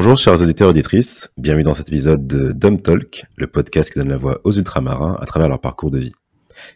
Bonjour 0.00 0.16
chers 0.16 0.40
auditeurs 0.40 0.68
et 0.68 0.70
auditrices, 0.70 1.28
bienvenue 1.36 1.64
dans 1.64 1.74
cet 1.74 1.88
épisode 1.88 2.24
de 2.24 2.52
Dom 2.52 2.80
Talk, 2.80 3.24
le 3.36 3.48
podcast 3.48 3.92
qui 3.92 3.98
donne 3.98 4.10
la 4.10 4.16
voix 4.16 4.40
aux 4.44 4.52
ultramarins 4.52 5.18
à 5.20 5.26
travers 5.26 5.48
leur 5.48 5.60
parcours 5.60 5.90
de 5.90 5.98
vie. 5.98 6.12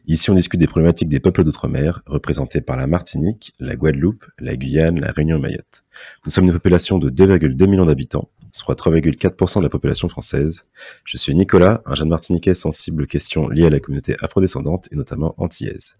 Ici 0.09 0.29
on 0.31 0.35
discute 0.35 0.59
des 0.59 0.67
problématiques 0.67 1.09
des 1.09 1.21
peuples 1.21 1.45
d'outre-mer, 1.45 2.03
représentés 2.07 2.61
par 2.61 2.77
la 2.77 2.89
Martinique, 2.89 3.53
la 3.61 3.77
Guadeloupe, 3.77 4.27
la 4.41 4.57
Guyane, 4.57 5.01
la 5.01 5.13
Réunion 5.13 5.37
et 5.37 5.41
Mayotte. 5.41 5.85
Nous 6.25 6.33
sommes 6.33 6.47
une 6.47 6.53
population 6.53 6.99
de 6.99 7.11
2,2 7.11 7.69
millions 7.69 7.87
d'habitants, 7.87 8.29
soit 8.51 8.75
3,4% 8.75 9.59
de 9.59 9.63
la 9.63 9.69
population 9.69 10.09
française. 10.09 10.65
Je 11.05 11.17
suis 11.17 11.33
Nicolas, 11.37 11.81
un 11.87 11.95
jeune 11.95 12.09
martiniquais 12.09 12.55
sensible 12.55 13.05
aux 13.05 13.07
questions 13.07 13.49
liées 13.49 13.67
à 13.67 13.71
la 13.71 13.79
communauté 13.79 14.17
afrodescendante 14.21 14.89
et 14.91 14.97
notamment 14.97 15.37
antillaise. 15.39 15.95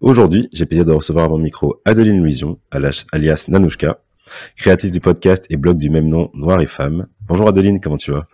Aujourd'hui, 0.00 0.48
j'ai 0.54 0.64
plaisir 0.64 0.86
de 0.86 0.92
recevoir 0.92 1.26
à 1.26 1.28
mon 1.28 1.36
micro 1.36 1.82
Adeline 1.84 2.20
Louison, 2.20 2.58
alias 2.70 3.44
Nanouchka, 3.48 3.98
créatrice 4.56 4.90
du 4.90 5.00
podcast 5.00 5.46
et 5.50 5.56
blog 5.56 5.76
du 5.76 5.90
même 5.90 6.08
nom 6.08 6.30
Noir 6.34 6.60
et 6.60 6.66
Femmes. 6.66 7.06
Bonjour 7.22 7.48
Adeline, 7.48 7.80
comment 7.80 7.96
tu 7.96 8.12
vas? 8.12 8.26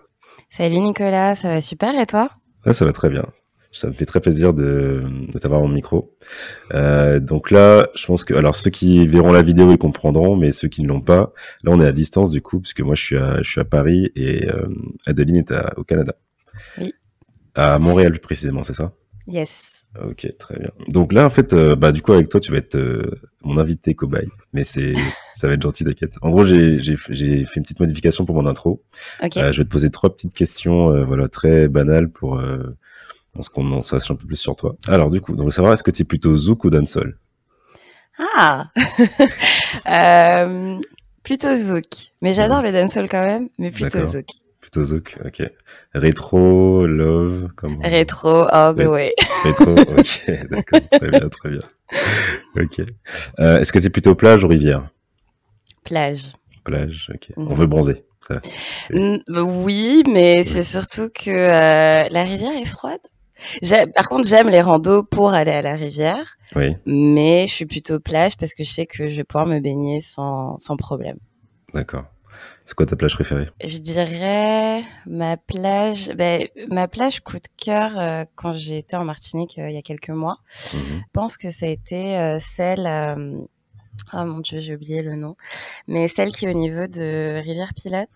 Salut 0.50 0.80
Nicolas, 0.80 1.36
ça 1.36 1.48
va 1.48 1.60
super 1.60 1.98
et 1.98 2.06
toi? 2.06 2.30
Ça 2.72 2.84
va 2.84 2.92
très 2.92 3.08
bien. 3.08 3.26
Ça 3.72 3.86
me 3.86 3.92
fait 3.92 4.04
très 4.04 4.20
plaisir 4.20 4.52
de, 4.52 5.04
de 5.32 5.38
t'avoir 5.38 5.62
en 5.62 5.68
micro. 5.68 6.16
Euh, 6.74 7.20
donc 7.20 7.52
là, 7.52 7.88
je 7.95 8.04
pense 8.04 8.24
que 8.24 8.34
alors 8.34 8.56
ceux 8.56 8.70
qui 8.70 9.06
verront 9.06 9.32
la 9.32 9.42
vidéo 9.42 9.70
ils 9.70 9.78
comprendront, 9.78 10.34
mais 10.34 10.50
ceux 10.50 10.66
qui 10.66 10.82
ne 10.82 10.88
l'ont 10.88 11.00
pas, 11.00 11.32
là 11.62 11.70
on 11.72 11.80
est 11.80 11.86
à 11.86 11.92
distance 11.92 12.30
du 12.30 12.42
coup, 12.42 12.59
puisque 12.59 12.80
moi 12.80 12.96
je 12.96 13.02
suis 13.02 13.16
à, 13.16 13.40
je 13.42 13.48
suis 13.48 13.60
à 13.60 13.64
Paris 13.64 14.10
et 14.16 14.50
euh, 14.50 14.66
Adeline 15.06 15.36
est 15.36 15.52
au 15.76 15.84
Canada. 15.84 16.14
Oui. 16.78 16.92
À 17.54 17.78
Montréal 17.78 18.10
plus 18.10 18.20
précisément, 18.20 18.64
c'est 18.64 18.74
ça? 18.74 18.92
Yes. 19.28 19.79
Ok, 19.98 20.28
très 20.38 20.56
bien. 20.56 20.68
Donc 20.88 21.12
là, 21.12 21.26
en 21.26 21.30
fait, 21.30 21.52
euh, 21.52 21.74
bah 21.74 21.90
du 21.90 22.00
coup 22.00 22.12
avec 22.12 22.28
toi, 22.28 22.38
tu 22.38 22.52
vas 22.52 22.58
être 22.58 22.76
euh, 22.76 23.20
mon 23.42 23.58
invité 23.58 23.94
cobaye, 23.94 24.28
mais 24.52 24.62
c'est 24.62 24.94
ça 25.34 25.48
va 25.48 25.54
être 25.54 25.62
gentil, 25.62 25.84
t'inquiète. 25.84 26.15
En 26.23 26.30
gros, 26.30 26.45
j'ai 26.45 26.80
j'ai 26.80 26.95
j'ai 27.09 27.45
fait 27.45 27.56
une 27.56 27.65
petite 27.65 27.80
modification 27.80 28.24
pour 28.24 28.37
mon 28.37 28.46
intro. 28.46 28.82
Ok. 29.23 29.37
Euh, 29.37 29.50
je 29.50 29.59
vais 29.59 29.65
te 29.65 29.68
poser 29.68 29.90
trois 29.90 30.10
petites 30.15 30.34
questions, 30.34 31.04
voilà, 31.04 31.28
très 31.28 31.66
banales 31.68 32.09
pour 32.09 32.40
qu'on 33.52 33.73
en 33.73 33.82
sache 33.82 34.10
un 34.10 34.15
peu 34.15 34.26
plus 34.26 34.37
sur 34.37 34.54
toi. 34.54 34.76
Alors 34.87 35.10
du 35.10 35.20
coup, 35.20 35.34
donc 35.34 35.52
savoir 35.52 35.73
est-ce 35.73 35.82
que 35.82 35.90
tu 35.90 36.02
es 36.02 36.04
plutôt 36.04 36.37
zouk 36.37 36.65
ou 36.65 36.70
dancehall? 36.70 37.16
Ah 38.37 38.70
Plutôt 41.24 41.54
zouk. 41.54 42.12
Mais 42.22 42.32
j'adore 42.32 42.62
les 42.62 42.72
dancehall 42.72 43.09
quand 43.09 43.24
même, 43.24 43.48
mais 43.59 43.70
plutôt 43.70 43.98
D'accord. 43.98 44.12
zouk. 44.12 44.26
Plutôt 44.71 44.87
zouk, 44.87 45.18
ok. 45.24 45.51
Rétro, 45.95 46.87
love, 46.87 47.49
comment 47.57 47.80
Rétro, 47.82 48.46
oh 48.52 48.73
mais 48.77 48.87
Ouais. 48.87 49.15
Rétro, 49.43 49.73
ok, 49.73 50.30
d'accord, 50.51 50.80
très 50.93 51.09
bien, 51.09 51.29
très 51.29 51.51
bien. 51.51 51.59
Ok. 52.57 52.80
Euh, 53.40 53.59
est-ce 53.59 53.73
que 53.73 53.85
es 53.85 53.90
plutôt 53.90 54.15
plage 54.15 54.45
ou 54.45 54.49
rivière? 54.49 54.88
Plage. 55.85 56.32
Plage, 56.62 57.10
ok. 57.12 57.30
Mhm. 57.37 57.49
On 57.51 57.54
veut 57.54 57.66
bronzer. 57.66 58.04
Ça. 58.29 58.40
Bah 59.29 59.43
oui, 59.43 60.04
mais 60.09 60.45
c'est 60.45 60.62
surtout 60.62 61.09
que 61.12 61.30
euh, 61.30 62.09
la 62.09 62.23
rivière 62.23 62.57
est 62.57 62.66
froide. 62.66 63.01
Par 63.96 64.09
contre, 64.09 64.28
j'aime 64.28 64.50
les 64.50 64.60
randos 64.60 65.03
pour 65.03 65.32
aller 65.32 65.50
à 65.50 65.62
la 65.62 65.75
rivière, 65.75 66.37
Oui, 66.55 66.77
mais 66.87 67.47
je 67.49 67.53
suis 67.53 67.66
plutôt 67.66 67.99
plage 67.99 68.37
parce 68.37 68.55
que 68.55 68.62
je 68.62 68.71
sais 68.71 68.87
que 68.87 69.10
je 69.10 69.16
vais 69.16 69.25
pouvoir 69.25 69.47
me 69.47 69.59
baigner 69.59 70.00
sans, 70.00 70.59
sans 70.59 70.77
problème. 70.77 71.16
d'accord. 71.75 72.05
C'est 72.71 72.76
quoi 72.76 72.87
ta 72.87 72.94
plage 72.94 73.16
préférée? 73.16 73.49
Je 73.65 73.78
dirais 73.78 74.84
ma 75.04 75.37
plage, 75.37 76.12
ben, 76.16 76.47
ma 76.71 76.87
plage 76.87 77.19
coup 77.19 77.34
de 77.38 77.49
cœur 77.56 77.99
euh, 77.99 78.22
quand 78.37 78.53
j'ai 78.54 78.78
été 78.78 78.94
en 78.94 79.04
Martinique 79.04 79.59
euh, 79.59 79.69
il 79.69 79.75
y 79.75 79.77
a 79.77 79.82
quelques 79.82 80.10
mois. 80.10 80.37
Mhm. 80.72 80.81
Je 81.00 81.04
pense 81.12 81.37
que 81.37 81.50
ça 81.50 81.66
a 81.66 81.69
été 81.69 82.16
euh, 82.16 82.38
celle, 82.38 82.87
oh 84.15 84.25
mon 84.25 84.38
dieu, 84.38 84.60
j'ai 84.60 84.77
oublié 84.77 85.03
le 85.03 85.16
nom, 85.16 85.34
mais 85.88 86.06
celle 86.06 86.31
qui 86.31 86.47
est 86.47 86.50
au 86.50 86.56
niveau 86.56 86.87
de 86.87 87.41
Rivière 87.43 87.75
Pilote. 87.75 88.09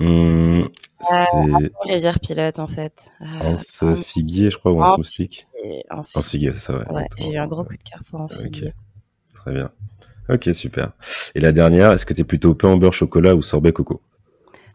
Hum, 0.00 0.68
C'est 1.00 1.92
Rivière 1.92 2.18
Pilote 2.18 2.58
en 2.58 2.66
fait. 2.66 3.04
Euh, 3.20 3.24
Anse 3.40 3.84
Figuier, 4.04 4.50
je 4.50 4.56
crois, 4.56 4.72
ou 4.72 4.82
Anse 4.82 4.98
Moustique 4.98 5.46
Anse- 5.90 6.28
Figuier, 6.28 6.52
c'est 6.52 6.58
ça, 6.58 6.76
ouais. 6.76 7.06
J'ai 7.18 7.34
eu 7.34 7.38
un 7.38 7.46
gros 7.46 7.62
coup 7.62 7.76
de 7.76 7.82
cœur 7.88 8.02
pour 8.10 8.20
Anse 8.22 8.32
Ok. 8.32 8.42
Figuier. 8.46 8.74
Très 9.32 9.52
bien. 9.52 9.70
Ok, 10.32 10.48
super. 10.54 10.92
Et 11.34 11.40
la 11.40 11.52
dernière, 11.52 11.92
est-ce 11.92 12.06
que 12.06 12.14
tu 12.14 12.20
es 12.22 12.24
plutôt 12.24 12.54
pain 12.54 12.72
au 12.72 12.78
beurre 12.78 12.92
chocolat 12.92 13.34
ou 13.34 13.42
sorbet 13.42 13.72
coco? 13.72 14.00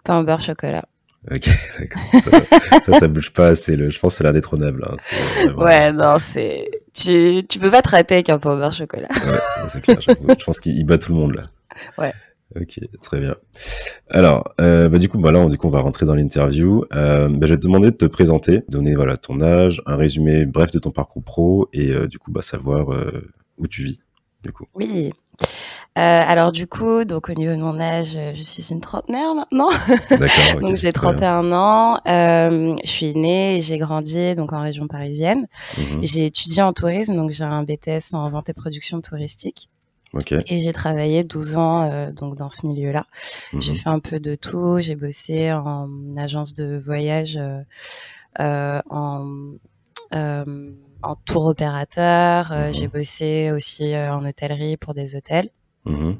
Pain 0.04 0.20
au 0.20 0.24
beurre 0.24 0.42
chocolat. 0.42 0.86
Ok, 1.32 1.50
d'accord. 1.80 2.02
Ça, 2.24 2.80
ça, 2.94 3.00
ça 3.00 3.08
bouge 3.08 3.32
pas 3.34 3.48
assez. 3.48 3.76
Le... 3.76 3.90
Je 3.90 4.00
pense 4.00 4.14
que 4.14 4.18
c'est 4.20 4.24
l'indétrônable. 4.24 4.86
Hein. 4.88 4.96
Vraiment- 5.44 5.64
Ouais, 5.64 5.92
non, 5.92 6.18
c'est 6.20 6.70
tu 6.94 7.44
tu 7.50 7.60
peux 7.60 7.72
pas 7.72 7.82
te 7.82 7.90
rater 7.90 8.16
avec 8.16 8.30
un 8.30 8.40
pain 8.40 8.54
au 8.54 8.58
beurre 8.58 8.72
chocolat. 8.72 9.10
Ouais, 9.12 9.40
c'est 9.68 9.82
clair. 9.82 9.98
Je 10.02 10.46
pense 10.46 10.60
qu'il 10.60 10.78
il 10.78 10.86
bat 10.86 10.98
tout 10.98 11.12
le 11.12 11.18
monde 11.18 11.36
là. 11.36 11.50
Ouais. 11.98 12.14
Ok, 12.56 12.80
très 13.02 13.20
bien. 13.20 13.36
Alors, 14.10 14.54
euh, 14.62 14.88
bah, 14.88 15.00
du 15.00 15.10
coup, 15.10 15.18
bah, 15.20 15.32
là, 15.32 15.40
on 15.40 15.48
dit 15.48 15.58
qu'on 15.58 15.70
va 15.70 15.82
rentrer 15.82 16.06
dans 16.06 16.16
l'interview. 16.16 16.86
Euh, 16.94 17.28
bah, 17.28 17.46
je 17.46 17.54
vais 17.54 17.58
te 17.60 17.64
demander 17.66 17.92
de 17.92 17.98
te 17.98 18.06
présenter, 18.06 18.64
donner 18.70 18.96
voilà 18.96 19.18
ton 19.18 19.42
âge, 19.42 19.82
un 19.86 19.98
résumé 19.98 20.46
bref 20.46 20.72
de 20.72 20.80
ton 20.80 20.92
parcours 20.92 21.24
pro 21.24 21.68
et 21.74 21.92
euh, 21.92 22.08
du 22.08 22.20
coup, 22.20 22.32
bah, 22.32 22.42
savoir 22.42 22.88
où 23.58 23.68
tu 23.68 23.84
vis. 23.84 24.00
Du 24.44 24.54
coup. 24.54 24.66
Oui. 24.76 25.12
Euh, 25.98 26.24
alors 26.28 26.52
du 26.52 26.68
coup, 26.68 27.06
donc 27.06 27.28
au 27.30 27.34
niveau 27.34 27.54
de 27.54 27.58
mon 27.62 27.80
âge, 27.80 28.14
euh, 28.16 28.34
je 28.36 28.44
suis 28.44 28.64
une 28.72 28.82
trentenaire 28.82 29.34
maintenant. 29.34 29.70
D'accord. 30.12 30.62
donc 30.62 30.76
j'ai 30.76 30.94
très 30.94 31.08
bien. 31.14 31.42
31 31.42 31.52
ans. 31.54 32.00
Euh, 32.08 32.76
je 32.84 32.90
suis 32.90 33.14
née 33.16 33.58
et 33.58 33.62
j'ai 33.62 33.80
grandi 33.80 34.36
donc 34.36 34.54
en 34.54 34.62
région 34.62 34.88
parisienne. 34.88 35.48
Mhm. 35.78 36.00
J'ai 36.04 36.26
étudié 36.28 36.62
en 36.62 36.72
tourisme, 36.74 37.16
donc 37.16 37.32
j'ai 37.32 37.46
un 37.46 37.64
BTS 37.64 38.14
en 38.14 38.30
vente 38.30 38.48
et 38.50 38.54
production 38.54 39.02
touristique. 39.02 39.70
Ok. 40.14 40.32
Et 40.34 40.60
j'ai 40.60 40.72
travaillé 40.72 41.24
12 41.24 41.58
ans 41.58 41.84
euh, 41.90 42.12
donc 42.12 42.36
dans 42.38 42.50
ce 42.50 42.66
milieu-là. 42.68 43.06
J'ai 43.58 43.72
Mhm. 43.72 43.78
fait 43.78 43.90
un 43.90 44.00
peu 44.00 44.20
de 44.20 44.36
tout. 44.36 44.78
J'ai 44.80 44.96
bossé 44.96 45.52
en 45.52 45.90
agence 46.16 46.54
de 46.54 46.78
voyage, 46.78 47.38
euh, 47.38 47.60
euh, 48.40 48.80
en, 48.90 49.26
euh, 50.14 50.72
en 51.02 51.16
tour 51.16 51.46
opérateur. 51.48 52.52
Euh, 52.52 52.68
Mhm. 52.68 52.74
J'ai 52.74 52.88
bossé 52.88 53.52
aussi 53.52 53.94
euh, 53.96 54.14
en 54.14 54.24
hôtellerie 54.26 54.78
pour 54.78 54.94
des 54.94 55.16
hôtels. 55.16 55.50
Mhm. 55.88 56.18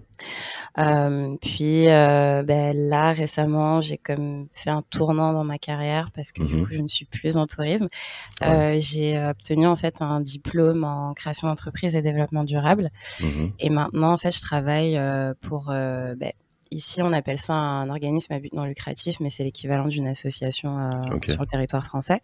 Euh, 0.80 1.36
puis 1.42 1.88
euh, 1.88 2.44
ben, 2.44 2.76
là 2.76 3.12
récemment, 3.14 3.82
j'ai 3.82 3.98
comme 3.98 4.48
fait 4.52 4.70
un 4.70 4.84
tournant 4.90 5.34
dans 5.34 5.44
ma 5.44 5.58
carrière 5.58 6.12
parce 6.14 6.32
que 6.32 6.44
du 6.44 6.56
Mhm. 6.56 6.66
coup, 6.66 6.74
je 6.74 6.80
ne 6.82 6.88
suis 6.88 7.06
plus 7.06 7.38
en 7.38 7.48
tourisme. 7.48 7.88
Ouais. 8.42 8.48
Euh, 8.48 8.80
j'ai 8.80 9.18
obtenu 9.28 9.66
en 9.68 9.76
fait 9.76 9.96
un 10.02 10.22
diplôme 10.22 10.84
en 10.84 11.14
création 11.14 11.48
d'entreprise 11.48 11.96
et 11.96 12.02
développement 12.02 12.44
durable. 12.44 12.90
Mhm. 13.22 13.52
Et 13.60 13.70
maintenant, 13.70 14.14
en 14.14 14.18
fait, 14.18 14.36
je 14.36 14.42
travaille 14.42 15.00
pour. 15.42 15.66
ben, 15.68 16.32
ici, 16.70 17.02
on 17.02 17.14
appelle 17.14 17.40
ça 17.40 17.54
un 17.54 17.90
organisme 17.90 18.34
à 18.34 18.40
but 18.40 18.52
non 18.54 18.66
lucratif, 18.66 19.22
mais 19.22 19.30
c'est 19.30 19.46
l'équivalent 19.46 19.88
d'une 19.88 20.06
association 20.06 20.78
euh, 20.78 21.18
sur 21.26 21.40
le 21.42 21.48
territoire 21.48 21.86
français. 21.86 22.20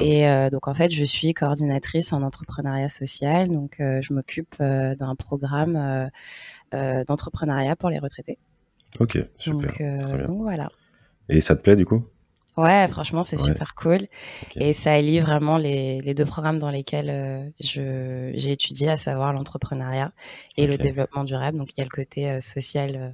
Et 0.00 0.28
euh, 0.28 0.50
donc, 0.50 0.68
en 0.68 0.74
fait, 0.74 0.92
je 0.92 1.02
suis 1.04 1.34
coordinatrice 1.34 2.12
en 2.12 2.22
entrepreneuriat 2.22 2.88
social. 2.88 3.48
Donc, 3.48 3.80
euh, 3.80 4.00
je 4.00 4.12
m'occupe 4.14 4.54
d'un 4.60 5.14
programme 5.16 6.10
d'entrepreneuriat 7.06 7.76
pour 7.76 7.90
les 7.90 7.98
retraités. 7.98 8.38
Ok, 9.00 9.18
super. 9.38 9.70
donc, 9.70 9.80
euh, 9.80 10.00
très 10.02 10.16
bien. 10.18 10.26
donc, 10.26 10.42
voilà. 10.42 10.70
Et 11.28 11.40
ça 11.40 11.56
te 11.56 11.62
plaît 11.62 11.76
du 11.76 11.86
coup? 11.86 12.04
Ouais, 12.58 12.86
franchement, 12.88 13.24
c'est 13.24 13.36
Ouais. 13.40 13.44
super 13.46 13.74
cool. 13.74 14.00
Et 14.56 14.74
ça 14.74 14.92
allie 14.92 15.20
vraiment 15.20 15.56
les, 15.56 16.02
les 16.02 16.12
deux 16.12 16.26
programmes 16.26 16.58
dans 16.58 16.70
lesquels 16.70 17.08
euh, 17.08 17.48
je 17.60 18.30
j'ai 18.34 18.52
étudié, 18.52 18.90
à 18.90 18.98
savoir 18.98 19.32
l'entrepreneuriat 19.32 20.12
et 20.58 20.66
le 20.66 20.76
développement 20.76 21.24
durable. 21.24 21.56
Donc, 21.56 21.70
il 21.72 21.78
y 21.78 21.80
a 21.80 21.84
le 21.84 21.90
côté 21.90 22.28
euh, 22.30 22.40
social 22.42 22.96
euh, 22.96 23.08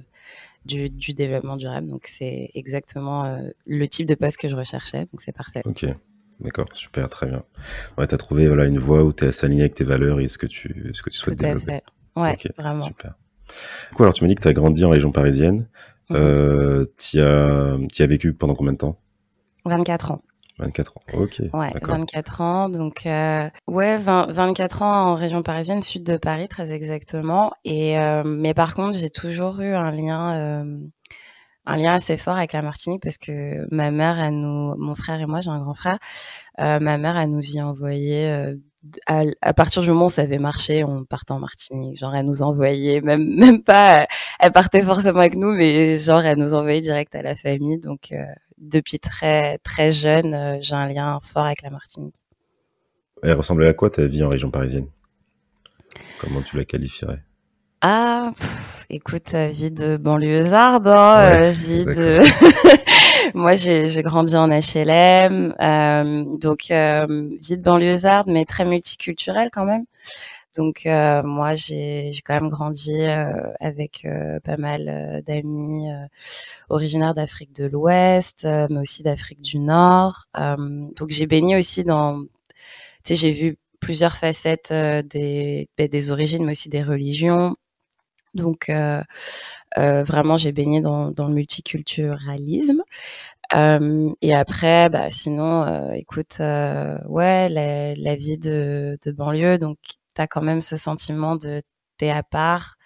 du, 0.65 0.89
du 0.89 1.13
développement 1.13 1.55
durable. 1.55 1.87
Donc, 1.87 2.05
c'est 2.07 2.51
exactement 2.53 3.23
euh, 3.23 3.49
le 3.65 3.87
type 3.87 4.07
de 4.07 4.15
poste 4.15 4.37
que 4.37 4.49
je 4.49 4.55
recherchais. 4.57 5.05
Donc, 5.13 5.21
c'est 5.21 5.31
parfait. 5.31 5.61
Ok, 5.63 5.85
d'accord, 6.41 6.67
super, 6.73 7.07
très 7.07 7.27
bien. 7.27 7.43
Ouais, 7.97 8.07
t'as 8.07 8.17
trouvé 8.17 8.47
voilà 8.49 8.65
une 8.65 8.79
voie 8.79 9.05
où 9.05 9.13
t'es 9.13 9.27
assez 9.27 9.45
aligné 9.45 9.61
avec 9.61 9.75
tes 9.75 9.85
valeurs 9.85 10.19
et 10.19 10.27
ce 10.27 10.37
que 10.37 10.47
tu 10.47 10.91
ce 10.93 11.01
que 11.01 11.09
tu 11.09 11.17
souhaites 11.17 11.37
Tout 11.39 11.45
à 11.45 11.53
développer. 11.53 11.71
fait. 11.71 11.83
Ouais, 12.17 12.37
vraiment. 12.57 12.83
Super. 12.87 13.13
Du 13.89 13.95
coup, 13.95 14.03
alors 14.03 14.13
tu 14.13 14.23
m'as 14.23 14.27
dit 14.27 14.35
que 14.35 14.41
t'as 14.41 14.53
grandi 14.53 14.83
en 14.85 14.89
région 14.89 15.11
parisienne. 15.11 15.67
Mhm. 16.09 16.17
Euh, 16.17 16.85
t'y 16.97 17.19
as 17.19 17.73
as 17.75 18.05
vécu 18.07 18.33
pendant 18.33 18.55
combien 18.55 18.73
de 18.73 18.77
temps? 18.77 18.97
24 19.65 20.11
ans. 20.11 20.21
24 20.57 20.97
ans. 20.97 21.01
Ok, 21.13 21.41
Ouais, 21.53 21.71
d'accord. 21.71 21.95
24 21.95 22.41
ans. 22.41 22.69
Donc, 22.69 23.05
euh, 23.05 23.49
ouais, 23.67 23.97
20 23.97 24.31
24 24.31 24.81
ans 24.81 25.11
en 25.11 25.15
région 25.15 25.41
parisienne, 25.43 25.81
sud 25.83 26.03
de 26.03 26.17
Paris, 26.17 26.47
très 26.49 26.71
exactement. 26.71 27.51
Et 27.63 27.97
euh, 27.99 28.23
mais 28.25 28.53
par 28.53 28.73
contre, 28.73 28.97
j'ai 28.97 29.09
toujours 29.09 29.59
eu 29.61 29.71
un 29.73 29.91
lien, 29.91 30.35
euh, 30.35 30.79
un 31.65 31.75
lien 31.77 31.93
assez 31.93 32.17
fort 32.17 32.35
avec 32.35 32.51
la 32.53 32.61
Martinique 32.61 33.01
parce 33.03 33.17
que 33.17 33.73
ma 33.73 33.91
mère, 33.91 34.19
elle 34.19 34.39
nous, 34.41 34.75
mon 34.77 34.95
frère 34.95 35.21
et 35.21 35.25
moi, 35.27 35.39
j'ai 35.41 35.49
un 35.51 35.59
grand 35.59 35.73
frère. 35.75 35.97
euh, 36.59 36.79
ma 36.79 36.97
mère, 36.97 37.17
elle 37.17 37.29
nous 37.31 37.41
y 37.55 37.61
envoyait. 37.61 38.31
euh, 38.31 38.55
à, 39.07 39.23
à 39.41 39.53
partir 39.53 39.81
du 39.81 39.89
moment 39.89 40.05
où 40.05 40.09
ça 40.09 40.21
avait 40.21 40.37
marché, 40.39 40.83
on 40.83 41.03
partait 41.03 41.31
en 41.33 41.39
Martinique. 41.39 41.97
Genre, 41.99 42.15
elle 42.15 42.25
nous 42.25 42.41
envoyait, 42.41 43.01
même 43.01 43.23
même 43.35 43.61
pas. 43.63 44.01
euh, 44.01 44.05
Elle 44.39 44.51
partait 44.51 44.81
forcément 44.83 45.19
avec 45.19 45.35
nous, 45.35 45.51
mais 45.51 45.97
genre, 45.97 46.21
elle 46.21 46.37
nous 46.37 46.53
envoyait 46.53 46.81
direct 46.81 47.13
à 47.15 47.21
la 47.21 47.35
famille. 47.35 47.77
Donc, 47.79 48.11
euh, 48.11 48.23
depuis 48.57 48.99
très 48.99 49.57
très 49.59 49.91
jeune, 49.91 50.33
euh, 50.33 50.57
j'ai 50.61 50.75
un 50.75 50.87
lien 50.87 51.19
fort 51.21 51.45
avec 51.45 51.61
la 51.61 51.69
Martinique. 51.69 52.15
Elle 53.21 53.33
ressemblait 53.33 53.67
à 53.67 53.73
quoi 53.73 53.89
ta 53.89 54.05
vie 54.05 54.23
en 54.23 54.29
région 54.29 54.49
parisienne? 54.49 54.87
Comment 56.19 56.41
tu 56.41 56.55
la 56.57 56.65
qualifierais? 56.65 57.23
Ah, 57.81 58.31
écoute, 58.89 59.33
vie 59.33 59.71
de 59.71 59.95
banlieusarde, 59.97 60.87
hein, 60.87 61.51
vie 61.51 61.85
de... 61.85 62.19
Moi, 63.33 63.55
j'ai 63.55 64.03
grandi 64.03 64.35
en 64.35 64.47
HLM, 64.47 65.55
donc 66.39 66.63
vie 66.69 67.57
de 67.57 67.61
banlieusarde, 67.61 68.27
mais 68.29 68.45
très 68.45 68.65
multiculturelle 68.65 69.49
quand 69.51 69.65
même. 69.65 69.85
Donc 70.55 70.85
euh, 70.85 71.21
moi 71.23 71.53
j'ai 71.53 72.11
quand 72.25 72.33
même 72.33 72.49
grandi 72.49 72.93
euh, 73.01 73.51
avec 73.59 74.03
euh, 74.05 74.39
pas 74.41 74.57
mal 74.57 75.21
d'amis 75.25 75.87
originaires 76.69 77.13
d'Afrique 77.13 77.53
de 77.53 77.65
l'Ouest, 77.65 78.45
mais 78.69 78.79
aussi 78.79 79.03
d'Afrique 79.03 79.41
du 79.41 79.59
Nord. 79.59 80.25
donc 80.35 81.09
j'ai 81.09 81.27
baigné 81.27 81.57
aussi 81.57 81.83
dans, 81.83 82.23
tu 82.23 82.27
sais, 83.05 83.15
j'ai 83.15 83.31
vu 83.31 83.57
plusieurs 83.79 84.17
facettes 84.17 84.73
des 84.73 85.69
ben, 85.77 85.87
des 85.87 86.11
origines, 86.11 86.45
mais 86.45 86.53
aussi 86.53 86.69
des 86.69 86.83
religions. 86.83 87.55
Donc 88.33 88.71
vraiment 89.77 90.37
j'ai 90.37 90.51
baigné 90.51 90.81
dans, 90.81 91.11
dans 91.11 91.27
le 91.27 91.33
multiculturalisme. 91.33 92.83
et 94.21 94.35
après, 94.35 94.89
bah, 94.89 95.09
sinon, 95.09 95.91
écoute, 95.93 96.37
ouais, 96.39 97.49
la, 97.49 97.95
la 97.95 98.15
vie 98.15 98.37
de, 98.37 98.97
de 99.05 99.11
banlieue, 99.11 99.57
donc 99.57 99.77
tu 100.15 100.21
as 100.21 100.27
quand 100.27 100.41
même 100.41 100.61
ce 100.61 100.77
sentiment 100.77 101.35
de 101.35 101.61
t'es 101.97 102.09
à 102.09 102.23
part 102.23 102.77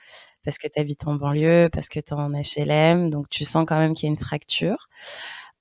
parce 0.44 0.58
que 0.58 0.68
tu 0.68 0.80
habites 0.80 1.08
en 1.08 1.16
banlieue, 1.16 1.70
parce 1.72 1.90
que 1.90 2.00
tu 2.00 2.14
es 2.14 2.14
en 2.14 2.32
HLM, 2.32 3.10
donc 3.10 3.30
tu 3.30 3.46
sens 3.46 3.66
quand 3.68 3.78
même 3.78 3.94
qu'il 3.94 4.08
y 4.08 4.12
a 4.12 4.14
une 4.14 4.20
fracture. 4.20 4.90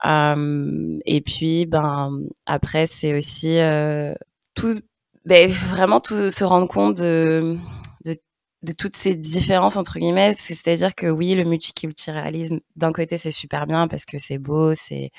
et 0.05 1.21
puis, 1.25 1.67
ben 1.67 2.21
après, 2.47 2.87
c'est 2.87 3.17
aussi 3.17 3.59
euh, 3.59 4.15
tout, 4.55 4.75
ben, 5.25 5.49
vraiment 5.51 6.01
tout 6.01 6.31
se 6.31 6.45
rendre 6.45 6.69
compte 6.69 6.99
de, 6.99 7.57
de, 8.63 8.73
toutes 8.73 8.97
ces 8.97 9.15
différences 9.15 9.77
entre 9.77 9.99
guillemets, 9.99 10.33
parce 10.33 10.47
que 10.49 10.55
c'est-à-dire 10.55 10.95
que 10.95 11.07
oui, 11.07 11.35
le 11.35 11.45
multiculturalisme, 11.45 12.61
d'un 12.77 12.93
côté, 12.93 13.19
c'est 13.19 13.31
super 13.31 13.67
bien 13.67 13.89
parce 13.89 14.05
que 14.05 14.19
c'est 14.19 14.39
beau, 14.39 14.75
c'est 14.75 15.11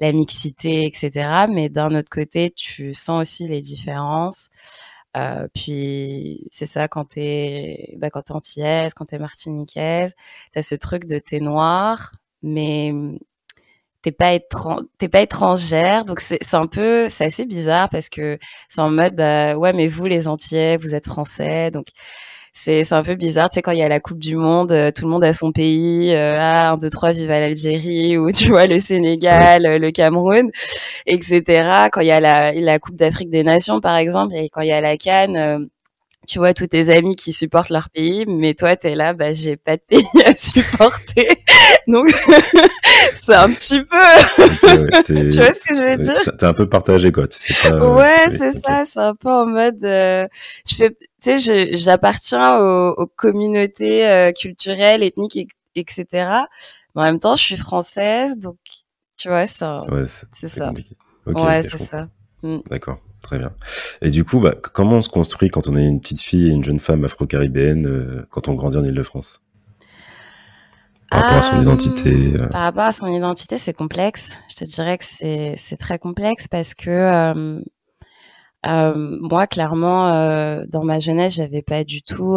la 0.00 0.12
mixité, 0.12 0.86
etc. 0.86 1.46
Mais 1.48 1.68
d'un 1.68 1.94
autre 1.94 2.10
côté, 2.10 2.50
tu 2.50 2.94
sens 2.94 3.22
aussi 3.22 3.48
les 3.48 3.60
différences. 3.60 4.48
Euh, 5.16 5.48
puis 5.54 6.46
c'est 6.50 6.66
ça 6.66 6.88
quand 6.88 7.06
t'es 7.06 7.94
bah, 7.98 8.10
quand 8.10 8.22
t'es 8.22 8.32
antillaise, 8.32 8.92
quand 8.94 9.06
t'es 9.06 9.18
martiniquaise, 9.18 10.14
t'as 10.52 10.62
ce 10.62 10.74
truc 10.74 11.06
de 11.06 11.18
t'es 11.18 11.40
noire, 11.40 12.12
mais 12.42 12.92
t'es 14.02 14.12
pas 14.12 14.38
pas 15.10 15.20
étrangère, 15.20 16.04
donc 16.04 16.20
c'est 16.20 16.38
c'est 16.42 16.56
un 16.56 16.66
peu 16.66 17.08
c'est 17.08 17.24
assez 17.26 17.46
bizarre 17.46 17.88
parce 17.88 18.08
que 18.08 18.38
c'est 18.68 18.80
en 18.80 18.90
mode 18.90 19.16
bah 19.16 19.56
ouais 19.56 19.72
mais 19.72 19.88
vous 19.88 20.06
les 20.06 20.28
Antillais 20.28 20.76
vous 20.76 20.94
êtes 20.94 21.06
français 21.06 21.70
donc 21.72 21.86
c'est 22.56 22.84
c'est 22.84 22.94
un 22.94 23.02
peu 23.02 23.14
bizarre. 23.16 23.50
Tu 23.50 23.56
sais, 23.56 23.62
quand 23.62 23.72
il 23.72 23.78
y 23.78 23.82
a 23.82 23.88
la 23.88 24.00
Coupe 24.00 24.18
du 24.18 24.34
Monde, 24.34 24.72
euh, 24.72 24.90
tout 24.90 25.04
le 25.04 25.10
monde 25.10 25.24
a 25.24 25.32
son 25.34 25.52
pays. 25.52 26.12
Euh, 26.14 26.36
ah, 26.40 26.70
un, 26.70 26.76
deux, 26.78 26.88
trois, 26.90 27.12
vive 27.12 27.28
l'Algérie 27.28 28.16
ou 28.18 28.32
tu 28.32 28.48
vois 28.48 28.66
le 28.66 28.80
Sénégal, 28.80 29.66
euh, 29.66 29.78
le 29.78 29.90
Cameroun, 29.90 30.50
etc. 31.06 31.42
Quand 31.92 32.00
il 32.00 32.06
y 32.06 32.10
a 32.10 32.20
la, 32.20 32.52
la 32.52 32.78
Coupe 32.78 32.96
d'Afrique 32.96 33.30
des 33.30 33.44
Nations, 33.44 33.80
par 33.80 33.96
exemple, 33.96 34.34
et 34.34 34.48
quand 34.48 34.62
il 34.62 34.68
y 34.68 34.72
a 34.72 34.80
la 34.80 34.96
Cannes. 34.96 35.68
Euh, 36.26 36.32
tu 36.36 36.38
vois 36.38 36.54
tous 36.54 36.66
tes 36.66 36.94
amis 36.94 37.16
qui 37.16 37.32
supportent 37.32 37.70
leur 37.70 37.88
pays, 37.90 38.24
mais 38.26 38.54
toi 38.54 38.76
t'es 38.76 38.94
là, 38.94 39.14
bah 39.14 39.32
j'ai 39.32 39.56
pas 39.56 39.76
de 39.76 39.82
pays 39.82 40.04
à 40.26 40.34
supporter, 40.34 41.42
donc 41.88 42.08
c'est 43.14 43.34
un 43.34 43.50
petit 43.50 43.80
peu. 43.82 45.02
tu 45.04 45.38
vois 45.38 45.52
ce 45.54 45.68
que 45.68 45.74
je 45.74 45.90
veux 45.90 45.96
dire? 46.02 46.36
T'es 46.36 46.44
un 46.44 46.52
peu 46.52 46.68
partagé 46.68 47.12
quoi, 47.12 47.28
tu 47.28 47.38
sais 47.38 47.54
pas. 47.68 47.94
Ouais, 47.94 48.28
c'est 48.28 48.52
ça, 48.52 48.84
c'est 48.84 49.00
un 49.00 49.14
peu 49.14 49.28
en 49.28 49.46
mode, 49.46 49.84
euh, 49.84 50.26
je 50.68 50.74
fais, 50.74 50.90
tu 51.22 51.38
sais, 51.38 51.76
j'appartiens 51.76 52.58
aux, 52.58 52.90
aux, 52.96 53.06
communautés 53.06 54.08
euh, 54.08 54.32
culturelles, 54.32 55.02
ethniques, 55.02 55.50
etc. 55.74 56.06
Mais 56.94 57.02
en 57.02 57.04
même 57.04 57.18
temps, 57.18 57.36
je 57.36 57.42
suis 57.42 57.56
française, 57.56 58.38
donc 58.38 58.56
tu 59.16 59.28
vois, 59.28 59.46
ça, 59.46 59.78
ouais, 59.90 60.04
c'est 60.34 60.48
ça. 60.48 60.72
ouais, 61.26 61.62
c'est 61.62 61.78
ça. 61.78 62.08
Mm. 62.42 62.58
D'accord. 62.68 62.98
Très 63.26 63.38
bien. 63.38 63.50
Et 64.02 64.10
du 64.10 64.22
coup, 64.22 64.38
bah, 64.38 64.54
comment 64.54 64.98
on 64.98 65.02
se 65.02 65.08
construit 65.08 65.48
quand 65.48 65.66
on 65.66 65.76
est 65.76 65.84
une 65.84 66.00
petite 66.00 66.20
fille 66.20 66.46
et 66.46 66.52
une 66.52 66.62
jeune 66.62 66.78
femme 66.78 67.04
afro-caribéenne 67.04 67.86
euh, 67.86 68.26
quand 68.30 68.46
on 68.46 68.54
grandit 68.54 68.76
en 68.76 68.84
Ile-de-France 68.84 69.42
par 71.10 71.22
rapport 71.22 71.38
à 71.38 71.42
son 71.42 71.60
identité 71.60 72.34
euh. 72.34 72.46
Par 72.48 72.62
rapport 72.62 72.84
à 72.84 72.92
son 72.92 73.06
identité, 73.08 73.58
c'est 73.58 73.72
complexe. 73.72 74.30
Je 74.48 74.56
te 74.56 74.64
dirais 74.64 74.98
que 74.98 75.04
c'est 75.04 75.76
très 75.78 75.98
complexe 75.98 76.48
parce 76.48 76.74
que 76.74 76.90
euh, 76.90 77.60
euh, 78.66 79.18
moi, 79.20 79.46
clairement, 79.46 80.12
euh, 80.12 80.64
dans 80.68 80.84
ma 80.84 80.98
jeunesse, 80.98 81.34
j'avais 81.34 81.62
pas 81.62 81.84
du 81.84 82.02
tout, 82.02 82.36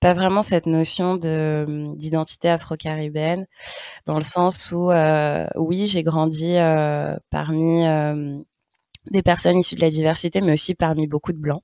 pas 0.00 0.14
vraiment 0.14 0.42
cette 0.42 0.66
notion 0.66 1.16
de 1.16 1.92
d'identité 1.96 2.48
afro-caribéenne, 2.48 3.46
dans 4.06 4.16
le 4.16 4.22
sens 4.22 4.72
où, 4.72 4.90
oui, 5.56 5.86
j'ai 5.86 6.02
grandi 6.02 6.56
parmi 7.30 7.84
des 9.10 9.22
personnes 9.22 9.58
issues 9.58 9.76
de 9.76 9.80
la 9.80 9.90
diversité, 9.90 10.40
mais 10.40 10.52
aussi 10.52 10.74
parmi 10.74 11.06
beaucoup 11.06 11.32
de 11.32 11.38
blancs 11.38 11.62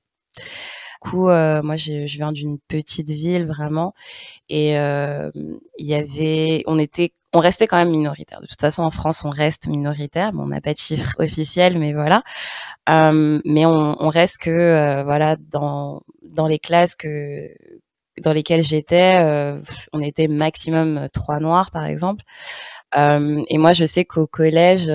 coup, 1.05 1.29
euh, 1.29 1.61
moi, 1.63 1.75
je 1.75 2.05
viens 2.05 2.31
d'une 2.31 2.57
petite 2.67 3.09
ville 3.09 3.45
vraiment, 3.45 3.93
et 4.49 4.77
euh, 4.77 5.29
il 5.77 5.85
y 5.85 5.93
avait, 5.93 6.63
on 6.67 6.79
était, 6.79 7.11
on 7.33 7.39
restait 7.39 7.67
quand 7.67 7.77
même 7.77 7.91
minoritaire. 7.91 8.41
De 8.41 8.47
toute 8.47 8.61
façon, 8.61 8.83
en 8.83 8.91
France, 8.91 9.23
on 9.25 9.29
reste 9.29 9.67
minoritaire. 9.67 10.31
Bon, 10.31 10.43
on 10.43 10.47
n'a 10.47 10.61
pas 10.61 10.73
de 10.73 10.77
chiffres 10.77 11.15
officiels, 11.19 11.77
mais 11.77 11.93
voilà. 11.93 12.23
Euh, 12.89 13.39
mais 13.45 13.65
on, 13.65 13.95
on, 14.01 14.09
reste 14.09 14.39
que, 14.39 14.49
euh, 14.49 15.03
voilà, 15.03 15.35
dans 15.51 16.01
dans 16.23 16.47
les 16.47 16.59
classes 16.59 16.95
que 16.95 17.49
dans 18.21 18.33
lesquelles 18.33 18.61
j'étais, 18.61 19.17
euh, 19.19 19.59
on 19.93 19.99
était 19.99 20.27
maximum 20.27 21.07
trois 21.13 21.39
noirs, 21.39 21.71
par 21.71 21.85
exemple. 21.85 22.23
Euh, 22.97 23.43
et 23.49 23.57
moi, 23.57 23.73
je 23.73 23.85
sais 23.85 24.05
qu'au 24.05 24.27
collège, 24.27 24.89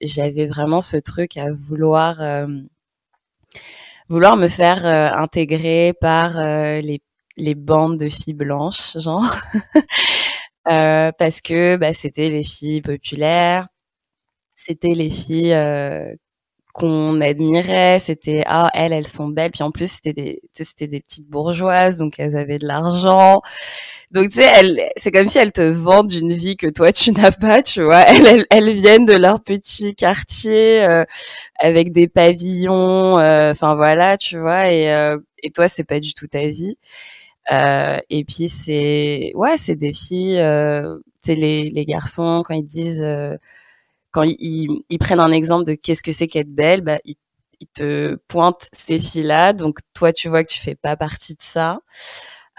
j'avais 0.00 0.46
vraiment 0.46 0.80
ce 0.80 0.96
truc 0.96 1.36
à 1.36 1.52
vouloir 1.52 2.20
vouloir 4.08 4.36
me 4.36 4.48
faire 4.48 4.84
euh, 4.84 5.08
intégrer 5.16 5.94
par 6.00 6.38
euh, 6.38 6.80
les, 6.80 7.00
les 7.36 7.54
bandes 7.54 7.98
de 7.98 8.08
filles 8.08 8.34
blanches, 8.34 8.96
genre, 8.98 9.24
euh, 10.68 11.12
parce 11.18 11.40
que 11.40 11.76
bah, 11.76 11.92
c'était 11.92 12.28
les 12.30 12.44
filles 12.44 12.82
populaires, 12.82 13.66
c'était 14.56 14.94
les 14.94 15.10
filles 15.10 15.54
qu'on 16.72 17.20
admirait, 17.20 17.98
c'était 18.00 18.42
ah 18.46 18.70
elles 18.74 18.92
elles 18.92 19.06
sont 19.06 19.28
belles, 19.28 19.50
puis 19.50 19.62
en 19.62 19.70
plus 19.70 19.92
c'était 19.92 20.12
des 20.14 20.42
c'était 20.54 20.86
des 20.88 21.00
petites 21.00 21.28
bourgeoises 21.28 21.98
donc 21.98 22.14
elles 22.18 22.36
avaient 22.36 22.58
de 22.58 22.66
l'argent. 22.66 23.42
Donc 24.12 24.28
tu 24.28 24.40
sais, 24.40 24.50
elles, 24.58 24.80
c'est 24.96 25.10
comme 25.10 25.26
si 25.26 25.38
elles 25.38 25.52
te 25.52 25.62
vendent 25.62 26.12
une 26.12 26.34
vie 26.34 26.56
que 26.56 26.66
toi 26.66 26.92
tu 26.92 27.12
n'as 27.12 27.32
pas, 27.32 27.62
tu 27.62 27.82
vois. 27.82 28.02
Elles, 28.08 28.46
elles, 28.50 28.70
viennent 28.74 29.06
de 29.06 29.14
leur 29.14 29.42
petit 29.42 29.94
quartier 29.94 30.84
euh, 30.84 31.04
avec 31.58 31.92
des 31.92 32.08
pavillons, 32.08 33.18
euh, 33.18 33.52
enfin 33.52 33.74
voilà, 33.74 34.18
tu 34.18 34.38
vois. 34.38 34.70
Et, 34.70 34.92
euh, 34.92 35.18
et 35.42 35.50
toi, 35.50 35.68
c'est 35.68 35.84
pas 35.84 36.00
du 36.00 36.14
tout 36.14 36.26
ta 36.26 36.46
vie. 36.48 36.76
et 37.50 38.24
puis 38.24 38.48
c'est 38.48 39.32
ouais, 39.34 39.56
c'est 39.58 39.76
des 39.76 39.92
filles. 39.92 40.36
tu 40.36 41.32
sais, 41.32 41.34
les, 41.34 41.70
les 41.70 41.86
garçons 41.86 42.42
quand 42.46 42.54
ils 42.54 42.64
disent, 42.64 43.04
quand 44.12 44.22
ils, 44.22 44.82
ils, 44.88 44.98
prennent 44.98 45.20
un 45.20 45.32
exemple 45.32 45.64
de 45.64 45.74
qu'est-ce 45.74 46.02
que 46.02 46.12
c'est 46.12 46.28
qu'être 46.28 46.54
belle, 46.54 46.82
bah 46.82 46.98
ils, 47.04 47.16
te 47.74 48.16
pointent 48.28 48.68
ces 48.72 48.98
filles-là. 48.98 49.52
Donc 49.52 49.78
toi, 49.94 50.12
tu 50.12 50.28
vois 50.28 50.44
que 50.44 50.52
tu 50.52 50.60
fais 50.60 50.74
pas 50.74 50.96
partie 50.96 51.34
de 51.34 51.42
ça. 51.42 51.80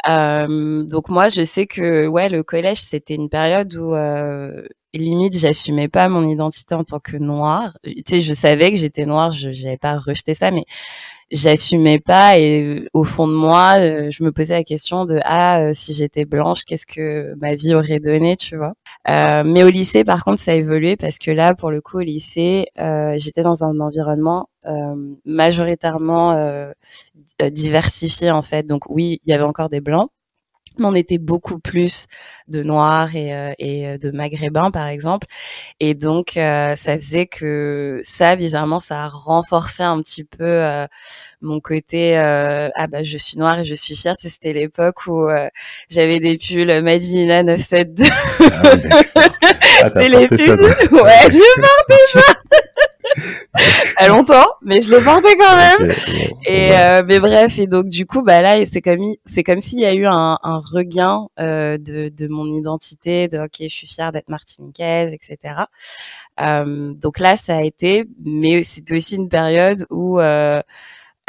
Euh, 0.09 0.83
donc 0.83 1.09
moi, 1.09 1.29
je 1.29 1.43
sais 1.43 1.67
que 1.67 2.07
ouais, 2.07 2.29
le 2.29 2.43
collège, 2.43 2.79
c'était 2.81 3.15
une 3.15 3.29
période 3.29 3.75
où 3.75 3.93
euh, 3.95 4.65
limite, 4.93 5.37
j'assumais 5.37 5.87
pas 5.87 6.09
mon 6.09 6.27
identité 6.27 6.75
en 6.75 6.83
tant 6.83 6.99
que 6.99 7.17
noire. 7.17 7.77
Tu 7.83 8.03
sais, 8.07 8.21
je 8.21 8.33
savais 8.33 8.71
que 8.71 8.77
j'étais 8.77 9.05
noire, 9.05 9.31
je 9.31 9.49
n'avais 9.49 9.77
pas 9.77 9.97
rejeté 9.97 10.33
ça, 10.33 10.51
mais 10.51 10.65
j'assumais 11.31 11.99
pas. 11.99 12.37
Et 12.39 12.87
au 12.93 13.03
fond 13.03 13.27
de 13.27 13.33
moi, 13.33 13.75
euh, 13.79 14.09
je 14.11 14.23
me 14.23 14.31
posais 14.31 14.53
la 14.53 14.63
question 14.63 15.05
de 15.05 15.19
ah, 15.23 15.59
euh, 15.61 15.71
si 15.73 15.93
j'étais 15.93 16.25
blanche, 16.25 16.63
qu'est-ce 16.65 16.85
que 16.85 17.33
ma 17.39 17.55
vie 17.55 17.73
aurait 17.73 17.99
donné, 17.99 18.35
tu 18.37 18.57
vois. 18.57 18.73
Euh, 19.09 19.43
mais 19.45 19.63
au 19.63 19.69
lycée, 19.69 20.03
par 20.03 20.23
contre, 20.23 20.41
ça 20.41 20.51
a 20.51 20.55
évolué 20.55 20.95
parce 20.95 21.17
que 21.19 21.31
là, 21.31 21.55
pour 21.55 21.71
le 21.71 21.81
coup, 21.81 21.97
au 21.97 22.03
lycée, 22.03 22.67
euh, 22.79 23.15
j'étais 23.17 23.43
dans 23.43 23.63
un 23.63 23.79
environnement 23.79 24.49
majoritairement 25.25 26.71
diversifié 27.51 28.31
en 28.31 28.41
fait. 28.41 28.63
Donc 28.65 28.89
oui, 28.89 29.19
il 29.25 29.29
y 29.29 29.33
avait 29.33 29.43
encore 29.43 29.69
des 29.69 29.81
blancs, 29.81 30.09
on 30.79 30.95
était 30.95 31.17
beaucoup 31.17 31.59
plus 31.59 32.07
de 32.47 32.63
noirs 32.63 33.15
et, 33.15 33.33
euh, 33.33 33.53
et 33.59 33.87
euh, 33.87 33.97
de 33.97 34.11
maghrébins 34.11 34.71
par 34.71 34.87
exemple. 34.87 35.27
Et 35.79 35.93
donc 35.93 36.37
euh, 36.37 36.75
ça 36.75 36.97
faisait 36.97 37.25
que 37.25 38.01
ça 38.03 38.35
bizarrement 38.35 38.79
ça 38.79 39.03
a 39.03 39.09
renforcé 39.09 39.83
un 39.83 40.01
petit 40.01 40.23
peu 40.23 40.63
mon 41.41 41.59
côté 41.59 42.17
ah 42.17 42.87
bah 42.87 43.03
je 43.03 43.17
suis 43.17 43.37
noire 43.37 43.59
et 43.59 43.65
je 43.65 43.73
suis 43.73 43.95
fière. 43.95 44.15
C'était 44.19 44.53
l'époque 44.53 45.07
où 45.07 45.27
j'avais 45.89 46.19
des 46.19 46.37
pulls 46.37 46.81
Madina 46.81 47.43
972 47.43 48.09
ah, 49.81 49.89
ah, 49.95 49.99
les 50.07 50.27
pulls. 50.27 50.61
Ouais 50.91 51.21
je 51.31 51.61
portais 51.61 52.03
ça 52.13 52.33
à 53.97 54.07
longtemps, 54.07 54.47
mais 54.61 54.81
je 54.81 54.89
le 54.89 55.01
portais 55.01 55.35
quand 55.37 55.55
même. 55.55 55.91
et 56.45 56.71
euh, 56.71 57.03
mais 57.05 57.19
bref, 57.19 57.57
et 57.59 57.67
donc 57.67 57.89
du 57.89 58.05
coup, 58.05 58.21
bah 58.21 58.41
là, 58.41 58.65
c'est 58.65 58.81
comme 58.81 59.13
c'est 59.25 59.43
comme 59.43 59.61
s'il 59.61 59.79
y 59.79 59.85
a 59.85 59.93
eu 59.93 60.05
un, 60.05 60.37
un 60.41 60.59
regain 60.59 61.27
euh, 61.39 61.77
de, 61.77 62.09
de 62.09 62.27
mon 62.27 62.45
identité, 62.53 63.27
de 63.27 63.39
ok, 63.39 63.55
je 63.61 63.67
suis 63.67 63.87
fière 63.87 64.11
d'être 64.11 64.29
martiniquaise, 64.29 65.13
etc. 65.13 65.63
Euh, 66.41 66.93
donc 66.93 67.19
là, 67.19 67.35
ça 67.35 67.57
a 67.57 67.61
été, 67.61 68.05
mais 68.23 68.63
c'était 68.63 68.95
aussi 68.95 69.15
une 69.15 69.29
période 69.29 69.85
où 69.89 70.19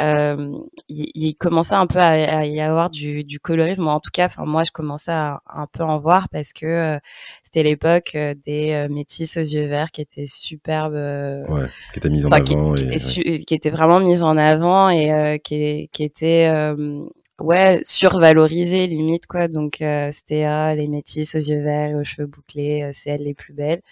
euh, 0.00 0.14
euh, 0.14 0.58
il, 0.88 1.10
il, 1.14 1.34
commençait 1.36 1.74
un 1.74 1.86
peu 1.86 1.98
à, 1.98 2.46
y 2.46 2.60
avoir 2.60 2.90
du, 2.90 3.24
du, 3.24 3.38
colorisme. 3.38 3.86
En 3.86 4.00
tout 4.00 4.10
cas, 4.12 4.26
enfin 4.26 4.44
moi, 4.44 4.64
je 4.64 4.70
commençais 4.70 5.12
à 5.12 5.40
un 5.48 5.66
peu 5.66 5.82
en 5.82 5.98
voir 5.98 6.28
parce 6.28 6.52
que 6.52 6.66
euh, 6.66 6.98
c'était 7.42 7.62
l'époque 7.62 8.12
euh, 8.14 8.34
des 8.44 8.72
euh, 8.72 8.88
métis 8.88 9.36
aux 9.36 9.40
yeux 9.40 9.66
verts 9.66 9.90
qui 9.92 10.00
étaient 10.00 10.26
superbes, 10.26 10.94
ouais, 10.94 11.68
qui 11.92 11.98
étaient 11.98 12.10
mises 12.10 12.26
en 12.26 12.32
avant, 12.32 12.74
qui, 12.74 13.22
et, 13.22 13.44
qui, 13.44 13.68
vraiment 13.68 14.00
mises 14.00 14.22
en 14.22 14.36
avant 14.36 14.90
et 14.90 15.40
qui, 15.42 15.88
qui 15.92 16.04
étaient 16.04 16.52
ouais 17.40 17.80
survalorisées 17.84 18.86
limite 18.86 19.26
quoi. 19.26 19.48
Donc 19.48 19.76
c'était 20.12 20.44
ah, 20.44 20.74
les 20.74 20.88
métis 20.88 21.34
aux 21.34 21.38
yeux 21.38 21.62
verts 21.62 21.90
et 21.90 21.94
aux 21.94 22.04
cheveux 22.04 22.26
bouclés, 22.26 22.90
c'est 22.92 23.10
elles 23.10 23.24
les 23.24 23.34
plus 23.34 23.54
belles. 23.54 23.82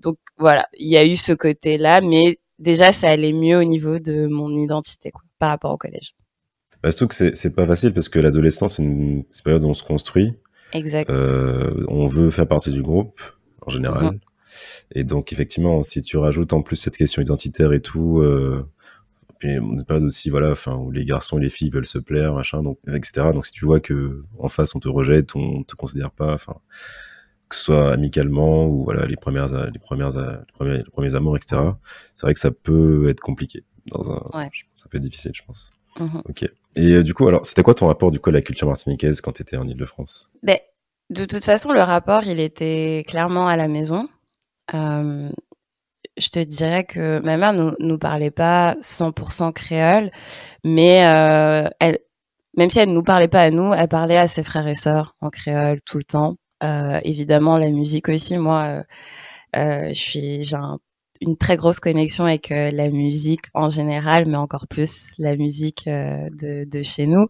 Donc 0.00 0.18
voilà, 0.38 0.68
il 0.74 0.88
y 0.88 0.96
a 0.96 1.04
eu 1.04 1.16
ce 1.16 1.32
côté-là, 1.32 2.00
mais 2.00 2.38
déjà 2.58 2.92
ça 2.92 3.08
allait 3.08 3.32
mieux 3.32 3.58
au 3.58 3.64
niveau 3.64 3.98
de 3.98 4.26
mon 4.26 4.50
identité 4.50 5.10
quoi, 5.10 5.22
par 5.38 5.50
rapport 5.50 5.72
au 5.72 5.78
collège. 5.78 6.14
Bah, 6.82 6.90
surtout 6.90 7.08
que 7.08 7.34
c'est 7.34 7.50
pas 7.50 7.66
facile 7.66 7.92
parce 7.92 8.08
que 8.08 8.18
l'adolescence 8.18 8.76
c'est 8.76 8.82
une, 8.82 9.24
période 9.42 9.64
où 9.64 9.68
on 9.68 9.74
se 9.74 9.82
construit. 9.82 10.34
Exact. 10.72 11.08
Euh, 11.10 11.84
on 11.88 12.06
veut 12.06 12.30
faire 12.30 12.46
partie 12.46 12.72
du 12.72 12.82
groupe 12.82 13.20
en 13.62 13.70
général. 13.70 14.04
Mhm. 14.04 14.20
Et 14.94 15.04
donc 15.04 15.32
effectivement, 15.32 15.82
si 15.82 16.02
tu 16.02 16.16
rajoutes 16.16 16.52
en 16.52 16.62
plus 16.62 16.76
cette 16.76 16.96
question 16.96 17.22
identitaire 17.22 17.72
et 17.72 17.80
tout, 17.80 18.20
euh, 18.20 18.68
puis 19.38 19.56
une 19.56 19.82
période 19.84 20.04
aussi 20.04 20.30
voilà, 20.30 20.52
enfin 20.52 20.76
où 20.76 20.90
les 20.90 21.04
garçons 21.04 21.38
et 21.38 21.42
les 21.42 21.48
filles 21.48 21.70
veulent 21.70 21.86
se 21.86 21.98
plaire, 21.98 22.34
machin, 22.34 22.62
donc 22.62 22.78
etc. 22.86 23.28
Donc 23.32 23.46
si 23.46 23.52
tu 23.52 23.64
vois 23.64 23.80
que 23.80 24.22
en 24.38 24.48
face 24.48 24.74
on 24.74 24.80
te 24.80 24.88
rejette, 24.88 25.34
on 25.34 25.62
te 25.62 25.74
considère 25.74 26.10
pas, 26.10 26.34
enfin 26.34 26.56
que 27.48 27.56
ce 27.56 27.64
soit 27.64 27.92
amicalement 27.92 28.66
ou 28.66 28.84
voilà 28.84 29.06
les 29.06 29.16
premières 29.16 29.70
les 29.70 29.78
premières 29.78 30.10
les 30.10 30.52
premiers, 30.52 30.78
les 30.78 30.84
premiers 30.84 31.14
amours 31.14 31.36
etc 31.36 31.60
c'est 32.14 32.26
vrai 32.26 32.34
que 32.34 32.40
ça 32.40 32.50
peut 32.50 33.08
être 33.08 33.20
compliqué 33.20 33.64
dans 33.86 34.10
un 34.10 34.38
ouais. 34.38 34.50
ça 34.74 34.88
peut 34.88 34.98
être 34.98 35.02
difficile 35.02 35.32
je 35.34 35.42
pense. 35.46 35.70
Mmh 35.98 36.18
ok. 36.28 36.48
Et 36.76 36.92
euh, 36.92 37.02
du 37.02 37.14
coup 37.14 37.28
alors 37.28 37.44
c'était 37.46 37.62
quoi 37.62 37.74
ton 37.74 37.86
rapport 37.86 38.10
du 38.10 38.18
coup 38.18 38.30
à 38.30 38.32
la 38.32 38.42
culture 38.42 38.66
martiniquaise 38.66 39.20
quand 39.20 39.32
tu 39.32 39.42
étais 39.42 39.56
en 39.56 39.66
Ile-de-France 39.66 40.30
ben 40.42 40.58
de 41.10 41.24
toute 41.24 41.44
façon 41.44 41.72
le 41.72 41.82
rapport 41.82 42.24
il 42.24 42.40
était 42.40 43.04
clairement 43.06 43.46
à 43.46 43.56
la 43.56 43.68
maison. 43.68 44.08
Euh, 44.72 45.28
je 46.16 46.28
te 46.28 46.38
dirais 46.38 46.84
que 46.84 47.20
ma 47.20 47.36
mère 47.36 47.52
nous 47.52 47.72
nous 47.78 47.98
parlait 47.98 48.30
pas 48.30 48.74
100% 48.80 49.52
créole 49.52 50.10
mais 50.64 51.06
euh, 51.06 51.68
elle 51.80 51.98
même 52.56 52.70
si 52.70 52.78
elle 52.78 52.88
ne 52.88 52.94
nous 52.94 53.02
parlait 53.02 53.26
pas 53.26 53.42
à 53.42 53.50
nous, 53.50 53.74
elle 53.74 53.88
parlait 53.88 54.16
à 54.16 54.28
ses 54.28 54.44
frères 54.44 54.68
et 54.68 54.76
sœurs 54.76 55.16
en 55.20 55.28
créole 55.30 55.80
tout 55.82 55.98
le 55.98 56.04
temps. 56.04 56.36
Euh, 56.64 57.00
évidemment, 57.04 57.58
la 57.58 57.70
musique 57.70 58.08
aussi. 58.08 58.38
Moi, 58.38 58.62
euh, 58.62 58.82
euh 59.56 59.88
je 59.90 60.00
suis, 60.00 60.44
j'ai 60.44 60.56
une 61.20 61.36
très 61.36 61.56
grosse 61.56 61.80
connexion 61.80 62.24
avec 62.24 62.50
euh, 62.50 62.70
la 62.70 62.90
musique 62.90 63.46
en 63.54 63.68
général, 63.68 64.26
mais 64.26 64.36
encore 64.36 64.66
plus 64.68 65.10
la 65.18 65.36
musique 65.36 65.84
de, 65.86 66.64
de, 66.64 66.82
chez 66.82 67.06
nous. 67.06 67.28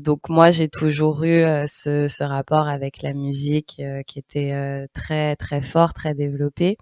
donc 0.00 0.28
moi, 0.28 0.50
j'ai 0.50 0.68
toujours 0.68 1.24
eu 1.24 1.42
ce, 1.66 2.08
ce, 2.08 2.24
rapport 2.24 2.68
avec 2.68 3.02
la 3.02 3.14
musique 3.14 3.80
qui 4.06 4.18
était 4.18 4.86
très 4.92 5.36
très 5.36 5.62
fort, 5.62 5.94
très 5.94 6.14
développé. 6.14 6.76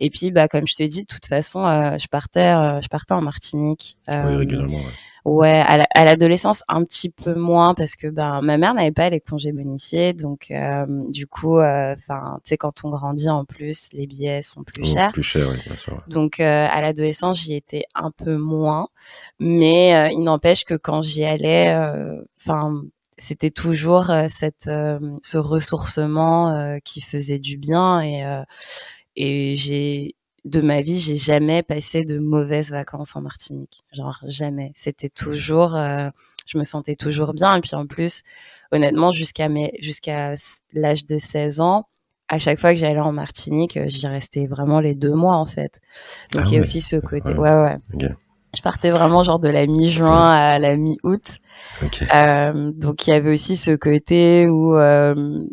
Et 0.00 0.10
puis, 0.10 0.30
bah, 0.30 0.48
comme 0.48 0.66
je 0.66 0.74
te 0.74 0.82
dis, 0.82 1.02
de 1.02 1.08
toute 1.08 1.26
façon, 1.26 1.60
je 1.98 2.06
partais, 2.08 2.52
je 2.82 2.88
partais 2.88 3.14
en 3.14 3.22
Martinique. 3.22 3.96
oui, 4.08 4.36
régulièrement. 4.36 4.78
Ouais. 4.78 5.09
Ouais, 5.24 5.62
à 5.66 6.04
l'adolescence 6.04 6.62
un 6.68 6.82
petit 6.84 7.10
peu 7.10 7.34
moins 7.34 7.74
parce 7.74 7.94
que 7.94 8.06
ben 8.06 8.40
ma 8.40 8.56
mère 8.56 8.72
n'avait 8.72 8.90
pas 8.90 9.10
les 9.10 9.20
congés 9.20 9.52
bonifiés, 9.52 10.14
donc 10.14 10.50
euh, 10.50 10.86
du 11.08 11.26
coup, 11.26 11.58
euh, 11.58 11.94
enfin, 11.94 12.40
tu 12.42 12.50
sais, 12.50 12.56
quand 12.56 12.84
on 12.84 12.90
grandit 12.90 13.28
en 13.28 13.44
plus, 13.44 13.88
les 13.92 14.06
billets 14.06 14.40
sont 14.40 14.62
plus 14.62 14.82
oh, 14.82 14.88
chers. 14.88 15.12
Plus 15.12 15.22
cher, 15.22 15.46
oui, 15.50 15.58
bien 15.66 15.76
sûr. 15.76 16.02
Donc 16.08 16.40
euh, 16.40 16.66
à 16.70 16.80
l'adolescence, 16.80 17.40
j'y 17.40 17.54
étais 17.54 17.84
un 17.94 18.10
peu 18.10 18.36
moins, 18.36 18.88
mais 19.38 20.10
il 20.12 20.20
n'empêche 20.20 20.64
que 20.64 20.74
quand 20.74 21.02
j'y 21.02 21.24
allais, 21.24 21.76
enfin, 22.40 22.82
c'était 23.18 23.50
toujours 23.50 24.10
cette 24.28 24.70
ce 25.22 25.36
ressourcement 25.36 26.78
qui 26.82 27.02
faisait 27.02 27.38
du 27.38 27.58
bien 27.58 28.00
et 28.00 28.24
et 29.16 29.54
j'ai 29.56 30.14
de 30.44 30.60
ma 30.60 30.80
vie, 30.80 30.98
j'ai 30.98 31.16
jamais 31.16 31.62
passé 31.62 32.04
de 32.04 32.18
mauvaises 32.18 32.70
vacances 32.70 33.16
en 33.16 33.20
Martinique. 33.20 33.84
Genre 33.92 34.18
jamais. 34.26 34.72
C'était 34.74 35.08
toujours, 35.08 35.74
euh, 35.74 36.10
je 36.46 36.58
me 36.58 36.64
sentais 36.64 36.96
toujours 36.96 37.34
bien. 37.34 37.56
Et 37.56 37.60
puis 37.60 37.74
en 37.74 37.86
plus, 37.86 38.22
honnêtement, 38.72 39.12
jusqu'à 39.12 39.48
mes, 39.48 39.72
jusqu'à 39.80 40.34
l'âge 40.72 41.06
de 41.06 41.18
16 41.18 41.60
ans, 41.60 41.86
à 42.30 42.38
chaque 42.38 42.60
fois 42.60 42.70
que 42.72 42.78
j'allais 42.78 43.00
en 43.00 43.12
Martinique, 43.12 43.76
euh, 43.76 43.86
j'y 43.88 44.06
restais 44.06 44.46
vraiment 44.46 44.80
les 44.80 44.94
deux 44.94 45.14
mois 45.14 45.36
en 45.36 45.46
fait. 45.46 45.80
Donc 46.32 46.44
ah 46.44 46.48
il 46.48 46.54
y 46.54 46.58
a 46.58 46.60
aussi 46.60 46.80
ce 46.80 46.96
côté. 46.96 47.34
Ouais 47.34 47.54
ouais. 47.54 47.78
Je 48.54 48.62
partais 48.62 48.90
vraiment 48.90 49.22
genre 49.22 49.40
de 49.40 49.48
la 49.48 49.66
mi-juin 49.66 50.30
à 50.30 50.58
la 50.58 50.76
mi-août. 50.76 51.38
Euh, 52.14 52.72
donc 52.72 53.06
il 53.06 53.10
y 53.10 53.12
avait 53.12 53.32
aussi 53.32 53.56
ce 53.56 53.72
côté 53.72 54.48
où 54.48 54.76
euh, 54.76 55.44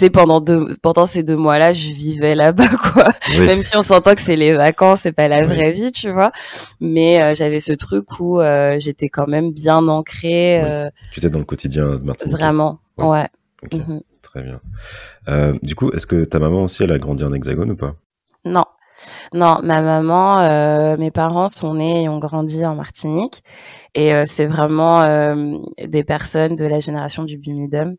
sais, 0.00 0.10
pendant 0.10 0.40
deux, 0.40 0.76
pendant 0.82 1.06
ces 1.06 1.22
deux 1.22 1.36
mois-là, 1.36 1.72
je 1.72 1.90
vivais 1.92 2.34
là-bas, 2.34 2.68
quoi. 2.92 3.08
Même 3.38 3.62
si 3.62 3.76
on 3.76 3.82
s'entend 3.82 4.14
que 4.14 4.20
c'est 4.20 4.36
les 4.36 4.52
vacances, 4.52 5.00
c'est 5.00 5.12
pas 5.12 5.28
la 5.28 5.46
vraie 5.46 5.72
vie, 5.72 5.90
tu 5.90 6.10
vois. 6.10 6.32
Mais 6.80 7.22
euh, 7.22 7.34
j'avais 7.34 7.60
ce 7.60 7.72
truc 7.72 8.20
où 8.20 8.40
euh, 8.40 8.76
j'étais 8.78 9.08
quand 9.08 9.26
même 9.26 9.52
bien 9.52 9.88
ancrée. 9.88 10.62
Euh, 10.62 10.90
tu 11.12 11.20
étais 11.20 11.30
dans 11.30 11.38
le 11.38 11.44
quotidien 11.44 11.96
de 11.96 12.04
Martinique. 12.04 12.36
Vraiment, 12.36 12.80
ouais. 12.98 13.28
Mhm. 13.72 14.00
Très 14.22 14.42
bien. 14.42 14.60
Euh, 15.28 15.58
du 15.62 15.74
coup, 15.74 15.90
est-ce 15.92 16.06
que 16.06 16.24
ta 16.24 16.38
maman 16.38 16.64
aussi, 16.64 16.82
elle 16.82 16.92
a 16.92 16.98
grandi 16.98 17.24
en 17.24 17.32
Hexagone 17.32 17.70
ou 17.70 17.76
pas? 17.76 17.94
Non. 18.44 18.64
Non, 19.34 19.58
ma 19.62 19.82
maman, 19.82 20.96
mes 20.96 21.10
parents 21.10 21.48
sont 21.48 21.74
nés 21.74 22.04
et 22.04 22.08
ont 22.08 22.18
grandi 22.18 22.64
en 22.64 22.74
Martinique. 22.74 23.42
Et 23.94 24.12
c'est 24.24 24.46
vraiment 24.46 25.04
des 25.84 26.02
personnes 26.02 26.56
de 26.56 26.64
la 26.64 26.80
génération 26.80 27.24
du 27.24 27.36
Bumidum. 27.36 27.96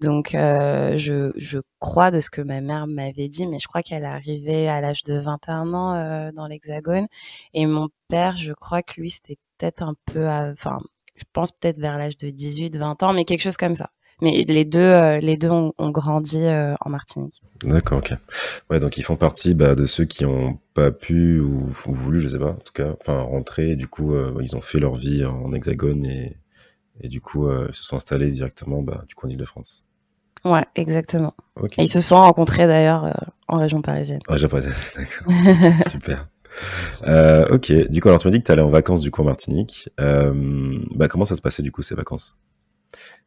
Donc, 0.00 0.34
euh, 0.34 0.96
je, 0.96 1.58
crois 1.78 2.10
de 2.10 2.20
ce 2.20 2.30
que 2.30 2.40
ma 2.40 2.60
mère 2.62 2.86
m'avait 2.86 3.28
dit, 3.28 3.46
mais 3.46 3.58
je 3.58 3.68
crois 3.68 3.82
qu'elle 3.82 4.02
est 4.02 4.06
arrivée 4.06 4.68
à 4.68 4.80
l'âge 4.80 5.02
de 5.02 5.18
21 5.18 5.74
ans 5.74 5.94
euh, 5.94 6.32
dans 6.32 6.46
l'Hexagone. 6.46 7.06
Et 7.52 7.66
mon 7.66 7.88
père, 8.08 8.36
je 8.36 8.52
crois 8.52 8.82
que 8.82 9.00
lui, 9.00 9.10
c'était 9.10 9.36
peut-être 9.58 9.82
un 9.82 9.94
peu, 10.06 10.26
enfin, 10.26 10.80
je 11.16 11.24
pense 11.34 11.52
peut-être 11.52 11.78
vers 11.78 11.98
l'âge 11.98 12.16
de 12.16 12.30
18, 12.30 12.76
20 12.76 13.02
ans, 13.02 13.12
mais 13.12 13.26
quelque 13.26 13.42
chose 13.42 13.58
comme 13.58 13.74
ça. 13.74 13.90
Mais 14.22 14.44
les 14.44 14.64
deux, 14.66 14.80
euh, 14.80 15.48
ont, 15.50 15.72
ont 15.78 15.90
grandi 15.90 16.46
en 16.46 16.90
Martinique. 16.90 17.42
D'accord, 17.64 17.98
ok. 17.98 18.14
Ouais, 18.70 18.80
donc 18.80 18.96
ils 18.98 19.02
font 19.02 19.16
partie 19.16 19.54
bah, 19.54 19.74
de 19.74 19.86
ceux 19.86 20.04
qui 20.04 20.24
n'ont 20.24 20.58
pas 20.74 20.92
pu 20.92 21.40
ou, 21.40 21.70
ou, 21.86 21.92
voulu, 21.92 22.20
je 22.22 22.28
sais 22.28 22.38
pas, 22.38 22.52
en 22.52 22.56
tout 22.56 22.72
cas, 22.72 22.94
enfin 23.00 23.20
rentrer. 23.20 23.76
du 23.76 23.86
coup, 23.86 24.14
ils 24.40 24.56
ont 24.56 24.60
fait 24.62 24.78
leur 24.78 24.94
vie 24.94 25.24
en 25.26 25.52
Hexagone 25.52 26.04
et, 26.06 27.08
du 27.08 27.20
coup, 27.20 27.50
ils 27.50 27.74
se 27.74 27.82
sont 27.82 27.96
installés 27.96 28.30
directement, 28.30 28.82
bah, 28.82 29.04
du 29.08 29.14
en 29.22 29.28
Île-de-France. 29.28 29.84
Ouais, 30.44 30.64
exactement. 30.74 31.34
Et 31.78 31.82
ils 31.84 31.88
se 31.88 32.00
sont 32.00 32.16
rencontrés 32.16 32.66
d'ailleurs 32.66 33.04
euh, 33.04 33.12
en 33.48 33.58
région 33.58 33.82
parisienne. 33.82 34.20
En 34.28 34.32
région 34.34 34.48
parisienne, 34.48 34.74
d'accord. 34.96 35.82
Super. 35.90 36.28
Euh, 37.06 37.46
ok, 37.50 37.72
du 37.90 38.00
coup, 38.00 38.08
alors 38.08 38.20
tu 38.20 38.26
m'as 38.26 38.32
dit 38.32 38.40
que 38.40 38.46
tu 38.46 38.52
allais 38.52 38.62
en 38.62 38.70
vacances 38.70 39.02
du 39.02 39.10
coup 39.10 39.22
en 39.22 39.26
Martinique. 39.26 39.88
Euh, 40.00 40.32
bah, 40.94 41.08
comment 41.08 41.24
ça 41.24 41.36
se 41.36 41.42
passait 41.42 41.62
du 41.62 41.72
coup 41.72 41.82
ces 41.82 41.94
vacances? 41.94 42.36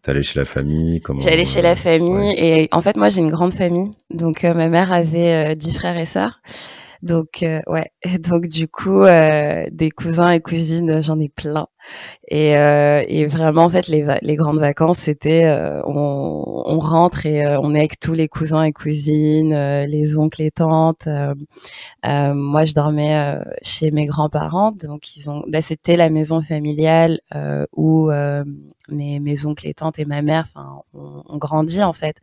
T'allais 0.02 0.24
chez 0.24 0.40
la 0.40 0.46
famille 0.46 1.02
comment... 1.02 1.22
J'allais 1.22 1.46
chez 1.46 1.62
la 1.62 1.78
famille 1.78 2.34
et 2.38 2.68
en 2.74 2.82
fait 2.82 2.98
moi 2.98 3.08
j'ai 3.08 3.22
une 3.22 3.30
grande 3.30 3.54
famille. 3.54 3.94
Donc 4.10 4.44
ma 4.44 4.68
mère 4.68 4.92
avait 4.92 5.56
dix 5.56 5.74
frères 5.74 5.98
et 5.98 6.06
sœurs. 6.06 6.42
Donc 7.04 7.44
euh, 7.44 7.60
ouais, 7.68 7.92
donc 8.20 8.48
du 8.48 8.70
coup 8.70 9.04
euh, 9.04 9.66
des 9.72 9.92
cousins 9.92 10.30
et 10.30 10.40
cousines, 10.40 11.02
j'en 11.04 11.20
ai 11.20 11.28
plein. 11.28 11.66
Et, 12.30 12.58
euh, 12.58 13.04
et 13.10 13.26
vraiment 13.26 13.64
en 13.66 13.70
fait 13.70 13.90
les, 13.90 14.06
les 14.22 14.36
grandes 14.38 14.60
vacances 14.60 15.00
c'était 15.00 15.46
on, 15.86 16.64
on, 16.66 16.80
rentre 16.80 17.26
et 17.26 17.46
on 17.58 17.76
est 17.76 17.80
avec 17.80 18.00
tous 18.00 18.14
les 18.14 18.30
cousins 18.30 18.64
et 18.64 18.72
cousines, 18.72 19.54
les 19.54 20.18
oncles 20.18 20.44
et 20.44 20.52
tantes. 20.52 21.10
moi 22.06 22.64
je 22.64 22.74
dormais 22.74 23.38
chez 23.64 23.92
mes 23.92 24.06
grands-parents, 24.06 24.72
donc 24.72 25.18
ils 25.18 25.30
ont, 25.30 25.44
bah, 25.50 25.62
c'était 25.62 25.98
la 25.98 26.10
maison 26.10 26.42
familiale 26.42 27.20
où 27.76 28.10
mes, 28.90 29.20
mes 29.20 29.46
oncles 29.46 29.68
et 29.68 29.74
tantes 29.74 30.00
et 30.00 30.06
ma 30.06 30.22
mère, 30.22 30.46
enfin 30.56 30.82
on, 30.94 31.24
on 31.26 31.38
grandit 31.38 31.84
en 31.84 31.94
fait. 31.94 32.16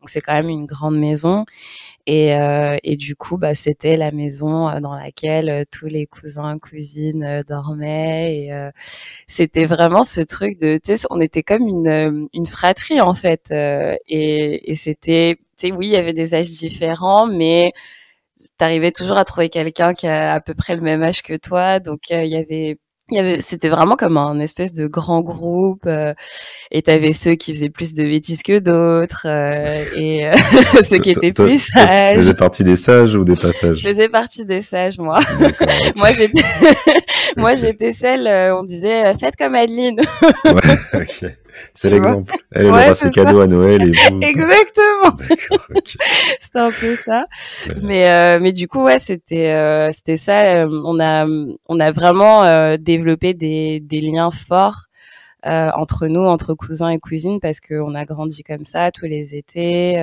Donc 0.00 0.10
c'est 0.10 0.20
quand 0.20 0.34
même 0.34 0.50
une 0.50 0.66
grande 0.66 0.98
maison. 0.98 1.46
Et, 2.06 2.34
euh, 2.34 2.76
et 2.84 2.96
du 2.96 3.16
coup, 3.16 3.36
bah, 3.36 3.54
c'était 3.56 3.96
la 3.96 4.12
maison 4.12 4.68
euh, 4.68 4.80
dans 4.80 4.94
laquelle 4.94 5.48
euh, 5.50 5.64
tous 5.70 5.86
les 5.86 6.06
cousins, 6.06 6.58
cousines 6.58 7.42
dormaient. 7.48 8.36
Et 8.36 8.70
c'était 9.26 9.66
vraiment 9.66 10.04
ce 10.04 10.20
truc 10.20 10.58
de, 10.58 10.78
tu 10.82 10.96
sais, 10.96 11.06
on 11.10 11.20
était 11.20 11.42
comme 11.42 11.66
une, 11.68 12.28
une 12.32 12.46
fratrie 12.46 13.00
en 13.00 13.14
fait. 13.14 13.50
et, 13.50 14.70
et 14.70 14.74
c'était, 14.76 15.36
tu 15.58 15.68
sais, 15.68 15.72
oui, 15.72 15.86
il 15.88 15.92
y 15.92 15.96
avait 15.96 16.12
des 16.12 16.34
âges 16.34 16.50
différents, 16.50 17.26
mais 17.26 17.72
t'arrivais 18.58 18.92
toujours 18.92 19.18
à 19.18 19.24
trouver 19.24 19.48
quelqu'un 19.50 19.94
qui 19.94 20.06
a 20.06 20.34
à 20.34 20.40
peu 20.40 20.54
près 20.54 20.76
le 20.76 20.82
même 20.82 21.02
âge 21.02 21.22
que 21.22 21.36
toi. 21.36 21.80
Donc 21.80 22.10
il 22.10 22.16
y 22.16 22.16
avait 22.16 22.26
il 22.28 22.32
y 22.32 22.36
avait, 22.36 22.78
c'était 23.40 23.68
vraiment 23.68 23.94
comme 23.94 24.16
un 24.16 24.40
espèce 24.40 24.72
de 24.72 24.86
grand 24.86 25.20
groupe, 25.20 25.84
euh, 25.86 26.12
et 26.72 26.82
t'avais 26.82 27.12
ceux 27.12 27.34
qui 27.36 27.54
faisaient 27.54 27.70
plus 27.70 27.94
de 27.94 28.02
bêtises 28.02 28.42
que 28.42 28.58
d'autres, 28.58 29.26
euh, 29.26 29.84
et 29.94 30.26
euh, 30.26 30.32
ceux 30.84 30.98
qui 30.98 31.10
étaient 31.10 31.32
plus 31.32 31.70
sages. 31.70 32.10
Tu 32.10 32.16
faisais 32.16 32.34
partie 32.34 32.64
des 32.64 32.76
sages 32.76 33.14
ou 33.14 33.24
des 33.24 33.36
passages 33.36 33.78
Je 33.78 33.88
faisais 33.88 34.08
partie 34.08 34.44
des 34.44 34.62
sages, 34.62 34.98
moi. 34.98 35.20
moi, 35.96 36.10
j'étais, 36.10 36.42
moi, 37.36 37.54
j'étais 37.54 37.92
celle, 37.92 38.28
on 38.52 38.64
disait, 38.64 39.14
faites 39.18 39.36
comme 39.36 39.54
Adeline. 39.54 40.00
ouais, 40.44 40.78
ok. 40.94 41.30
C'est 41.74 41.90
l'exemple. 41.90 42.32
Elle, 42.52 42.66
ouais, 42.66 42.70
aura 42.70 42.94
ses 42.94 43.10
cadeaux 43.10 43.40
à 43.40 43.46
Noël 43.46 43.82
et 43.82 43.86
vous. 44.10 44.20
Exactement. 44.22 45.16
c'était 46.40 46.58
un 46.58 46.70
peu 46.70 46.96
ça. 46.96 47.26
Mais 47.82 48.10
euh, 48.10 48.38
mais 48.40 48.52
du 48.52 48.68
coup 48.68 48.82
ouais 48.82 48.98
c'était 48.98 49.50
euh, 49.50 49.92
c'était 49.92 50.16
ça. 50.16 50.44
Euh, 50.44 50.82
on 50.84 51.00
a 51.00 51.26
on 51.66 51.80
a 51.80 51.92
vraiment 51.92 52.44
euh, 52.44 52.76
développé 52.78 53.34
des 53.34 53.80
des 53.80 54.00
liens 54.00 54.30
forts. 54.30 54.86
Euh, 55.46 55.70
entre 55.76 56.08
nous, 56.08 56.22
entre 56.24 56.54
cousins 56.54 56.88
et 56.88 56.98
cousines, 56.98 57.38
parce 57.38 57.60
qu'on 57.60 57.94
a 57.94 58.04
grandi 58.04 58.42
comme 58.42 58.64
ça 58.64 58.90
tous 58.90 59.06
les 59.06 59.36
étés. 59.36 59.94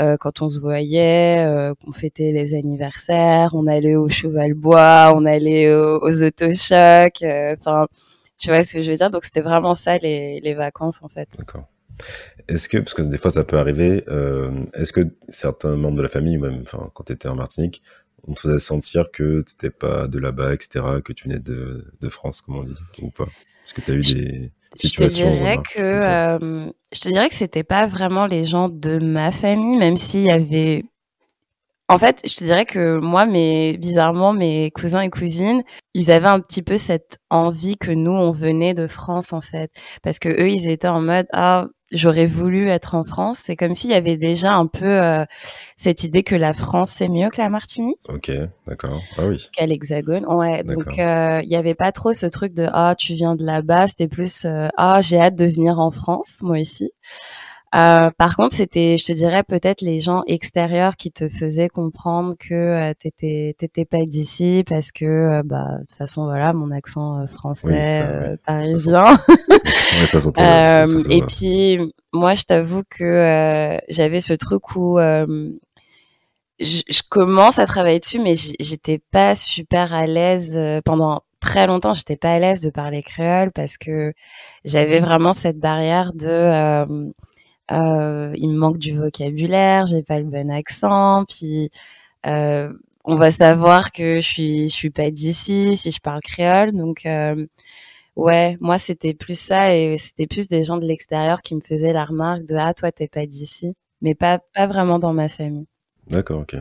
Euh, 0.00 0.16
quand 0.18 0.42
on 0.42 0.48
se 0.48 0.60
voyait, 0.60 1.44
euh, 1.44 1.74
on 1.86 1.92
fêtait 1.92 2.30
les 2.32 2.54
anniversaires, 2.54 3.50
on 3.54 3.66
allait 3.66 3.96
au 3.96 4.08
cheval 4.08 4.54
bois, 4.54 5.12
on 5.14 5.24
allait 5.26 5.74
aux, 5.74 5.98
aux 6.00 6.22
autochocs. 6.22 7.22
Enfin, 7.22 7.88
tu 8.38 8.48
vois 8.48 8.62
ce 8.62 8.74
que 8.74 8.82
je 8.82 8.90
veux 8.90 8.96
dire? 8.96 9.10
Donc 9.10 9.24
c'était 9.24 9.40
vraiment 9.40 9.74
ça 9.74 9.98
les, 9.98 10.40
les 10.40 10.54
vacances 10.54 11.00
en 11.02 11.08
fait. 11.08 11.28
D'accord. 11.38 11.66
Est-ce 12.48 12.68
que, 12.68 12.78
parce 12.78 12.94
que 12.94 13.02
des 13.02 13.18
fois 13.18 13.30
ça 13.30 13.44
peut 13.44 13.58
arriver, 13.58 14.04
euh, 14.08 14.64
est-ce 14.74 14.92
que 14.92 15.00
certains 15.28 15.76
membres 15.76 15.96
de 15.96 16.02
la 16.02 16.08
famille, 16.08 16.38
ou 16.38 16.40
même 16.40 16.62
quand 16.94 17.04
tu 17.04 17.12
étais 17.12 17.28
en 17.28 17.34
Martinique, 17.34 17.82
on 18.26 18.34
te 18.34 18.40
faisait 18.40 18.58
sentir 18.58 19.10
que 19.10 19.40
tu 19.40 19.54
n'étais 19.54 19.70
pas 19.70 20.06
de 20.06 20.18
là-bas, 20.18 20.54
etc., 20.54 20.84
que 21.04 21.12
tu 21.12 21.28
venais 21.28 21.40
de, 21.40 21.92
de 22.00 22.08
France, 22.08 22.40
comme 22.40 22.56
on 22.56 22.64
dit, 22.64 22.74
ou 23.02 23.10
pas? 23.10 23.26
Est-ce 23.64 23.74
que 23.74 23.80
tu 23.80 23.90
as 23.90 23.94
eu 23.94 24.00
des 24.00 24.52
situations 24.74 25.30
Je 25.30 25.34
te 25.34 25.38
dirais 25.38 25.58
que, 25.58 25.80
euh, 25.80 26.70
je 26.92 27.00
te 27.00 27.08
dirais 27.08 27.28
que 27.28 27.34
c'était 27.34 27.64
pas 27.64 27.86
vraiment 27.86 28.26
les 28.26 28.44
gens 28.44 28.68
de 28.68 28.98
ma 28.98 29.32
famille, 29.32 29.76
même 29.76 29.96
s'il 29.96 30.22
y 30.22 30.30
avait 30.30 30.84
en 31.88 31.98
fait, 31.98 32.20
je 32.26 32.34
te 32.34 32.44
dirais 32.44 32.66
que 32.66 32.98
moi, 32.98 33.26
mais 33.26 33.76
bizarrement, 33.78 34.32
mes 34.32 34.70
cousins 34.70 35.00
et 35.00 35.10
cousines, 35.10 35.62
ils 35.94 36.10
avaient 36.10 36.28
un 36.28 36.40
petit 36.40 36.62
peu 36.62 36.76
cette 36.76 37.18
envie 37.30 37.78
que 37.78 37.90
nous, 37.90 38.12
on 38.12 38.30
venait 38.30 38.74
de 38.74 38.86
France, 38.86 39.32
en 39.32 39.40
fait, 39.40 39.70
parce 40.02 40.18
que 40.18 40.28
eux, 40.28 40.50
ils 40.50 40.68
étaient 40.68 40.88
en 40.88 41.00
mode 41.00 41.26
ah, 41.32 41.66
j'aurais 41.90 42.26
voulu 42.26 42.68
être 42.68 42.94
en 42.94 43.02
France. 43.02 43.42
C'est 43.44 43.56
comme 43.56 43.74
s'il 43.74 43.90
y 43.90 43.94
avait 43.94 44.16
déjà 44.16 44.52
un 44.52 44.66
peu 44.66 44.84
euh, 44.84 45.24
cette 45.76 46.04
idée 46.04 46.22
que 46.22 46.34
la 46.34 46.52
France 46.52 46.90
c'est 46.90 47.08
mieux 47.08 47.30
que 47.30 47.40
la 47.40 47.48
Martinique. 47.48 47.98
Ok, 48.08 48.30
d'accord. 48.66 49.00
Ah 49.16 49.26
oui. 49.26 49.48
Qu'à 49.52 49.66
l'Hexagone. 49.66 50.26
Ouais. 50.26 50.62
Donc 50.62 50.98
euh, 50.98 51.40
il 51.42 51.48
y 51.48 51.56
avait 51.56 51.74
pas 51.74 51.92
trop 51.92 52.12
ce 52.12 52.26
truc 52.26 52.52
de 52.54 52.68
ah 52.72 52.94
tu 52.96 53.14
viens 53.14 53.34
de 53.34 53.44
là-bas. 53.44 53.88
C'était 53.88 54.08
plus 54.08 54.44
euh, 54.44 54.68
ah 54.76 55.00
j'ai 55.00 55.20
hâte 55.20 55.36
de 55.36 55.46
venir 55.46 55.78
en 55.78 55.90
France, 55.90 56.38
moi 56.42 56.58
ici. 56.58 56.90
Euh, 57.74 58.10
par 58.16 58.36
contre, 58.36 58.56
c'était, 58.56 58.96
je 58.96 59.04
te 59.04 59.12
dirais, 59.12 59.42
peut-être 59.42 59.82
les 59.82 60.00
gens 60.00 60.22
extérieurs 60.26 60.96
qui 60.96 61.12
te 61.12 61.28
faisaient 61.28 61.68
comprendre 61.68 62.34
que 62.38 62.54
euh, 62.54 62.94
t'étais, 62.98 63.54
t'étais 63.58 63.84
pas 63.84 64.06
d'ici 64.06 64.64
parce 64.66 64.90
que, 64.90 65.04
euh, 65.04 65.42
bah, 65.44 65.74
de 65.74 65.80
toute 65.80 65.98
façon, 65.98 66.24
voilà, 66.24 66.54
mon 66.54 66.70
accent 66.70 67.20
euh, 67.20 67.26
français, 67.26 68.02
oui, 68.30 68.36
parisien. 68.46 69.12
ouais, 69.48 70.06
ça 70.06 70.20
ça 70.20 70.84
et 71.10 71.22
puis, 71.22 71.78
moi, 72.14 72.32
je 72.32 72.44
t'avoue 72.44 72.82
que 72.88 73.78
j'avais 73.90 74.20
ce 74.20 74.32
truc 74.32 74.74
où 74.74 74.98
je, 74.98 76.82
je, 76.88 77.02
commence 77.08 77.58
à 77.58 77.66
travailler 77.66 78.00
dessus, 78.00 78.18
mais 78.18 78.34
j'étais 78.34 79.00
pas 79.12 79.34
super 79.34 79.92
à 79.92 80.06
l'aise 80.06 80.58
pendant 80.86 81.20
très 81.38 81.66
longtemps. 81.66 81.92
J'étais 81.92 82.16
pas 82.16 82.32
à 82.32 82.38
l'aise 82.38 82.60
de 82.60 82.70
parler 82.70 83.02
créole 83.02 83.52
parce 83.52 83.76
que 83.76 84.14
j'avais 84.64 85.00
vraiment 85.00 85.34
cette 85.34 85.58
barrière 85.58 86.14
de 86.14 87.12
euh, 87.70 88.32
il 88.36 88.48
me 88.50 88.58
manque 88.58 88.78
du 88.78 88.92
vocabulaire, 88.96 89.86
j'ai 89.86 90.02
pas 90.02 90.18
le 90.18 90.24
bon 90.24 90.50
accent, 90.50 91.24
puis 91.28 91.70
euh, 92.26 92.72
on 93.04 93.16
va 93.16 93.30
savoir 93.30 93.92
que 93.92 94.16
je 94.20 94.26
suis 94.26 94.68
je 94.68 94.74
suis 94.74 94.90
pas 94.90 95.10
d'ici 95.10 95.76
si 95.76 95.90
je 95.90 96.00
parle 96.00 96.20
créole, 96.22 96.72
donc 96.72 97.06
euh, 97.06 97.46
ouais, 98.16 98.56
moi 98.60 98.78
c'était 98.78 99.14
plus 99.14 99.38
ça 99.38 99.74
et 99.74 99.98
c'était 99.98 100.26
plus 100.26 100.48
des 100.48 100.64
gens 100.64 100.78
de 100.78 100.86
l'extérieur 100.86 101.42
qui 101.42 101.54
me 101.54 101.60
faisaient 101.60 101.92
la 101.92 102.04
remarque 102.04 102.44
de 102.44 102.56
ah 102.56 102.74
toi 102.74 102.92
t'es 102.92 103.08
pas 103.08 103.26
d'ici, 103.26 103.74
mais 104.00 104.14
pas 104.14 104.38
pas 104.54 104.66
vraiment 104.66 104.98
dans 104.98 105.12
ma 105.12 105.28
famille. 105.28 105.66
D'accord, 106.08 106.40
ok. 106.40 106.56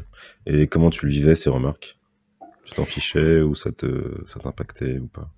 Et 0.45 0.67
comment 0.67 0.89
tu 0.89 1.07
vivais 1.07 1.35
ces 1.35 1.49
remarques? 1.49 1.97
Tu 2.65 2.73
t'en 2.75 2.83
fichais 2.83 3.39
ou 3.41 3.55
ça 3.55 3.71
te 3.71 4.23
ça 4.27 4.39
t'impactait 4.39 4.99
ou 4.99 5.07
pas? 5.07 5.29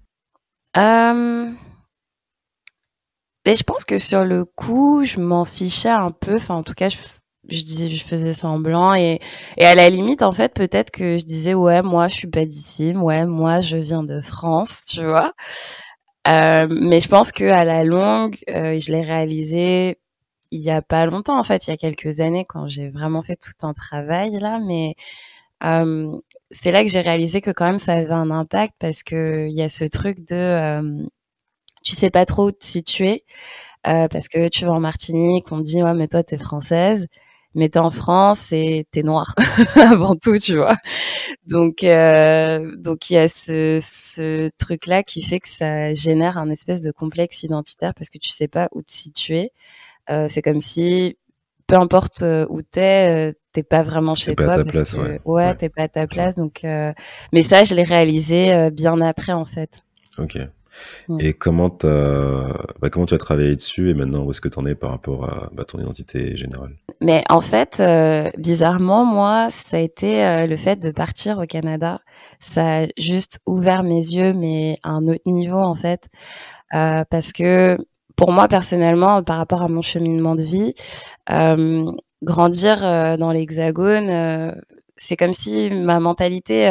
Mais 3.50 3.56
je 3.56 3.64
pense 3.64 3.84
que 3.84 3.98
sur 3.98 4.26
le 4.26 4.46
coup, 4.46 5.04
je 5.06 5.20
m'en 5.20 5.44
fichais 5.44 5.90
un 5.90 6.12
peu. 6.12 6.36
Enfin, 6.36 6.54
en 6.54 6.62
tout 6.62 6.76
cas, 6.76 6.90
je, 6.90 6.98
je 7.50 7.64
disais, 7.64 7.90
je 7.90 8.04
faisais 8.06 8.34
semblant 8.34 8.94
et, 8.94 9.20
et 9.58 9.66
à 9.66 9.74
la 9.74 9.90
limite, 9.90 10.22
en 10.22 10.32
fait, 10.34 10.54
peut-être 10.54 10.92
que 10.92 11.18
je 11.18 11.26
disais, 11.26 11.56
ouais, 11.56 11.82
moi, 11.82 12.08
je 12.08 12.16
suis 12.16 12.28
d'ici. 12.28 12.94
Ouais, 12.96 13.26
moi, 13.26 13.62
je 13.62 13.78
viens 13.78 14.04
de 14.04 14.22
France, 14.22 14.84
tu 14.90 15.04
vois. 15.04 15.34
Euh, 16.28 16.68
mais 16.70 17.02
je 17.02 17.08
pense 17.08 17.32
que 17.32 17.46
à 17.46 17.66
la 17.66 17.84
longue, 17.84 18.38
euh, 18.52 18.78
je 18.78 18.92
l'ai 18.92 19.02
réalisé 19.02 19.98
il 20.52 20.62
y 20.62 20.70
a 20.72 20.82
pas 20.84 21.06
longtemps, 21.08 21.40
en 21.40 21.44
fait, 21.44 21.68
il 21.68 21.72
y 21.72 21.74
a 21.74 21.78
quelques 21.78 22.20
années, 22.22 22.46
quand 22.48 22.68
j'ai 22.68 22.90
vraiment 22.92 23.24
fait 23.24 23.36
tout 23.38 23.66
un 23.66 23.74
travail 23.74 24.38
là. 24.40 24.60
Mais 24.60 24.96
euh, 25.64 26.12
c'est 26.52 26.72
là 26.72 26.84
que 26.84 26.90
j'ai 26.92 27.02
réalisé 27.02 27.42
que 27.42 27.52
quand 27.52 27.66
même, 27.68 27.80
ça 27.80 27.94
avait 27.94 28.12
un 28.12 28.32
impact 28.32 28.76
parce 28.80 29.04
que 29.04 29.48
il 29.50 29.56
y 29.56 29.64
a 29.64 29.70
ce 29.70 29.86
truc 29.86 30.20
de 30.28 31.10
tu 31.90 31.96
sais 31.96 32.12
pas 32.12 32.26
trop 32.26 32.48
où 32.48 32.52
te 32.52 32.64
situer 32.64 33.24
euh, 33.88 34.08
parce 34.10 34.28
que 34.28 34.48
tu 34.50 34.66
vas 34.66 34.74
en 34.74 34.80
Martinique, 34.80 35.52
on 35.52 35.58
te 35.60 35.64
dit 35.64 35.82
ouais 35.82 35.94
mais 35.96 36.08
toi 36.08 36.22
t'es 36.24 36.38
française, 36.38 37.08
mais 37.56 37.70
t'es 37.70 37.80
en 37.80 37.90
France 37.90 38.52
et 38.52 38.86
t'es 38.92 39.02
noire 39.02 39.34
avant 39.76 40.16
tout, 40.16 40.38
tu 40.38 40.58
vois. 40.58 40.76
Donc 41.48 41.84
euh, 41.84 42.76
donc 42.78 43.10
il 43.10 43.16
y 43.16 43.18
a 43.18 43.28
ce, 43.28 43.80
ce 43.82 44.50
truc 44.60 44.86
là 44.86 45.02
qui 45.02 45.24
fait 45.24 45.40
que 45.40 45.50
ça 45.50 45.96
génère 45.96 46.38
un 46.38 46.52
espèce 46.52 46.84
de 46.84 46.92
complexe 46.92 47.42
identitaire 47.42 47.96
parce 47.96 48.10
que 48.10 48.20
tu 48.20 48.30
sais 48.30 48.48
pas 48.48 48.70
où 48.74 48.84
te 48.84 48.92
situer. 48.92 49.52
Euh, 50.12 50.28
c'est 50.30 50.44
comme 50.44 50.60
si 50.60 51.18
peu 51.66 51.76
importe 51.76 52.22
euh, 52.22 52.46
où 52.50 52.62
t'es, 52.62 53.34
t'es 53.52 53.64
pas 53.64 53.82
vraiment 53.82 54.14
chez 54.14 54.36
pas 54.36 54.44
toi. 54.44 54.54
À 54.54 54.58
ta 54.58 54.64
parce 54.64 54.76
place, 54.76 54.94
que, 54.94 55.00
ouais. 55.00 55.22
ouais, 55.26 55.56
t'es 55.56 55.70
pas 55.70 55.84
à 55.84 55.88
ta 55.88 56.06
place. 56.06 56.36
Donc, 56.36 56.62
mais 56.64 57.42
ça, 57.42 57.64
je 57.64 57.74
l'ai 57.74 57.84
réalisé 57.84 58.70
bien 58.72 59.02
après 59.02 59.34
en 59.34 59.46
fait. 59.46 59.84
Ok. 60.20 60.38
Et 61.20 61.34
comment, 61.34 61.76
as, 61.84 62.68
bah, 62.80 62.90
comment 62.90 63.06
tu 63.06 63.14
as 63.14 63.18
travaillé 63.18 63.56
dessus 63.56 63.90
et 63.90 63.94
maintenant 63.94 64.24
où 64.24 64.32
est-ce 64.32 64.42
que 64.42 64.50
tu 64.50 64.60
en 64.60 64.66
es 64.66 64.76
par 64.76 64.92
rapport 64.92 65.26
à 65.26 65.50
bah, 65.54 65.66
ton 65.66 65.80
identité 65.80 66.36
générale? 66.38 66.76
Mais 67.02 67.24
en 67.30 67.42
fait, 67.42 67.78
euh, 67.80 68.30
bizarrement, 68.38 69.06
moi, 69.06 69.50
ça 69.52 69.78
a 69.78 69.80
été 69.80 70.24
euh, 70.24 70.48
le 70.48 70.58
fait 70.58 70.78
de 70.78 70.92
partir 70.92 71.40
au 71.40 71.46
Canada. 71.46 72.02
Ça 72.40 72.82
a 72.82 72.86
juste 72.98 73.40
ouvert 73.46 73.84
mes 73.84 73.96
yeux, 73.96 74.34
mais 74.34 74.78
à 74.84 74.90
un 74.90 75.08
autre 75.08 75.22
niveau 75.26 75.60
en 75.60 75.76
fait. 75.76 76.08
Euh, 76.76 77.04
parce 77.10 77.32
que 77.32 77.78
pour 78.16 78.32
moi, 78.32 78.48
personnellement, 78.48 79.24
par 79.24 79.38
rapport 79.38 79.62
à 79.62 79.70
mon 79.70 79.82
cheminement 79.82 80.36
de 80.36 80.44
vie, 80.44 80.74
grandir 82.22 82.82
dans 83.18 83.32
l'Hexagone, 83.32 84.54
c'est 84.98 85.16
comme 85.16 85.32
si 85.32 85.70
ma 85.70 86.02
mentalité 86.02 86.70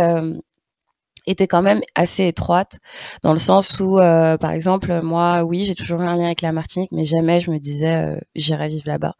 était 1.30 1.46
quand 1.46 1.62
même 1.62 1.80
assez 1.94 2.26
étroite 2.26 2.78
dans 3.22 3.32
le 3.32 3.38
sens 3.38 3.80
où 3.80 3.98
euh, 3.98 4.36
par 4.38 4.52
exemple 4.52 5.00
moi 5.02 5.44
oui 5.44 5.64
j'ai 5.64 5.74
toujours 5.74 6.00
eu 6.00 6.06
un 6.06 6.16
lien 6.16 6.26
avec 6.26 6.42
la 6.42 6.52
Martinique 6.52 6.90
mais 6.92 7.04
jamais 7.04 7.40
je 7.40 7.50
me 7.50 7.58
disais 7.58 8.16
euh, 8.16 8.18
j'irai 8.34 8.68
vivre 8.68 8.86
là-bas. 8.86 9.14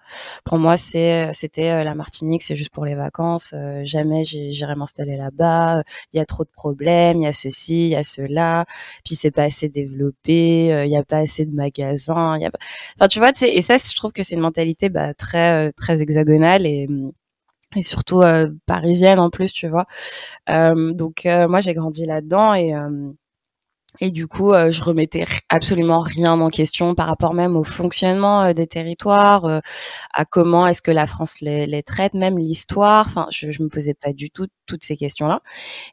Pour 0.45 0.59
moi 0.59 0.77
c'est 0.77 1.33
c'était 1.33 1.71
euh, 1.71 1.85
la 1.85 1.95
Martinique 1.95 2.43
c'est 2.43 2.57
juste 2.57 2.71
pour 2.71 2.85
les 2.85 2.95
vacances 2.95 3.51
euh, 3.55 3.83
jamais 3.85 4.25
j'irai 4.25 4.75
m'installer 4.75 5.17
là-bas 5.17 5.83
il 6.13 6.19
y 6.19 6.21
a 6.21 6.27
trop 6.27 6.45
de 6.45 6.51
problèmes 6.51 7.19
il 7.21 7.25
y 7.25 7.27
a 7.27 7.33
ceci 7.33 7.87
il 7.87 7.91
y 7.91 7.97
a 7.97 8.03
cela 8.03 8.65
puis 9.05 9.15
c'est 9.15 9.31
pas 9.31 9.45
assez 9.45 9.69
développé 9.69 10.73
euh, 10.73 10.85
il 10.85 10.91
y 10.91 10.97
a 10.97 11.05
pas 11.05 11.19
assez 11.19 11.47
de 11.47 11.55
magasins 11.55 12.39
y 12.39 12.45
a 12.45 12.51
pas... 12.51 12.59
enfin 12.97 13.09
tu 13.09 13.19
vois 13.19 13.33
et 13.43 13.63
ça 13.63 13.77
je 13.77 13.97
trouve 13.97 14.13
que 14.13 14.23
c'est 14.23 14.35
une 14.35 14.41
mentalité 14.41 14.89
bah, 14.89 15.15
très 15.15 15.73
très 15.73 16.03
hexagonale 16.03 16.67
et 16.67 16.87
hum, 16.89 17.13
et 17.77 17.83
surtout 17.83 18.23
euh, 18.23 18.51
parisienne 18.67 19.19
en 19.19 19.31
plus, 19.31 19.53
tu 19.53 19.69
vois. 19.69 19.87
Euh, 20.51 20.93
donc 20.93 21.27
euh, 21.27 21.49
moi 21.49 21.61
j'ai 21.61 21.75
grandi 21.75 22.07
là-dedans 22.07 22.55
et 22.55 22.73
et 24.01 24.11
du 24.13 24.29
coup 24.29 24.53
je 24.53 24.83
remettais 24.83 25.25
absolument 25.49 26.01
rien 26.01 26.41
en 26.41 26.51
question 26.51 26.95
par 26.95 27.07
rapport 27.09 27.35
même 27.35 27.57
au 27.57 27.65
fonctionnement 27.65 28.53
des 28.53 28.67
territoires, 28.67 29.61
à 30.15 30.25
comment 30.25 30.67
est-ce 30.69 30.83
que 30.83 30.91
la 30.93 31.07
France 31.07 31.41
les, 31.41 31.67
les 31.67 31.83
traite, 31.83 32.15
même 32.15 32.39
l'histoire. 32.39 33.07
Enfin, 33.07 33.27
je, 33.31 33.51
je 33.51 33.63
me 33.63 33.69
posais 33.69 33.95
pas 33.95 34.13
du 34.13 34.31
tout 34.31 34.47
toutes 34.67 34.85
ces 34.85 34.97
questions-là. 34.97 35.41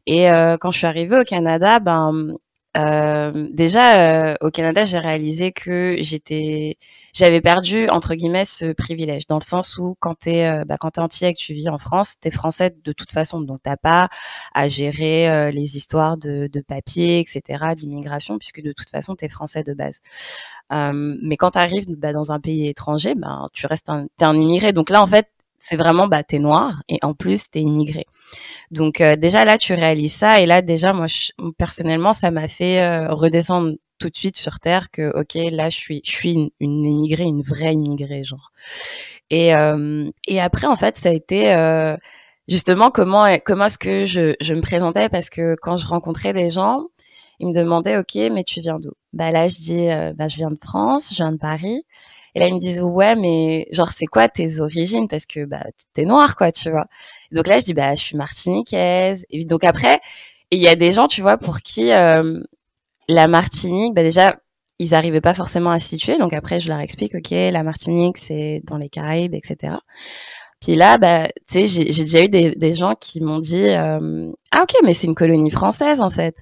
Et 0.07 0.25
quand 0.59 0.71
je 0.71 0.77
suis 0.79 0.87
arrivée 0.87 1.19
au 1.19 1.23
Canada, 1.23 1.79
ben 1.79 2.35
euh, 2.75 3.47
déjà 3.51 4.31
euh, 4.31 4.35
au 4.41 4.49
Canada, 4.49 4.85
j'ai 4.85 4.99
réalisé 4.99 5.51
que 5.51 5.95
j'étais, 5.99 6.77
j'avais 7.13 7.41
perdu 7.41 7.87
entre 7.89 8.15
guillemets 8.15 8.45
ce 8.45 8.73
privilège, 8.73 9.27
dans 9.27 9.37
le 9.37 9.43
sens 9.43 9.77
où 9.77 9.95
quand 9.99 10.15
t'es, 10.15 10.45
euh, 10.45 10.65
bah, 10.65 10.77
quand 10.79 10.91
t'es 10.91 11.01
entier 11.01 11.29
et 11.29 11.33
que 11.33 11.39
tu 11.39 11.53
vis 11.53 11.69
en 11.69 11.77
France, 11.77 12.15
t'es 12.19 12.31
français 12.31 12.75
de 12.83 12.91
toute 12.91 13.11
façon, 13.11 13.41
donc 13.41 13.59
t'as 13.63 13.77
pas 13.77 14.09
à 14.53 14.67
gérer 14.67 15.29
euh, 15.29 15.51
les 15.51 15.77
histoires 15.77 16.17
de, 16.17 16.49
de 16.51 16.61
papier, 16.61 17.19
etc., 17.19 17.73
d'immigration, 17.75 18.37
puisque 18.37 18.61
de 18.61 18.71
toute 18.73 18.89
façon 18.89 19.15
t'es 19.15 19.29
français 19.29 19.63
de 19.63 19.73
base. 19.73 19.99
mais 20.71 21.37
quand 21.37 21.51
t'arrives 21.51 21.85
bah, 21.97 22.13
dans 22.13 22.31
un 22.31 22.39
pays 22.39 22.67
étranger, 22.67 23.15
ben 23.15 23.47
tu 23.53 23.67
restes 23.67 23.89
un, 23.89 24.07
t'es 24.17 24.25
un 24.25 24.35
immigré. 24.37 24.73
Donc 24.73 24.89
là, 24.89 25.01
en 25.01 25.07
fait, 25.07 25.27
c'est 25.59 25.75
vraiment 25.77 26.07
bah 26.07 26.23
t'es 26.23 26.39
noir 26.39 26.81
et 26.89 26.99
en 27.01 27.13
plus 27.13 27.49
t'es 27.49 27.61
immigré. 27.61 28.05
Donc 28.71 29.01
euh, 29.01 29.15
déjà 29.15 29.45
là 29.45 29.57
tu 29.57 29.73
réalises 29.73 30.13
ça 30.13 30.41
et 30.41 30.45
là 30.45 30.61
déjà 30.61 30.93
moi 30.93 31.07
personnellement 31.57 32.13
ça 32.13 32.31
m'a 32.31 32.47
fait 32.47 32.81
euh, 32.81 33.13
redescendre 33.13 33.73
tout 33.99 34.09
de 34.09 34.15
suite 34.17 34.37
sur 34.37 34.59
terre 34.59 34.91
que 34.91 35.17
ok 35.19 35.35
là 35.51 35.69
je 35.69 35.77
suis 35.77 36.01
je 36.05 36.11
suis 36.11 36.33
une, 36.33 36.49
une 36.59 36.85
immigrée 36.85 37.23
une 37.23 37.41
vraie 37.41 37.73
immigrée 37.73 38.23
genre. 38.23 38.51
Et 39.29 39.55
euh, 39.55 40.09
et 40.27 40.41
après 40.41 40.67
en 40.67 40.75
fait 40.75 40.97
ça 40.97 41.09
a 41.09 41.13
été 41.13 41.55
justement 42.47 42.91
comment 42.91 43.25
comment 43.45 43.65
est-ce 43.65 43.77
que 43.79 44.05
je 44.05 44.35
je 44.41 44.53
me 44.53 44.61
présentais? 44.61 45.09
Parce 45.09 45.29
que 45.29 45.55
quand 45.61 45.77
je 45.77 45.87
rencontrais 45.87 46.33
des 46.33 46.49
gens 46.49 46.83
ils 47.39 47.47
me 47.47 47.53
demandaient 47.53 47.97
ok 47.97 48.15
mais 48.31 48.43
tu 48.43 48.61
viens 48.61 48.79
d'où? 48.79 48.91
Bah 49.13 49.31
là 49.31 49.47
je 49.47 49.55
dis 49.57 49.87
bah 50.15 50.27
je 50.27 50.35
viens 50.37 50.51
de 50.51 50.59
France, 50.61 51.09
je 51.11 51.15
viens 51.15 51.31
de 51.31 51.37
Paris. 51.37 51.83
Et 52.35 52.39
là, 52.39 52.47
ils 52.47 52.53
me 52.53 52.59
disent, 52.59 52.81
ouais, 52.81 53.15
mais 53.15 53.67
genre, 53.71 53.91
c'est 53.93 54.05
quoi 54.05 54.27
tes 54.27 54.59
origines? 54.59 55.07
Parce 55.07 55.25
que, 55.25 55.45
bah, 55.45 55.63
t'es 55.93 56.03
noire, 56.03 56.35
quoi, 56.35 56.51
tu 56.51 56.69
vois. 56.69 56.85
donc 57.31 57.47
là, 57.47 57.59
je 57.59 57.65
dis, 57.65 57.73
bah, 57.73 57.95
je 57.95 58.01
suis 58.01 58.17
martiniquaise. 58.17 59.25
Et 59.29 59.45
donc 59.45 59.63
après, 59.63 60.01
il 60.51 60.59
y 60.59 60.67
a 60.67 60.75
des 60.75 60.91
gens, 60.91 61.07
tu 61.07 61.21
vois, 61.21 61.37
pour 61.37 61.59
qui 61.59 61.91
euh, 61.91 62.41
la 63.07 63.27
Martinique, 63.27 63.93
bah 63.93 64.03
déjà, 64.03 64.37
ils 64.79 64.91
n'arrivaient 64.91 65.21
pas 65.21 65.33
forcément 65.33 65.71
à 65.71 65.79
se 65.79 65.89
situer. 65.89 66.17
Donc 66.17 66.33
après, 66.33 66.59
je 66.59 66.69
leur 66.69 66.79
explique, 66.79 67.15
ok, 67.15 67.31
la 67.31 67.63
Martinique, 67.63 68.17
c'est 68.17 68.61
dans 68.65 68.77
les 68.77 68.89
Caraïbes, 68.89 69.33
etc. 69.33 69.75
Puis 70.61 70.75
là, 70.75 70.97
bah, 70.97 71.27
tu 71.47 71.65
sais, 71.65 71.85
j'ai 71.91 72.03
déjà 72.03 72.23
eu 72.23 72.29
des, 72.29 72.51
des 72.55 72.73
gens 72.73 72.95
qui 72.95 73.21
m'ont 73.21 73.39
dit, 73.39 73.69
euh, 73.69 74.31
ah 74.51 74.63
ok, 74.63 74.75
mais 74.83 74.93
c'est 74.93 75.07
une 75.07 75.15
colonie 75.15 75.51
française 75.51 76.01
en 76.01 76.09
fait. 76.09 76.35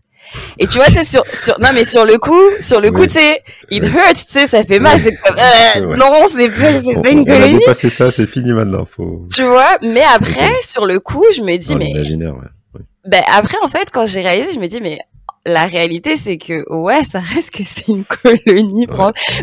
Et 0.59 0.67
tu 0.67 0.77
vois, 0.77 0.87
c'est 0.87 1.03
sur, 1.03 1.23
sur, 1.33 1.59
non, 1.59 1.69
mais 1.73 1.85
sur 1.85 2.05
le 2.05 2.17
coup, 2.17 2.41
sur 2.59 2.79
le 2.81 2.91
coup, 2.91 3.05
tu 3.05 3.13
sais, 3.13 3.41
it 3.69 3.83
hurts, 3.83 4.13
tu 4.15 4.23
sais, 4.27 4.47
ça 4.47 4.63
fait 4.63 4.79
mal, 4.79 4.99
c'est 4.99 5.13
euh, 5.13 5.95
non, 5.95 6.05
c'est 6.29 6.49
pas, 6.49 6.79
c'est 6.81 7.01
pas 7.01 7.09
une 7.09 7.25
colonie. 7.25 7.59
On 7.61 7.65
passer 7.65 7.89
ça, 7.89 8.11
c'est 8.11 8.27
fini 8.27 8.53
maintenant, 8.53 8.85
faut... 8.85 9.25
Tu 9.33 9.43
vois, 9.43 9.77
mais 9.81 10.03
après, 10.15 10.51
sur 10.61 10.85
le 10.85 10.99
coup, 10.99 11.25
je 11.35 11.41
me 11.41 11.57
dis, 11.57 11.75
mais. 11.75 11.89
Imaginaire, 11.89 12.35
ouais. 12.35 12.81
Ben, 13.05 13.21
après, 13.31 13.57
en 13.61 13.67
fait, 13.67 13.89
quand 13.91 14.05
j'ai 14.05 14.21
réalisé, 14.21 14.53
je 14.53 14.59
me 14.59 14.67
dis, 14.67 14.79
mais 14.79 14.99
la 15.45 15.65
réalité, 15.65 16.15
c'est 16.15 16.37
que 16.37 16.71
ouais, 16.73 17.03
ça 17.03 17.19
reste 17.35 17.51
que 17.51 17.63
c'est 17.63 17.89
une 17.89 18.05
colonie, 18.05 18.87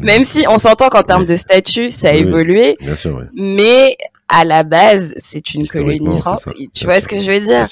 même 0.02 0.24
si 0.24 0.44
on 0.48 0.58
s'entend 0.58 0.88
qu'en 0.88 1.02
termes 1.02 1.26
de 1.26 1.36
statut, 1.36 1.90
ça 1.90 2.10
a 2.10 2.12
évolué. 2.12 2.76
Bien 2.80 2.96
sûr, 2.96 3.16
oui. 3.18 3.24
Mais 3.34 3.96
à 4.32 4.44
la 4.44 4.62
base, 4.62 5.12
c'est 5.16 5.54
une 5.54 5.66
colonie 5.66 6.20
française. 6.20 6.54
Tu 6.72 6.84
vois 6.84 7.00
ce 7.00 7.08
que 7.08 7.18
je 7.18 7.30
veux 7.30 7.40
dire? 7.40 7.66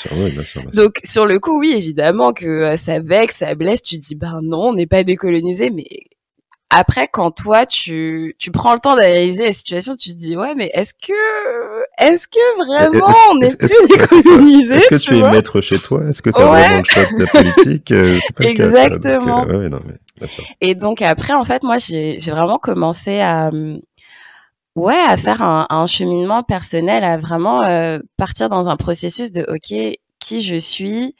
Donc 0.74 0.98
sur 1.04 1.24
le 1.24 1.38
coup, 1.38 1.58
oui, 1.58 1.72
évidemment 1.76 2.32
que 2.32 2.46
euh, 2.46 2.76
ça 2.76 2.98
vexe, 2.98 3.36
ça 3.36 3.54
blesse. 3.54 3.80
Tu 3.80 3.96
dis 3.96 4.16
ben 4.16 4.40
non, 4.42 4.70
on 4.70 4.72
n'est 4.74 4.86
pas 4.86 5.04
décolonisé, 5.04 5.70
mais 5.70 5.86
après, 6.70 7.08
quand 7.10 7.30
toi, 7.30 7.64
tu, 7.64 8.36
tu 8.38 8.50
prends 8.50 8.74
le 8.74 8.78
temps 8.78 8.94
d'analyser 8.94 9.46
la 9.46 9.52
situation, 9.54 9.96
tu 9.96 10.10
te 10.10 10.16
dis, 10.16 10.36
ouais, 10.36 10.54
mais 10.54 10.70
est-ce 10.74 10.92
que, 10.92 11.12
est-ce 11.98 12.28
que 12.28 12.66
vraiment 12.66 13.06
on 13.30 13.40
est, 13.40 13.58
plus 13.58 13.72
décolonisé 13.88 14.74
Est-ce 14.74 14.88
que 14.88 14.94
tu, 14.96 15.16
es 15.16 15.30
maître 15.30 15.62
chez 15.62 15.78
toi? 15.78 16.02
Est-ce 16.06 16.20
que 16.20 16.28
tu 16.28 16.38
as 16.38 16.44
vraiment 16.44 16.78
le 16.78 16.84
choix 16.84 17.04
de 17.04 17.24
ta 17.24 17.30
politique? 17.30 17.90
Euh, 17.90 18.18
Exactement. 18.40 19.46
Et 20.60 20.74
donc 20.74 21.00
après, 21.00 21.32
en 21.32 21.44
fait, 21.44 21.62
moi, 21.62 21.78
j'ai 21.78 22.18
vraiment 22.28 22.58
commencé 22.58 23.18
à, 23.20 23.50
ouais, 24.78 25.00
à 25.08 25.16
faire 25.16 25.42
un, 25.42 25.66
un 25.70 25.86
cheminement 25.86 26.42
personnel, 26.42 27.04
à 27.04 27.16
vraiment 27.16 27.62
euh, 27.62 27.98
partir 28.16 28.48
dans 28.48 28.68
un 28.68 28.76
processus 28.76 29.32
de, 29.32 29.44
ok, 29.48 29.98
qui 30.18 30.42
je 30.42 30.56
suis, 30.56 31.14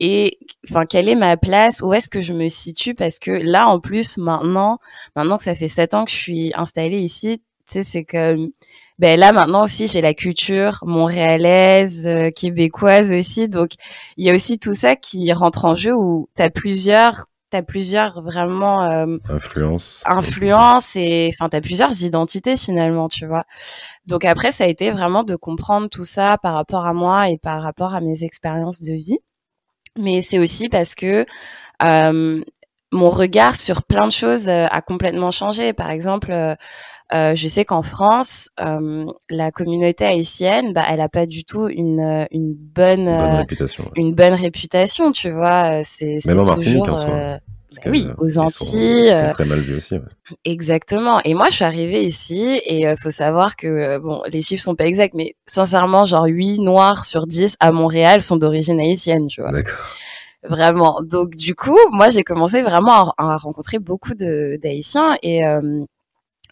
et 0.00 0.38
enfin 0.68 0.84
quelle 0.84 1.08
est 1.08 1.14
ma 1.14 1.36
place 1.36 1.80
où 1.80 1.92
est-ce 1.94 2.08
que 2.08 2.20
je 2.20 2.32
me 2.32 2.48
situe 2.48 2.94
parce 2.94 3.18
que 3.18 3.30
là 3.30 3.68
en 3.68 3.80
plus 3.80 4.18
maintenant 4.18 4.78
maintenant 5.14 5.38
que 5.38 5.44
ça 5.44 5.54
fait 5.54 5.68
sept 5.68 5.94
ans 5.94 6.04
que 6.04 6.10
je 6.10 6.16
suis 6.16 6.52
installée 6.54 7.00
ici 7.00 7.42
tu 7.66 7.78
sais 7.78 7.82
c'est 7.82 8.04
que 8.04 8.36
ben 8.98 9.18
là 9.18 9.32
maintenant 9.32 9.64
aussi 9.64 9.86
j'ai 9.86 10.02
la 10.02 10.12
culture 10.12 10.80
montréalaise 10.82 12.06
euh, 12.06 12.30
québécoise 12.30 13.12
aussi 13.12 13.48
donc 13.48 13.70
il 14.18 14.26
y 14.26 14.30
a 14.30 14.34
aussi 14.34 14.58
tout 14.58 14.74
ça 14.74 14.96
qui 14.96 15.32
rentre 15.32 15.64
en 15.64 15.76
jeu 15.76 15.94
où 15.94 16.28
tu 16.36 16.42
as 16.42 16.50
plusieurs 16.50 17.26
t'as 17.50 17.62
plusieurs 17.62 18.22
vraiment 18.22 18.82
euh, 18.84 19.18
influences 20.04 20.96
et 20.96 21.30
enfin 21.32 21.48
t'as 21.48 21.60
plusieurs 21.60 22.02
identités 22.02 22.56
finalement 22.56 23.08
tu 23.08 23.26
vois. 23.26 23.44
Donc 24.06 24.24
après 24.24 24.52
ça 24.52 24.64
a 24.64 24.66
été 24.66 24.90
vraiment 24.90 25.24
de 25.24 25.36
comprendre 25.36 25.88
tout 25.88 26.04
ça 26.04 26.38
par 26.38 26.54
rapport 26.54 26.86
à 26.86 26.92
moi 26.92 27.28
et 27.30 27.38
par 27.38 27.62
rapport 27.62 27.94
à 27.94 28.00
mes 28.00 28.24
expériences 28.24 28.82
de 28.82 28.92
vie. 28.92 29.18
Mais 29.98 30.22
c'est 30.22 30.38
aussi 30.38 30.68
parce 30.68 30.94
que 30.94 31.24
euh, 31.82 32.44
mon 32.92 33.10
regard 33.10 33.56
sur 33.56 33.82
plein 33.82 34.06
de 34.06 34.12
choses 34.12 34.48
euh, 34.48 34.66
a 34.70 34.82
complètement 34.82 35.30
changé. 35.30 35.72
Par 35.72 35.90
exemple, 35.90 36.32
euh, 37.12 37.32
euh 37.32 37.34
je 37.34 37.48
sais 37.48 37.64
qu'en 37.64 37.82
France, 37.82 38.50
euh, 38.60 39.06
la 39.30 39.50
communauté 39.50 40.04
haïtienne, 40.04 40.72
bah, 40.72 40.84
elle 40.88 41.00
a 41.00 41.08
pas 41.08 41.26
du 41.26 41.44
tout 41.44 41.68
une, 41.68 42.26
une 42.30 42.54
bonne, 42.54 43.08
une 43.08 43.18
bonne 43.18 43.36
réputation. 43.36 43.90
Une 43.94 44.14
bonne 44.14 44.34
réputation, 44.34 45.12
tu 45.12 45.30
vois. 45.30 45.82
C'est 45.84 46.18
même 46.26 46.40
en 46.40 46.44
Martinique 46.44 46.88
en 46.88 46.96
soi. 46.96 47.38
Bah 47.84 47.90
oui, 47.90 48.06
aux 48.16 48.38
Antilles. 48.38 49.10
C'est 49.10 49.28
très 49.30 49.44
mal 49.44 49.60
vu 49.60 49.76
aussi. 49.76 49.94
Ouais. 49.94 50.00
Exactement. 50.44 51.20
Et 51.24 51.34
moi, 51.34 51.48
je 51.50 51.56
suis 51.56 51.64
arrivée 51.64 52.04
ici 52.04 52.40
et 52.64 52.82
il 52.82 52.96
faut 52.96 53.10
savoir 53.10 53.54
que 53.56 53.98
bon, 53.98 54.22
les 54.28 54.40
chiffres 54.40 54.62
sont 54.62 54.76
pas 54.76 54.86
exacts, 54.86 55.14
mais 55.14 55.34
sincèrement, 55.46 56.06
genre 56.06 56.24
8 56.24 56.60
noirs 56.60 57.04
sur 57.04 57.26
10 57.26 57.56
à 57.60 57.72
Montréal 57.72 58.22
sont 58.22 58.36
d'origine 58.36 58.80
haïtienne, 58.80 59.26
tu 59.26 59.42
vois. 59.42 59.50
D'accord. 59.50 59.76
Vraiment. 60.48 61.00
Donc 61.02 61.36
du 61.36 61.54
coup, 61.54 61.78
moi 61.90 62.10
j'ai 62.10 62.22
commencé 62.22 62.62
vraiment 62.62 63.12
à, 63.16 63.36
rencontrer 63.36 63.78
beaucoup 63.78 64.14
d'Haïtiens 64.14 65.16
et 65.22 65.46
euh, 65.46 65.84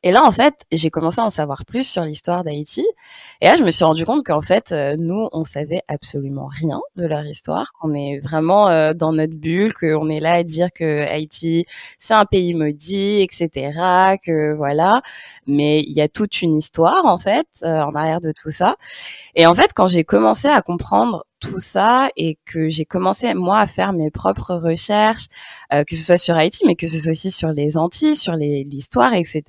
et 0.07 0.13
là, 0.13 0.23
en 0.23 0.33
fait, 0.33 0.67
j'ai 0.71 0.91
commencé 0.91 1.23
à 1.23 1.25
en 1.25 1.31
savoir 1.31 1.65
plus 1.65 1.89
sur 1.89 2.05
l'histoire 2.05 2.45
d'Haïti. 2.45 2.85
Et 3.41 3.47
là, 3.47 3.57
je 3.57 3.63
me 3.63 3.71
suis 3.71 3.85
rendu 3.85 4.05
compte 4.05 4.23
qu'en 4.23 4.43
fait, 4.43 4.71
euh, 4.71 4.97
nous, 4.99 5.31
on 5.33 5.45
savait 5.45 5.81
absolument 5.89 6.47
rien 6.47 6.79
de 6.97 7.07
leur 7.07 7.25
histoire, 7.25 7.73
qu'on 7.73 7.95
est 7.95 8.21
vraiment 8.21 8.69
euh, 8.69 8.93
dans 8.93 9.15
notre 9.15 9.35
bulle, 9.35 9.73
qu'on 9.73 10.11
est 10.11 10.21
là 10.21 10.33
à 10.35 10.43
dire 10.43 10.69
que 10.75 11.09
Haïti, 11.09 11.65
c'est 11.99 12.13
un 12.13 12.27
pays 12.27 12.53
maudit, 12.53 13.23
etc., 13.23 14.19
que 14.23 14.53
voilà. 14.55 15.01
Mais 15.47 15.81
il 15.81 15.93
y 15.93 16.03
a 16.03 16.09
toute 16.09 16.43
une 16.43 16.55
histoire, 16.55 17.07
en 17.07 17.17
fait, 17.17 17.47
euh, 17.63 17.81
en 17.81 17.95
arrière 17.95 18.21
de 18.21 18.33
tout 18.33 18.51
ça. 18.51 18.77
Et 19.35 19.47
en 19.47 19.55
fait, 19.55 19.73
quand 19.75 19.87
j'ai 19.87 20.05
commencé 20.05 20.49
à 20.49 20.61
comprendre 20.61 21.25
tout 21.45 21.59
ça 21.59 22.11
et 22.17 22.39
que 22.45 22.69
j'ai 22.69 22.85
commencé 22.85 23.35
moi 23.35 23.61
à 23.61 23.67
faire 23.67 23.93
mes 23.93 24.11
propres 24.11 24.55
recherches, 24.55 25.27
euh, 25.73 25.85
que 25.85 25.97
ce 25.97 26.05
soit 26.05 26.17
sur 26.17 26.37
Haïti, 26.37 26.65
mais 26.67 26.77
que 26.77 26.87
ce 26.87 26.99
soit 26.99 27.13
aussi 27.13 27.31
sur 27.31 27.51
les 27.51 27.77
Antilles, 27.77 28.17
sur 28.17 28.35
l'histoire, 28.37 29.15
etc. 29.15 29.43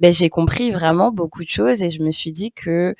Ben 0.00 0.12
j'ai 0.12 0.30
compris 0.30 0.70
vraiment 0.70 1.12
beaucoup 1.12 1.44
de 1.44 1.48
choses 1.48 1.82
et 1.82 1.90
je 1.90 2.02
me 2.02 2.10
suis 2.10 2.32
dit 2.32 2.52
que 2.52 2.94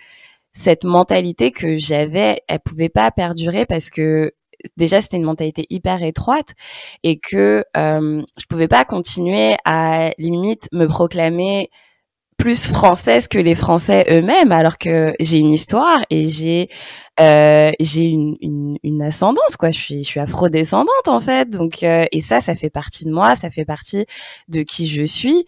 cette 0.53 0.85
mentalité 0.85 1.51
que 1.51 1.79
j'avais, 1.79 2.43
elle 2.49 2.61
pouvait 2.61 2.89
pas 2.89 3.11
perdurer 3.11 3.67
parce 3.67 3.91
que 3.91 4.33
déjà 4.77 5.01
c'était 5.01 5.17
une 5.17 5.25
mentalité 5.25 5.67
hyper 5.71 6.03
étroite 6.03 6.51
et 7.03 7.19
que 7.19 7.65
euh, 7.77 8.23
je 8.39 8.47
pouvais 8.49 8.69
pas 8.69 8.85
continuer 8.85 9.57
à 9.65 10.13
limite 10.19 10.69
me 10.73 10.87
proclamer 10.87 11.71
plus 12.43 12.67
française 12.67 13.29
que 13.29 13.39
les 13.39 13.55
Français 13.55 14.05
eux-mêmes, 14.11 14.51
alors 14.51 14.77
que 14.77 15.15
j'ai 15.21 15.39
une 15.39 15.53
histoire 15.53 16.01
et 16.11 16.29
j'ai 16.29 16.69
euh, 17.21 17.71
j'ai 17.79 18.03
une, 18.03 18.37
une, 18.41 18.79
une, 18.83 19.01
ascendance 19.01 19.57
quoi. 19.57 19.71
Je 19.71 19.79
suis 19.79 20.03
je 20.03 20.09
suis 20.09 20.19
afrodescendante 20.19 21.07
en 21.07 21.21
fait, 21.21 21.49
donc 21.51 21.85
euh, 21.85 22.05
et 22.11 22.21
ça 22.21 22.41
ça 22.41 22.57
fait 22.57 22.69
partie 22.69 23.05
de 23.05 23.13
moi, 23.13 23.37
ça 23.37 23.49
fait 23.49 23.65
partie 23.65 24.07
de 24.49 24.65
qui 24.65 24.89
je 24.89 25.05
suis 25.05 25.45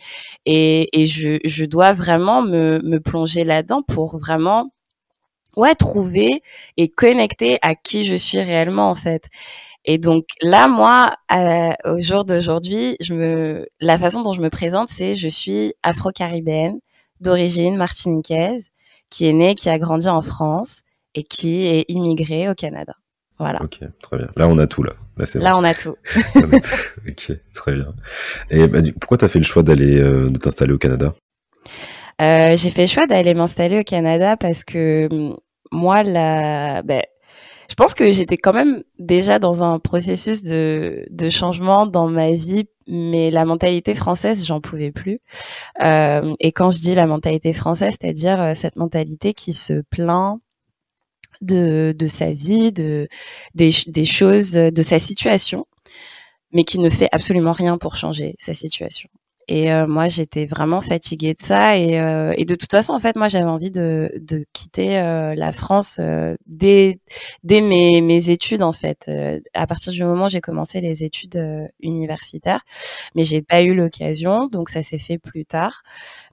et, 0.46 0.88
et 0.92 1.06
je 1.06 1.40
je 1.44 1.64
dois 1.64 1.92
vraiment 1.94 2.42
me 2.42 2.80
me 2.84 3.00
plonger 3.00 3.42
là-dedans 3.42 3.82
pour 3.82 4.16
vraiment 4.18 4.70
ouais 5.56 5.74
trouver 5.74 6.42
et 6.76 6.88
connecter 6.88 7.58
à 7.62 7.74
qui 7.74 8.04
je 8.04 8.14
suis 8.14 8.40
réellement 8.40 8.88
en 8.88 8.94
fait. 8.94 9.24
Et 9.84 9.98
donc 9.98 10.24
là, 10.40 10.68
moi, 10.68 11.14
au 11.84 12.00
jour 12.00 12.24
d'aujourd'hui, 12.24 12.96
je 13.00 13.14
me, 13.14 13.66
la 13.80 13.98
façon 13.98 14.22
dont 14.22 14.32
je 14.32 14.40
me 14.40 14.50
présente, 14.50 14.88
c'est 14.88 15.14
je 15.14 15.28
suis 15.28 15.74
afro-caribéenne, 15.82 16.78
d'origine 17.20 17.76
martiniquaise, 17.76 18.70
qui 19.10 19.26
est 19.26 19.32
née, 19.32 19.54
qui 19.54 19.68
a 19.68 19.78
grandi 19.78 20.08
en 20.08 20.22
France 20.22 20.82
et 21.14 21.22
qui 21.22 21.66
est 21.66 21.84
immigrée 21.88 22.48
au 22.48 22.54
Canada. 22.54 22.94
Voilà. 23.38 23.60
Ok, 23.62 23.80
très 24.00 24.16
bien. 24.16 24.28
Là, 24.36 24.48
on 24.48 24.58
a 24.58 24.66
tout 24.66 24.82
là. 24.82 24.92
Là, 25.34 25.56
on, 25.56 25.64
a 25.64 25.74
tout. 25.74 25.96
Ok, 26.36 27.32
très 27.52 27.72
bien. 27.74 27.94
Et 28.50 28.66
bah, 28.66 28.80
pourquoi 29.00 29.18
tu 29.18 29.24
as 29.24 29.28
fait 29.28 29.38
le 29.38 29.44
choix 29.44 29.62
d'aller 29.62 30.00
euh, 30.00 30.28
de 30.28 30.38
t'installer 30.38 30.72
au 30.72 30.78
Canada? 30.78 31.14
Euh, 32.20 32.56
J'ai 32.56 32.70
fait 32.70 32.82
le 32.82 32.88
choix 32.88 33.06
d'aller 33.06 33.34
m'installer 33.34 33.80
au 33.80 33.82
Canada 33.82 34.36
parce 34.36 34.64
que 34.64 35.08
hum, 35.10 35.36
moi, 35.72 36.02
la, 36.02 36.82
ben, 36.82 37.02
je 37.68 37.74
pense 37.74 37.94
que 37.94 38.12
j'étais 38.12 38.36
quand 38.36 38.52
même 38.52 38.82
déjà 38.98 39.38
dans 39.38 39.62
un 39.62 39.78
processus 39.78 40.42
de, 40.42 41.06
de 41.10 41.30
changement 41.30 41.86
dans 41.86 42.08
ma 42.08 42.32
vie, 42.32 42.64
mais 42.86 43.30
la 43.30 43.44
mentalité 43.44 43.94
française, 43.94 44.46
j'en 44.46 44.60
pouvais 44.60 44.92
plus. 44.92 45.20
Euh, 45.82 46.34
et 46.40 46.52
quand 46.52 46.70
je 46.70 46.78
dis 46.78 46.94
la 46.94 47.06
mentalité 47.06 47.54
française, 47.54 47.96
c'est-à-dire 48.00 48.40
euh, 48.40 48.54
cette 48.54 48.76
mentalité 48.76 49.32
qui 49.32 49.52
se 49.52 49.82
plaint 49.90 50.40
de, 51.40 51.94
de 51.96 52.06
sa 52.06 52.32
vie, 52.32 52.72
de 52.72 53.08
des, 53.54 53.70
des 53.86 54.04
choses, 54.04 54.52
de 54.52 54.82
sa 54.82 54.98
situation, 54.98 55.66
mais 56.52 56.64
qui 56.64 56.78
ne 56.78 56.90
fait 56.90 57.08
absolument 57.12 57.52
rien 57.52 57.78
pour 57.78 57.96
changer 57.96 58.34
sa 58.38 58.54
situation. 58.54 59.08
Et 59.48 59.72
euh, 59.72 59.86
moi, 59.86 60.08
j'étais 60.08 60.46
vraiment 60.46 60.80
fatiguée 60.80 61.34
de 61.34 61.42
ça. 61.42 61.76
Et, 61.76 62.00
euh, 62.00 62.32
et, 62.36 62.44
de 62.44 62.54
toute 62.54 62.70
façon, 62.70 62.92
en 62.92 63.00
fait, 63.00 63.16
moi, 63.16 63.28
j'avais 63.28 63.44
envie 63.44 63.70
de, 63.70 64.10
de 64.18 64.44
quitter 64.52 64.98
euh, 64.98 65.34
la 65.34 65.52
France 65.52 66.00
dès, 66.46 66.98
dès 67.42 67.60
mes, 67.60 68.00
mes, 68.00 68.30
études, 68.30 68.62
en 68.62 68.72
fait. 68.72 69.10
à 69.54 69.66
partir 69.66 69.92
du 69.92 70.02
moment 70.04 70.26
où 70.26 70.30
j'ai 70.30 70.40
commencé 70.40 70.80
les 70.80 71.04
études 71.04 71.70
universitaires, 71.80 72.60
mais 73.14 73.24
j'ai 73.24 73.42
pas 73.42 73.62
eu 73.62 73.74
l'occasion, 73.74 74.46
donc 74.46 74.70
ça 74.70 74.82
s'est 74.82 74.98
fait 74.98 75.18
plus 75.18 75.44
tard. 75.44 75.82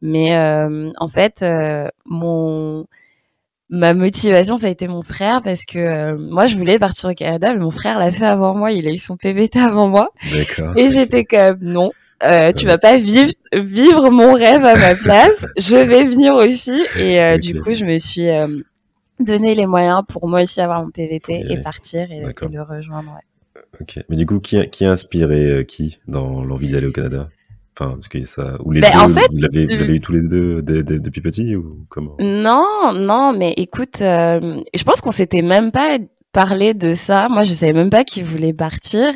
Mais 0.01 0.37
en 0.37 1.07
fait, 1.07 1.43
mon 2.05 2.85
ma 3.73 3.93
motivation, 3.93 4.57
ça 4.57 4.67
a 4.67 4.69
été 4.69 4.89
mon 4.89 5.01
frère 5.01 5.41
parce 5.41 5.63
que 5.63 6.15
moi, 6.17 6.47
je 6.47 6.57
voulais 6.57 6.77
partir 6.77 7.09
au 7.09 7.13
Canada, 7.13 7.53
mais 7.53 7.59
mon 7.59 7.71
frère 7.71 7.99
l'a 7.99 8.11
fait 8.11 8.25
avant 8.25 8.53
moi. 8.53 8.71
Il 8.71 8.87
a 8.87 8.91
eu 8.91 8.97
son 8.97 9.15
PVT 9.17 9.59
avant 9.59 9.87
moi. 9.87 10.09
Et 10.75 10.89
j'étais 10.89 11.23
comme 11.23 11.59
non, 11.61 11.91
euh, 12.23 12.51
tu 12.51 12.65
vas 12.65 12.77
pas 12.77 12.97
vivre 12.97 13.31
vivre 13.53 14.09
mon 14.09 14.33
rêve 14.33 14.63
à 14.65 14.75
ma 14.75 14.95
place. 15.03 15.45
je 15.57 15.75
vais 15.75 16.03
venir 16.03 16.33
aussi. 16.33 16.83
Et 16.97 17.21
euh, 17.21 17.37
du 17.37 17.59
coup, 17.61 17.73
je 17.73 17.85
me 17.85 17.97
suis 17.97 18.29
euh, 18.29 18.47
donné 19.19 19.55
les 19.55 19.65
moyens 19.65 20.01
pour 20.07 20.27
moi 20.27 20.41
aussi 20.41 20.61
avoir 20.61 20.83
mon 20.83 20.91
PVT 20.91 21.45
et 21.49 21.57
partir 21.57 22.11
et, 22.11 22.21
le 22.21 22.61
rejoindre. 22.61 23.17
Ok. 23.79 23.99
Mais 24.09 24.15
du 24.15 24.25
coup, 24.25 24.39
qui, 24.39 24.69
qui 24.69 24.85
a 24.85 24.91
inspiré 24.91 25.65
qui 25.67 25.99
dans 26.07 26.43
l'envie 26.43 26.69
d'aller 26.69 26.87
au 26.87 26.91
Canada? 26.91 27.29
Enfin, 27.79 27.93
parce 27.93 28.09
que 28.09 28.23
ça, 28.25 28.57
ou 28.63 28.73
les 28.73 28.81
ben, 28.81 28.91
deux, 28.91 28.99
en 28.99 29.09
fait, 29.09 29.27
vous 29.31 29.39
l'avez 29.39 29.95
eu 29.95 30.01
tous 30.01 30.11
les 30.11 30.27
deux 30.27 30.61
depuis 30.61 31.21
petit 31.21 31.55
ou 31.55 31.85
comment? 31.89 32.15
Non, 32.19 32.93
non, 32.93 33.33
mais 33.33 33.53
écoute, 33.57 33.97
je 33.99 34.83
pense 34.83 35.01
qu'on 35.01 35.11
s'était 35.11 35.41
même 35.41 35.71
pas 35.71 35.97
parler 36.31 36.73
de 36.73 36.93
ça. 36.93 37.27
Moi, 37.29 37.43
je 37.43 37.53
savais 37.53 37.73
même 37.73 37.89
pas 37.89 38.03
qu'il 38.03 38.23
voulait 38.23 38.53
partir. 38.53 39.13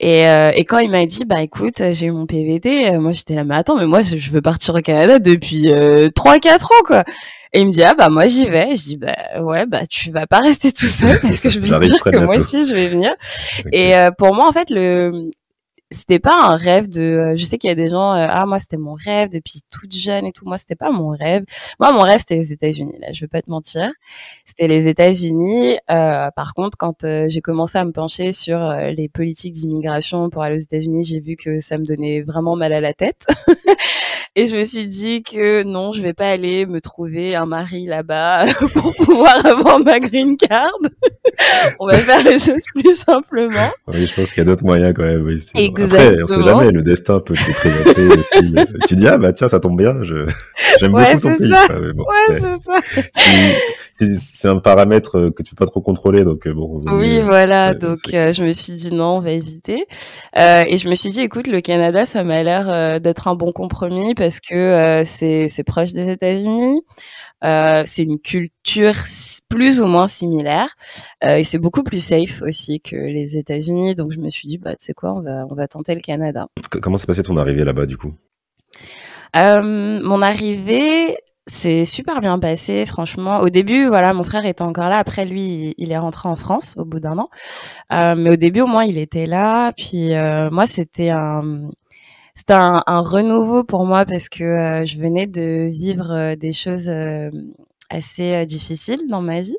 Et, 0.00 0.26
euh, 0.26 0.52
et 0.54 0.64
quand 0.64 0.78
il 0.78 0.90
m'a 0.90 1.06
dit, 1.06 1.24
bah 1.24 1.42
écoute, 1.42 1.82
j'ai 1.92 2.06
eu 2.06 2.10
mon 2.10 2.26
PVT, 2.26 2.90
euh, 2.90 3.00
moi 3.00 3.12
j'étais 3.12 3.34
là, 3.34 3.44
mais 3.44 3.54
attends, 3.54 3.76
mais 3.76 3.86
moi 3.86 4.02
je 4.02 4.30
veux 4.30 4.42
partir 4.42 4.74
au 4.74 4.80
Canada 4.80 5.18
depuis 5.18 5.70
euh, 5.70 6.08
3-4 6.08 6.64
ans, 6.64 6.68
quoi. 6.84 7.04
Et 7.54 7.60
il 7.60 7.66
me 7.66 7.72
dit, 7.72 7.82
ah 7.82 7.94
bah 7.94 8.08
moi 8.08 8.26
j'y 8.26 8.46
vais. 8.46 8.76
Je 8.76 8.82
dis, 8.82 8.96
bah 8.96 9.14
ouais, 9.40 9.66
bah 9.66 9.86
tu 9.86 10.10
vas 10.10 10.26
pas 10.26 10.40
rester 10.40 10.72
tout 10.72 10.86
seul 10.86 11.20
parce 11.20 11.40
que 11.40 11.50
je 11.50 11.60
veux 11.60 11.78
dire 11.78 12.02
que 12.02 12.16
moi 12.16 12.36
aussi 12.36 12.66
je 12.66 12.74
vais 12.74 12.88
venir. 12.88 13.14
Et 13.72 13.94
euh, 13.96 14.10
pour 14.10 14.34
moi, 14.34 14.48
en 14.48 14.52
fait, 14.52 14.70
le, 14.70 15.30
c'était 15.92 16.18
pas 16.18 16.46
un 16.46 16.56
rêve 16.56 16.88
de 16.88 17.00
euh, 17.00 17.36
je 17.36 17.44
sais 17.44 17.58
qu'il 17.58 17.68
y 17.68 17.70
a 17.70 17.74
des 17.74 17.88
gens 17.88 18.14
euh, 18.14 18.26
ah 18.28 18.46
moi 18.46 18.58
c'était 18.58 18.76
mon 18.76 18.94
rêve 18.94 19.28
depuis 19.28 19.60
toute 19.70 19.94
jeune 19.94 20.26
et 20.26 20.32
tout. 20.32 20.44
Moi 20.46 20.58
c'était 20.58 20.76
pas 20.76 20.90
mon 20.90 21.10
rêve. 21.10 21.44
Moi 21.80 21.92
mon 21.92 22.02
rêve 22.02 22.18
c'était 22.18 22.36
les 22.36 22.52
États-Unis 22.52 22.96
là 23.00 23.08
je 23.12 23.20
vais 23.22 23.28
pas 23.28 23.42
te 23.42 23.50
mentir. 23.50 23.92
C'était 24.44 24.68
les 24.68 24.88
États-Unis 24.88 25.78
euh, 25.90 26.30
par 26.34 26.54
contre 26.54 26.76
quand 26.78 27.04
j'ai 27.28 27.40
commencé 27.40 27.78
à 27.78 27.84
me 27.84 27.92
pencher 27.92 28.32
sur 28.32 28.58
les 28.72 29.08
politiques 29.08 29.52
d'immigration 29.52 30.30
pour 30.30 30.42
aller 30.42 30.56
aux 30.56 30.60
États-Unis 30.60 31.04
j'ai 31.04 31.20
vu 31.20 31.36
que 31.36 31.60
ça 31.60 31.76
me 31.78 31.84
donnait 31.84 32.22
vraiment 32.22 32.56
mal 32.56 32.72
à 32.72 32.80
la 32.80 32.94
tête. 32.94 33.26
Et 34.34 34.46
je 34.46 34.56
me 34.56 34.64
suis 34.64 34.86
dit 34.86 35.22
que 35.22 35.62
non, 35.62 35.92
je 35.92 36.02
vais 36.02 36.14
pas 36.14 36.30
aller 36.30 36.64
me 36.64 36.80
trouver 36.80 37.36
un 37.36 37.44
mari 37.44 37.84
là-bas 37.84 38.46
pour 38.72 38.94
pouvoir 38.94 39.44
avoir 39.44 39.78
ma 39.78 40.00
green 40.00 40.38
card. 40.38 40.72
on 41.80 41.86
va 41.86 41.98
faire 41.98 42.22
les 42.24 42.38
choses 42.38 42.64
plus 42.74 42.96
simplement. 42.96 43.70
Oui, 43.88 44.06
je 44.06 44.14
pense 44.14 44.30
qu'il 44.30 44.38
y 44.38 44.40
a 44.40 44.44
d'autres 44.44 44.64
moyens 44.64 44.92
quand 44.94 45.04
même. 45.04 45.24
Oui. 45.24 45.42
Exactement. 45.54 46.00
Après, 46.00 46.22
on 46.22 46.26
sait 46.26 46.42
jamais, 46.42 46.70
le 46.70 46.82
destin 46.82 47.20
peut 47.20 47.34
se 47.34 47.50
présenter 47.52 48.06
aussi. 48.08 48.54
tu 48.88 48.94
dis, 48.96 49.06
ah 49.08 49.18
bah 49.18 49.32
tiens, 49.32 49.48
ça 49.48 49.60
tombe 49.60 49.76
bien, 49.76 50.02
je... 50.02 50.26
j'aime 50.80 50.92
beaucoup 50.92 51.20
ton 51.20 51.36
pays. 51.36 51.50
Ça. 51.50 51.80
ouais, 51.80 52.40
c'est 52.40 52.60
ça. 52.60 54.16
c'est 54.16 54.48
un 54.48 54.58
paramètre 54.58 55.30
que 55.30 55.42
tu 55.42 55.54
peux 55.54 55.64
pas 55.64 55.70
trop 55.70 55.80
contrôler, 55.80 56.24
donc 56.24 56.46
euh, 56.46 56.52
bon. 56.52 56.82
Oui, 56.86 57.20
voilà. 57.20 57.74
donc 57.74 57.98
euh, 58.12 58.32
je 58.32 58.44
me 58.44 58.52
suis 58.52 58.72
dit 58.72 58.92
non, 58.92 59.16
on 59.16 59.20
va 59.20 59.30
éviter. 59.30 59.86
Euh, 60.36 60.64
et 60.66 60.76
je 60.76 60.88
me 60.88 60.94
suis 60.94 61.10
dit, 61.10 61.20
écoute, 61.20 61.48
le 61.48 61.60
Canada, 61.60 62.06
ça 62.06 62.24
m'a 62.24 62.42
l'air 62.42 63.00
d'être 63.00 63.28
un 63.28 63.34
bon 63.34 63.52
compromis 63.52 64.14
parce 64.14 64.40
que 64.40 64.54
euh, 64.54 65.04
c'est 65.04 65.64
proche 65.64 65.92
des 65.92 66.10
États-Unis. 66.10 66.82
C'est 67.42 68.02
une 68.02 68.18
culture 68.18 68.94
plus 69.54 69.80
ou 69.80 69.86
moins 69.86 70.06
similaire 70.06 70.74
euh, 71.24 71.36
et 71.36 71.44
c'est 71.44 71.58
beaucoup 71.58 71.82
plus 71.82 72.00
safe 72.00 72.42
aussi 72.42 72.80
que 72.80 72.96
les 72.96 73.36
États-Unis. 73.36 73.94
Donc 73.94 74.12
je 74.12 74.18
me 74.18 74.30
suis 74.30 74.48
dit 74.48 74.58
bah 74.58 74.72
tu 74.72 74.86
sais 74.86 74.94
quoi, 74.94 75.14
on 75.14 75.20
va 75.20 75.46
on 75.50 75.54
va 75.54 75.68
tenter 75.68 75.94
le 75.94 76.00
Canada. 76.00 76.48
Comment 76.80 76.96
s'est 76.96 77.06
passé 77.06 77.22
ton 77.22 77.36
arrivée 77.36 77.64
là-bas 77.64 77.86
du 77.86 77.96
coup? 77.96 78.14
Mon 79.34 80.22
arrivée 80.22 81.16
c'est 81.46 81.84
super 81.84 82.20
bien 82.20 82.38
passé, 82.38 82.86
franchement. 82.86 83.40
Au 83.40 83.48
début, 83.48 83.86
voilà, 83.86 84.14
mon 84.14 84.22
frère 84.22 84.46
était 84.46 84.62
encore 84.62 84.88
là. 84.88 84.98
Après, 84.98 85.24
lui, 85.24 85.74
il 85.76 85.90
est 85.90 85.98
rentré 85.98 86.28
en 86.28 86.36
France 86.36 86.74
au 86.76 86.84
bout 86.84 87.00
d'un 87.00 87.18
an. 87.18 87.30
mais 87.90 88.30
au 88.30 88.36
début, 88.36 88.60
au 88.60 88.68
moins, 88.68 88.84
il 88.84 88.96
était 88.96 89.26
là. 89.26 89.72
Puis 89.72 90.10
moi, 90.52 90.66
c'était 90.66 91.10
un, 91.10 91.68
c'était 92.34 92.54
un, 92.54 92.82
un, 92.86 93.00
renouveau 93.00 93.62
pour 93.62 93.84
moi 93.84 94.04
parce 94.04 94.28
que 94.28 94.42
euh, 94.42 94.86
je 94.86 94.98
venais 94.98 95.26
de 95.26 95.68
vivre 95.70 96.10
euh, 96.10 96.36
des 96.36 96.52
choses 96.52 96.88
euh, 96.88 97.30
assez 97.92 98.46
difficiles 98.46 99.06
dans 99.08 99.22
ma 99.22 99.40
vie. 99.40 99.56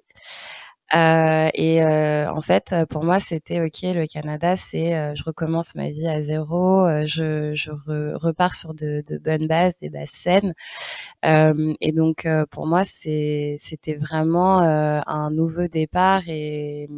Euh, 0.96 1.50
et 1.56 1.84
en 1.84 2.42
fait, 2.42 2.76
pour 2.90 3.04
moi, 3.04 3.20
c'était 3.20 3.62
ok. 3.62 3.82
Le 3.96 4.06
Canada, 4.06 4.56
c'est 4.58 5.16
je 5.16 5.24
recommence 5.24 5.76
ma 5.76 5.90
vie 5.90 6.08
à 6.08 6.22
zéro. 6.22 6.88
je, 7.08 7.54
je 7.56 7.72
repars 8.16 8.54
sur 8.54 8.74
de, 8.76 9.04
de, 9.08 9.18
bonnes 9.18 9.48
bases, 9.48 9.74
des 9.82 9.90
bases 9.90 10.10
saines. 10.10 10.54
et 11.24 11.92
donc, 11.94 12.28
pour 12.52 12.68
moi, 12.68 12.84
c'était 12.86 13.98
vraiment 14.00 14.60
un 14.60 15.32
nouveau 15.32 15.68
départ 15.68 16.22
et 16.28 16.90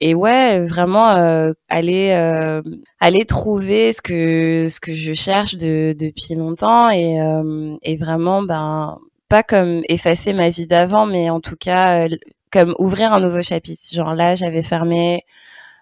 et 0.00 0.14
ouais 0.14 0.60
vraiment 0.64 1.10
euh, 1.10 1.52
aller 1.68 2.10
euh, 2.12 2.62
aller 3.00 3.24
trouver 3.24 3.92
ce 3.92 4.00
que 4.02 4.68
ce 4.68 4.80
que 4.80 4.92
je 4.94 5.12
cherche 5.12 5.56
de, 5.56 5.94
depuis 5.98 6.34
longtemps 6.34 6.90
et 6.90 7.20
euh, 7.20 7.76
et 7.82 7.96
vraiment 7.96 8.42
ben 8.42 8.98
pas 9.28 9.42
comme 9.42 9.82
effacer 9.88 10.32
ma 10.32 10.50
vie 10.50 10.66
d'avant 10.66 11.06
mais 11.06 11.30
en 11.30 11.40
tout 11.40 11.56
cas 11.58 12.06
comme 12.52 12.74
ouvrir 12.78 13.12
un 13.12 13.20
nouveau 13.20 13.42
chapitre 13.42 13.82
genre 13.92 14.14
là 14.14 14.34
j'avais 14.34 14.62
fermé 14.62 15.22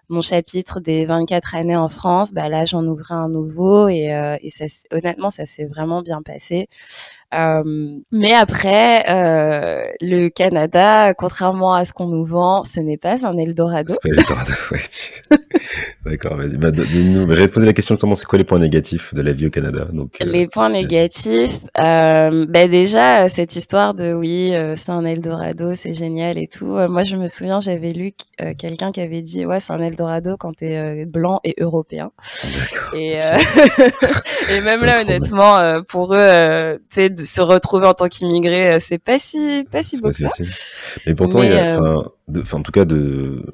mon 0.09 0.21
chapitre 0.21 0.79
des 0.79 1.05
24 1.05 1.55
années 1.55 1.75
en 1.75 1.89
France, 1.89 2.31
bah 2.33 2.49
là 2.49 2.65
j'en 2.65 2.85
ouvrais 2.85 3.15
un 3.15 3.29
nouveau 3.29 3.89
et, 3.89 4.09
et 4.41 4.49
ça, 4.49 4.65
honnêtement 4.91 5.29
ça 5.31 5.45
s'est 5.45 5.65
vraiment 5.65 6.01
bien 6.01 6.21
passé. 6.21 6.67
Euh, 7.33 7.99
mais 8.11 8.33
après, 8.33 9.03
euh, 9.09 9.91
le 10.01 10.29
Canada, 10.29 11.13
contrairement 11.13 11.73
à 11.73 11.83
ce 11.83 11.91
qu'on 11.93 12.07
nous 12.07 12.25
vend, 12.25 12.63
ce 12.63 12.79
n'est 12.79 12.97
pas 12.97 13.25
un 13.25 13.37
Eldorado. 13.37 13.93
C'est 13.93 14.09
pas 14.09 14.21
Eldorado, 14.21 14.53
ouais. 14.71 14.79
D'accord, 16.05 16.37
vas-y. 16.37 16.57
Bah, 16.57 16.71
dis-nous. 16.71 17.29
J'allais 17.29 17.47
te 17.49 17.53
poser 17.53 17.65
la 17.65 17.73
question 17.73 17.95
justement, 17.95 18.15
c'est 18.15 18.25
quoi 18.25 18.37
les 18.37 18.45
points 18.45 18.59
négatifs 18.59 19.13
de 19.13 19.21
la 19.21 19.33
vie 19.33 19.47
au 19.47 19.49
Canada 19.49 19.87
Donc, 19.91 20.15
euh, 20.21 20.25
Les 20.25 20.47
points 20.47 20.69
négatifs, 20.69 21.59
euh, 21.79 22.45
bah 22.47 22.67
déjà 22.67 23.27
cette 23.29 23.55
histoire 23.55 23.93
de 23.93 24.13
oui, 24.13 24.53
euh, 24.53 24.75
c'est 24.75 24.91
un 24.91 25.05
Eldorado, 25.05 25.75
c'est 25.75 25.93
génial 25.93 26.37
et 26.37 26.47
tout. 26.47 26.65
moi, 26.65 27.03
je 27.03 27.15
me 27.15 27.27
souviens, 27.27 27.59
j'avais 27.59 27.93
lu 27.93 28.11
quelqu'un 28.57 28.91
qui 28.91 29.01
avait 29.01 29.21
dit 29.21 29.45
ouais, 29.45 29.59
c'est 29.59 29.73
un 29.73 29.81
Eldorado 29.81 30.37
quand 30.37 30.53
t'es 30.53 31.05
blanc 31.05 31.39
et 31.43 31.55
européen. 31.59 32.11
Et, 32.95 33.15
et 34.49 34.61
même 34.61 34.83
là, 34.83 35.01
honnêtement, 35.01 35.81
pour 35.87 36.13
eux, 36.13 36.79
tu 36.89 37.09
de 37.17 37.25
se 37.25 37.41
retrouver 37.41 37.87
en 37.87 37.93
tant 37.93 38.07
qu'immigré, 38.07 38.73
euh, 38.73 38.79
c'est 38.79 38.97
pas 38.97 39.19
si 39.19 39.65
pas 39.71 39.83
si 39.83 39.99
beau 39.99 40.09
que 40.09 40.15
ça. 40.15 40.29
Mais 41.05 41.15
pourtant, 41.15 41.43
il 41.43 41.49
y 41.49 41.53
a, 41.53 41.81
euh, 41.81 42.03
enfin, 42.37 42.59
en 42.59 42.63
tout 42.63 42.71
cas 42.71 42.85
de, 42.85 43.45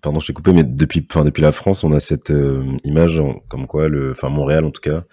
pardon, 0.00 0.20
je 0.20 0.28
t'ai 0.28 0.32
coupé, 0.32 0.52
mais 0.52 0.64
depuis, 0.64 1.06
enfin, 1.10 1.24
depuis 1.24 1.42
la 1.42 1.52
France, 1.52 1.84
on 1.84 1.92
a 1.92 2.00
cette 2.00 2.30
euh, 2.30 2.64
image, 2.84 3.20
comme 3.48 3.66
quoi 3.66 3.88
le, 3.88 4.12
enfin, 4.12 4.28
Montréal 4.28 4.64
en 4.64 4.70
tout 4.70 4.80
cas, 4.80 5.04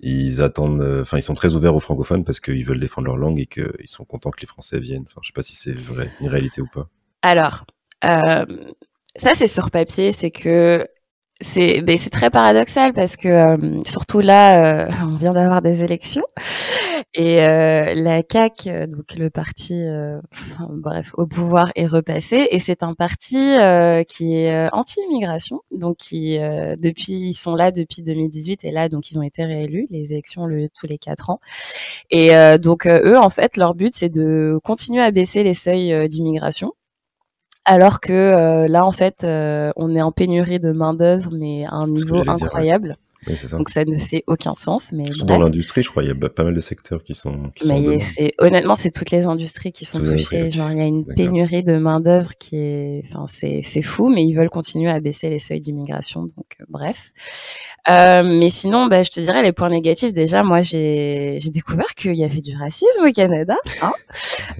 ils 0.00 0.40
attendent, 0.40 0.82
enfin, 1.02 1.18
ils 1.18 1.22
sont 1.22 1.34
très 1.34 1.54
ouverts 1.54 1.74
aux 1.74 1.80
francophones 1.80 2.24
parce 2.24 2.40
qu'ils 2.40 2.64
veulent 2.64 2.80
défendre 2.80 3.06
leur 3.06 3.16
langue 3.16 3.38
et 3.38 3.46
qu'ils 3.46 3.86
sont 3.86 4.04
contents 4.04 4.30
que 4.30 4.40
les 4.40 4.46
Français 4.46 4.80
viennent. 4.80 5.04
Enfin, 5.06 5.20
je 5.22 5.28
sais 5.28 5.34
pas 5.34 5.42
si 5.42 5.56
c'est 5.56 5.78
vrai, 5.78 6.10
une 6.20 6.28
réalité 6.28 6.62
ou 6.62 6.68
pas. 6.72 6.88
Alors, 7.22 7.64
ça 8.02 9.34
c'est 9.34 9.46
sur 9.46 9.70
papier, 9.70 10.12
c'est 10.12 10.30
que 10.30 10.86
c'est 11.40 11.80
ben, 11.80 11.96
c'est 11.96 12.10
très 12.10 12.30
paradoxal 12.30 12.92
parce 12.92 13.16
que 13.16 13.28
euh, 13.28 13.82
surtout 13.86 14.20
là 14.20 14.84
euh, 14.84 14.90
on 15.02 15.16
vient 15.16 15.32
d'avoir 15.32 15.62
des 15.62 15.82
élections. 15.82 16.24
Et 17.14 17.42
euh, 17.42 17.94
la 17.94 18.22
CAC 18.22 18.68
donc 18.88 19.14
le 19.16 19.30
parti 19.30 19.82
bref 20.70 21.12
au 21.14 21.26
pouvoir 21.26 21.72
est 21.74 21.86
repassé. 21.86 22.48
Et 22.50 22.58
c'est 22.58 22.82
un 22.82 22.94
parti 22.94 23.56
qui 24.06 24.34
est 24.36 24.68
anti-immigration. 24.72 25.60
Donc 25.70 25.96
qui 25.96 26.38
depuis 26.38 27.14
ils 27.14 27.34
sont 27.34 27.54
là 27.54 27.72
depuis 27.72 28.02
2018 28.02 28.64
et 28.64 28.70
là 28.70 28.88
donc 28.88 29.10
ils 29.10 29.18
ont 29.18 29.22
été 29.22 29.44
réélus. 29.44 29.86
Les 29.90 30.12
élections 30.12 30.46
le, 30.46 30.68
tous 30.68 30.86
les 30.86 30.98
quatre 30.98 31.30
ans. 31.30 31.40
Et 32.10 32.30
donc 32.58 32.86
eux 32.86 33.18
en 33.18 33.30
fait 33.30 33.56
leur 33.56 33.74
but 33.74 33.94
c'est 33.94 34.10
de 34.10 34.58
continuer 34.62 35.02
à 35.02 35.10
baisser 35.10 35.42
les 35.42 35.54
seuils 35.54 36.08
d'immigration 36.08 36.72
Alors 37.64 38.00
que 38.00 38.66
là, 38.68 38.84
en 38.84 38.92
fait, 38.92 39.24
on 39.24 39.94
est 39.94 40.02
en 40.02 40.12
pénurie 40.12 40.60
de 40.60 40.72
main 40.72 40.94
d'œuvre, 40.94 41.30
mais 41.32 41.64
à 41.66 41.74
un 41.74 41.86
niveau 41.86 42.22
incroyable. 42.26 42.96
Donc 43.26 43.68
ça 43.68 43.84
ne 43.84 43.98
fait 43.98 44.24
aucun 44.26 44.54
sens. 44.54 44.92
Mais 44.92 45.04
dans 45.24 45.38
l'industrie, 45.38 45.82
je 45.82 45.90
crois, 45.90 46.02
il 46.02 46.08
y 46.08 46.12
a 46.12 46.28
pas 46.28 46.44
mal 46.44 46.54
de 46.54 46.60
secteurs 46.60 47.02
qui 47.02 47.14
sont. 47.14 47.50
Qui 47.54 47.70
mais 47.70 48.00
c'est 48.00 48.32
honnêtement, 48.38 48.76
c'est 48.76 48.90
toutes 48.90 49.10
les 49.10 49.24
industries 49.24 49.72
qui 49.72 49.84
sont 49.84 50.00
touchées. 50.00 50.50
Genre, 50.50 50.70
il 50.70 50.78
y 50.78 50.80
a 50.80 50.86
une 50.86 51.04
pénurie 51.04 51.62
de 51.62 51.76
main 51.76 52.00
d'œuvre 52.00 52.30
qui 52.38 52.56
est, 52.56 53.02
enfin, 53.08 53.26
c'est 53.28 53.60
c'est 53.62 53.82
fou, 53.82 54.08
mais 54.08 54.24
ils 54.24 54.34
veulent 54.34 54.50
continuer 54.50 54.90
à 54.90 55.00
baisser 55.00 55.28
les 55.28 55.38
seuils 55.38 55.60
d'immigration. 55.60 56.22
Donc 56.22 56.56
euh, 56.60 56.64
bref. 56.68 57.12
Euh, 57.88 58.22
mais 58.22 58.50
sinon, 58.50 58.86
bah, 58.86 59.02
je 59.02 59.10
te 59.10 59.20
dirais 59.20 59.42
les 59.42 59.52
points 59.52 59.70
négatifs. 59.70 60.12
Déjà, 60.14 60.42
moi, 60.42 60.62
j'ai 60.62 61.36
j'ai 61.38 61.50
découvert 61.50 61.94
qu'il 61.94 62.14
y 62.14 62.24
avait 62.24 62.40
du 62.40 62.56
racisme 62.56 63.02
au 63.06 63.12
Canada. 63.12 63.56
Hein 63.82 63.92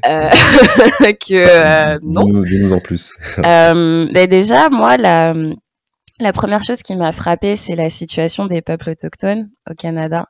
euh, 0.07 0.29
que 1.13 1.35
euh, 1.35 1.99
non. 2.03 2.43
Dis-nous 2.43 2.73
en 2.73 2.81
plus. 2.81 3.15
euh, 3.39 4.07
bah, 4.13 4.27
déjà, 4.27 4.69
moi, 4.69 4.97
la 4.97 5.35
la 6.21 6.33
première 6.33 6.63
chose 6.63 6.83
qui 6.83 6.97
m'a 6.97 7.13
frappée, 7.13 7.57
c'est 7.57 7.75
la 7.75 7.91
situation 7.91 8.47
des 8.47 8.63
peuples 8.63 8.91
autochtones 8.91 9.51
au 9.71 9.75
Canada, 9.75 10.27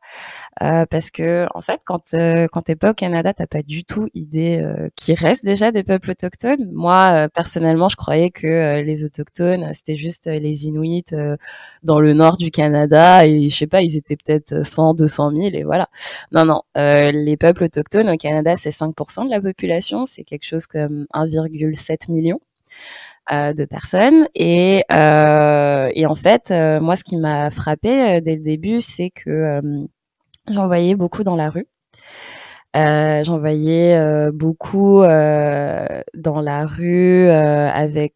euh, 0.62 0.86
parce 0.90 1.10
que 1.10 1.46
en 1.54 1.62
fait, 1.62 1.80
quand 1.84 2.14
euh, 2.14 2.46
quand 2.52 2.62
t'es 2.62 2.76
pas 2.76 2.90
au 2.92 2.94
Canada, 2.94 3.34
t'as 3.34 3.46
pas 3.46 3.62
du 3.62 3.84
tout 3.84 4.08
idée 4.14 4.60
euh, 4.62 4.88
qu'il 4.96 5.14
reste 5.14 5.44
déjà 5.44 5.72
des 5.72 5.82
peuples 5.84 6.10
autochtones. 6.12 6.70
Moi, 6.72 7.12
euh, 7.14 7.28
personnellement, 7.28 7.88
je 7.88 7.96
croyais 7.96 8.30
que 8.30 8.46
euh, 8.46 8.82
les 8.82 9.04
autochtones, 9.04 9.70
c'était 9.74 9.96
juste 9.96 10.26
les 10.26 10.66
Inuits 10.66 11.04
dans 11.82 12.00
le 12.00 12.14
nord 12.14 12.36
du 12.36 12.50
Canada, 12.50 13.26
et 13.26 13.48
je 13.48 13.56
sais 13.56 13.66
pas, 13.66 13.82
ils 13.82 13.96
étaient 13.96 14.16
peut-être 14.16 14.64
100, 14.64 14.94
200 14.94 15.30
000, 15.32 15.42
et 15.54 15.64
voilà. 15.64 15.88
Non, 16.32 16.44
non, 16.44 16.62
les 16.76 17.36
peuples 17.36 17.64
autochtones 17.64 18.10
au 18.10 18.16
Canada, 18.16 18.56
c'est 18.56 18.70
5% 18.70 19.24
de 19.26 19.30
la 19.30 19.40
population, 19.40 20.06
c'est 20.06 20.24
quelque 20.24 20.44
chose 20.44 20.66
comme 20.66 21.06
1,7 21.14 22.10
million. 22.10 22.40
Euh, 23.32 23.52
de 23.52 23.64
personnes. 23.64 24.26
Et, 24.34 24.82
euh, 24.90 25.88
en 26.04 26.14
fait, 26.16 26.50
euh, 26.50 26.80
moi, 26.80 26.96
ce 26.96 27.04
qui 27.04 27.16
m'a 27.16 27.50
frappé 27.52 28.20
dès 28.20 28.34
le 28.34 28.42
début, 28.42 28.80
c'est 28.80 29.10
que 29.10 29.60
j'en 30.48 30.66
voyais 30.66 30.96
beaucoup 30.96 31.22
dans 31.22 31.36
la 31.36 31.48
rue. 31.48 31.68
j'en 32.74 33.38
voyais 33.38 34.30
beaucoup 34.32 35.02
dans 35.02 36.40
la 36.40 36.66
rue 36.66 37.28
avec 37.30 38.14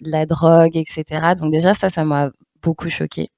la 0.00 0.26
drogue, 0.26 0.76
etc. 0.76 1.34
Donc 1.38 1.52
déjà, 1.52 1.74
ça, 1.74 1.90
ça 1.90 2.04
m'a 2.04 2.30
beaucoup 2.62 2.88
choqué. 2.88 3.30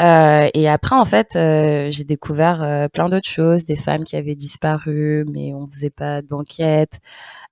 Euh, 0.00 0.48
et 0.54 0.68
après, 0.68 0.96
en 0.96 1.04
fait, 1.04 1.28
euh, 1.36 1.90
j'ai 1.90 2.04
découvert 2.04 2.88
plein 2.92 3.08
d'autres 3.08 3.28
choses, 3.28 3.64
des 3.64 3.76
femmes 3.76 4.04
qui 4.04 4.16
avaient 4.16 4.34
disparu, 4.34 5.24
mais 5.32 5.52
on 5.54 5.68
faisait 5.70 5.90
pas 5.90 6.22
d'enquête. 6.22 6.98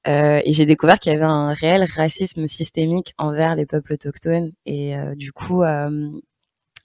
Euh, 0.09 0.41
et 0.45 0.53
j'ai 0.53 0.67
découvert 0.67 0.99
qu'il 0.99 1.13
y 1.13 1.15
avait 1.15 1.25
un 1.25 1.53
réel 1.53 1.85
racisme 1.85 2.49
systémique 2.49 3.15
envers 3.19 3.55
les 3.57 3.67
peuples 3.67 3.95
autochtones. 3.95 4.53
Et 4.67 4.97
euh, 4.97 5.15
du 5.15 5.33
coup, 5.33 5.63
euh, 5.63 6.11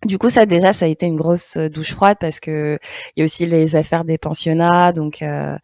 du 0.05 0.17
coup, 0.17 0.29
ça 0.29 0.45
déjà, 0.45 0.73
ça 0.73 0.85
a 0.85 0.87
été 0.87 1.05
une 1.05 1.15
grosse 1.15 1.57
douche 1.57 1.93
froide 1.93 2.17
parce 2.19 2.39
que 2.39 2.77
il 3.15 3.19
y 3.19 3.23
a 3.23 3.25
aussi 3.25 3.45
les 3.45 3.75
affaires 3.75 4.05
des 4.05 4.17
pensionnats, 4.17 4.93
donc 4.93 5.21
euh, 5.21 5.57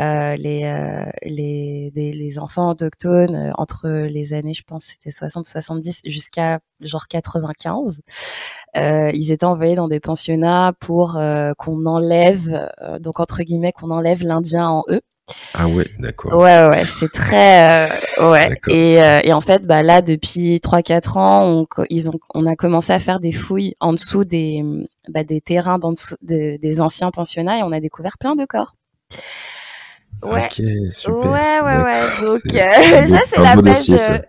euh, 0.00 0.36
les, 0.36 0.64
euh, 0.64 1.10
les, 1.22 1.90
les 1.94 2.38
enfants 2.38 2.70
autochtones 2.70 3.52
entre 3.58 3.88
les 3.88 4.32
années, 4.32 4.54
je 4.54 4.62
pense, 4.62 4.84
c'était 4.84 5.10
60-70 5.10 6.08
jusqu'à 6.08 6.60
genre 6.80 7.08
95. 7.08 8.00
ils 8.74 9.32
étaient 9.32 9.44
envoyés 9.44 9.74
dans 9.74 9.88
des 9.88 10.00
pensionnats 10.00 10.72
pour 10.80 11.18
qu'on 11.58 11.86
enlève, 11.86 12.70
donc 13.00 13.20
entre 13.20 13.42
guillemets, 13.42 13.72
qu'on 13.72 13.90
enlève 13.90 14.24
l'Indien 14.24 14.68
en 14.68 14.84
eux. 14.88 15.02
Ah 15.54 15.68
ouais, 15.68 15.86
d'accord. 15.98 16.34
Ouais, 16.34 16.68
ouais, 16.68 16.84
c'est 16.84 17.10
très, 17.10 17.88
euh, 18.18 18.30
ouais. 18.30 18.50
Et, 18.68 19.02
euh, 19.02 19.20
et, 19.22 19.32
en 19.32 19.40
fait, 19.40 19.64
bah 19.64 19.82
là, 19.82 20.02
depuis 20.02 20.60
3-4 20.60 21.16
ans, 21.18 21.66
on, 21.76 21.84
ils 21.90 22.08
ont, 22.08 22.18
on 22.34 22.46
a 22.46 22.56
commencé 22.56 22.92
à 22.92 23.00
faire 23.00 23.20
des 23.20 23.32
fouilles 23.32 23.74
en 23.80 23.92
dessous 23.92 24.24
des, 24.24 24.62
bah, 25.08 25.24
des 25.24 25.40
terrains 25.40 25.78
d'en 25.78 25.92
dessous 25.92 26.16
des 26.22 26.80
anciens 26.80 27.10
pensionnats 27.10 27.58
et 27.58 27.62
on 27.62 27.72
a 27.72 27.80
découvert 27.80 28.18
plein 28.18 28.36
de 28.36 28.44
corps. 28.44 28.74
Ouais. 30.22 30.48
Super. 30.90 31.32
Ouais, 31.32 31.60
ouais, 31.60 31.82
ouais. 31.82 32.26
Donc 32.26 32.42
euh, 32.54 33.06
ça, 33.08 33.20
c'est 33.26 33.40
la 33.40 33.56
page, 33.56 34.22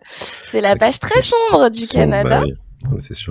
c'est 0.43 0.61
la 0.61 0.75
page 0.75 0.99
très 0.99 1.21
sombre 1.21 1.69
du 1.69 1.85
Canada. 1.87 2.41
Bah 2.41 2.53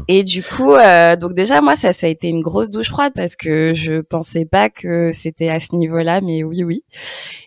Et 0.09 0.25
du 0.25 0.43
coup, 0.43 0.75
euh, 0.75 1.17
donc 1.17 1.35
déjà 1.35 1.61
moi 1.61 1.77
ça 1.77 1.93
ça 1.93 2.07
a 2.07 2.11
été 2.11 2.29
une 2.29 2.41
grosse 2.41 2.71
douche 2.71 2.89
froide 2.91 3.13
parce 3.15 3.37
que 3.37 3.75
je 3.75 4.01
pensais 4.01 4.45
pas 4.45 4.71
que 4.71 5.13
c'était 5.13 5.49
à 5.49 5.61
ce 5.61 5.75
niveau-là, 5.75 6.21
mais 6.21 6.43
oui 6.45 6.65
oui. 6.65 6.85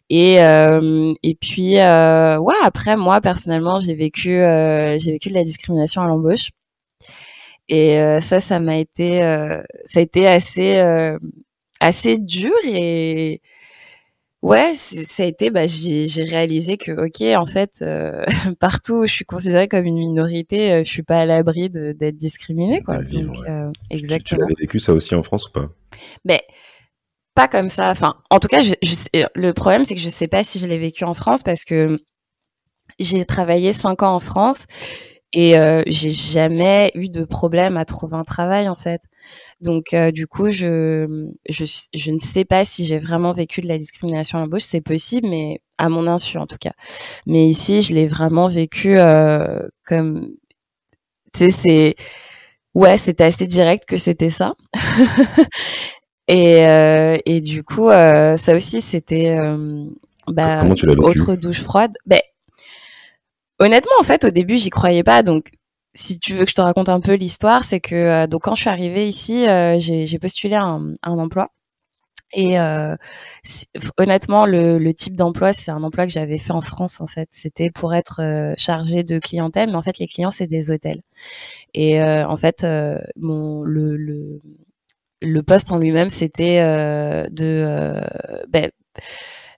Et 0.10 0.42
euh, 0.44 1.13
et 1.24 1.36
puis 1.36 1.80
euh, 1.80 2.38
ouais 2.38 2.54
après 2.63 2.96
moi 2.98 3.22
personnellement 3.22 3.80
j'ai 3.80 3.96
vécu 3.96 4.32
euh, 4.36 5.00
j'ai 5.00 5.12
vécu 5.13 5.30
de 5.30 5.34
la 5.34 5.44
discrimination 5.44 6.02
à 6.02 6.08
l'embauche 6.08 6.52
et 7.70 7.98
euh, 8.00 8.20
ça 8.22 8.39
ça 8.39 8.60
m'a 8.60 8.78
été 8.78 9.24
euh, 9.24 9.62
ça 9.86 10.00
a 10.00 10.04
été 10.04 10.28
assez 10.28 10.78
assez 11.80 12.18
dur 12.18 12.54
et 12.66 13.42
Ouais, 14.43 14.75
ça 14.75 15.23
a 15.23 15.25
été, 15.25 15.51
bah, 15.51 15.67
j'ai 15.67 16.23
réalisé 16.25 16.75
que, 16.75 16.91
ok, 16.91 17.21
en 17.41 17.45
fait, 17.45 17.75
euh, 17.82 18.25
partout 18.60 18.95
où 18.95 19.08
je 19.08 19.13
suis 19.13 19.23
considérée 19.23 19.69
comme 19.69 19.86
une 19.86 19.97
minorité, 19.97 20.73
euh, 20.73 20.84
je 20.84 20.89
suis 20.89 21.01
pas 21.01 21.21
à 21.21 21.25
l'abri 21.25 21.69
d'être 21.69 22.17
discriminée, 22.17 22.82
quoi. 22.82 23.01
Donc, 23.03 23.38
euh, 23.47 23.71
exactement. 23.89 24.39
Tu, 24.39 24.43
avais 24.43 24.53
vécu 24.60 24.79
ça 24.82 24.91
aussi 24.91 25.15
en 25.15 25.23
France 25.23 25.47
ou 25.47 25.53
pas? 25.53 25.69
Mais 26.25 26.43
pas 27.36 27.47
comme 27.47 27.69
ça. 27.69 27.89
Enfin, 27.89 28.17
en 28.29 28.41
tout 28.41 28.49
cas, 28.49 28.60
je, 28.62 28.73
le 29.34 29.53
problème, 29.53 29.86
c'est 29.86 29.95
que 29.95 30.01
je 30.01 30.10
sais 30.10 30.27
pas 30.27 30.43
si 30.43 30.60
je 30.60 30.67
l'ai 30.67 30.77
vécu 30.77 31.06
en 31.06 31.13
France 31.13 31.41
parce 31.41 31.63
que 31.63 31.97
j'ai 32.99 33.23
travaillé 33.23 33.71
cinq 33.71 34.03
ans 34.03 34.13
en 34.13 34.19
France 34.19 34.65
et 35.34 35.56
j'ai 35.88 36.12
jamais 36.12 36.91
eu 36.96 37.10
de 37.10 37.26
problème 37.26 37.78
à 37.78 37.86
trouver 37.86 38.15
un 38.17 38.24
travail, 38.24 38.69
en 38.69 38.76
fait. 38.76 39.02
Donc 39.63 39.93
euh, 39.93 40.12
du 40.12 40.28
coup, 40.28 40.50
je, 40.50 41.32
je, 41.50 41.65
je 41.93 42.12
ne 42.12 42.19
sais 42.19 42.43
pas 42.43 42.65
si 42.65 42.86
j'ai 42.86 43.00
vraiment 43.00 43.32
vécu 43.32 43.62
de 43.62 43.67
la 43.67 43.78
discrimination 43.78 44.38
à 44.38 44.41
l'embauche. 44.41 44.63
C'est 44.63 44.82
possible, 44.82 45.28
mais 45.30 45.62
à 45.78 45.89
mon 45.89 46.06
insu 46.08 46.38
en 46.38 46.46
tout 46.48 46.58
cas. 46.60 46.74
Mais 47.26 47.48
ici, 47.48 47.82
je 47.82 47.96
l'ai 47.96 48.08
vraiment 48.08 48.48
vécu 48.48 48.98
euh, 48.98 49.67
comme, 49.86 50.32
tu 51.34 51.39
sais, 51.39 51.52
c'est, 51.52 51.96
ouais, 52.76 52.98
c'était 52.98 53.26
assez 53.26 53.48
direct 53.48 53.86
que 53.86 53.98
c'était 53.98 54.30
ça. 54.30 54.54
et, 56.28 56.65
euh, 56.67 57.17
et 57.26 57.41
du 57.41 57.63
coup, 57.63 57.89
euh, 57.89 58.38
ça 58.38 58.56
aussi, 58.56 58.82
c'était 58.82 59.38
euh, 59.38 59.86
bah, 60.28 60.65
autre 61.00 61.36
douche 61.36 61.62
froide. 61.62 61.93
Ben, 62.06 62.22
honnêtement, 63.60 63.92
en 64.00 64.04
fait, 64.04 64.26
au 64.26 64.30
début, 64.30 64.58
j'y 64.58 64.70
croyais 64.70 65.04
pas. 65.04 65.24
Donc 65.24 65.52
si 65.96 66.20
tu 66.20 66.34
veux 66.34 66.46
que 66.46 66.50
je 66.50 66.56
te 66.56 66.62
raconte 66.62 66.89
un 66.89 67.00
peu 67.00 67.13
l'histoire, 67.13 67.63
c'est 67.63 67.80
que 67.80 67.96
euh, 67.96 68.28
donc 68.28 68.44
quand 68.44 68.56
je 68.56 68.62
suis 68.62 68.70
arrivée 68.70 69.08
ici, 69.08 69.48
euh, 69.48 69.78
j'ai 69.80 70.20
postulé 70.20 70.56
un, 70.56 70.96
un 71.04 71.20
emploi. 71.20 71.50
Et 72.36 72.60
euh, 72.60 72.96
honnêtement, 73.98 74.48
le, 74.48 74.92
type 74.94 75.16
d'emploi, 75.16 75.54
c'est 75.54 75.70
un 75.70 75.84
emploi 75.84 76.08
que 76.08 76.12
j'avais 76.12 76.39
fait 76.39 76.52
en 76.52 76.62
France 76.62 77.00
en 77.00 77.06
fait. 77.08 77.30
C'était 77.32 77.70
pour 77.70 77.94
être 77.94 78.22
euh, 78.22 78.56
chargé 78.58 79.04
de 79.04 79.20
clientèle, 79.20 79.70
mais 79.70 79.76
en 79.76 79.84
fait, 79.84 80.00
les 80.00 80.08
clients 80.08 80.32
c'est 80.32 80.48
des 80.48 80.72
hôtels. 80.72 81.04
Et 81.76 82.02
en 82.02 82.38
fait, 82.38 82.66
mon 83.18 83.63
le 83.63 85.42
poste 85.44 85.72
en 85.72 85.78
lui-même, 85.78 86.10
c'était 86.10 86.60
de 87.30 88.02
ben, 88.50 88.72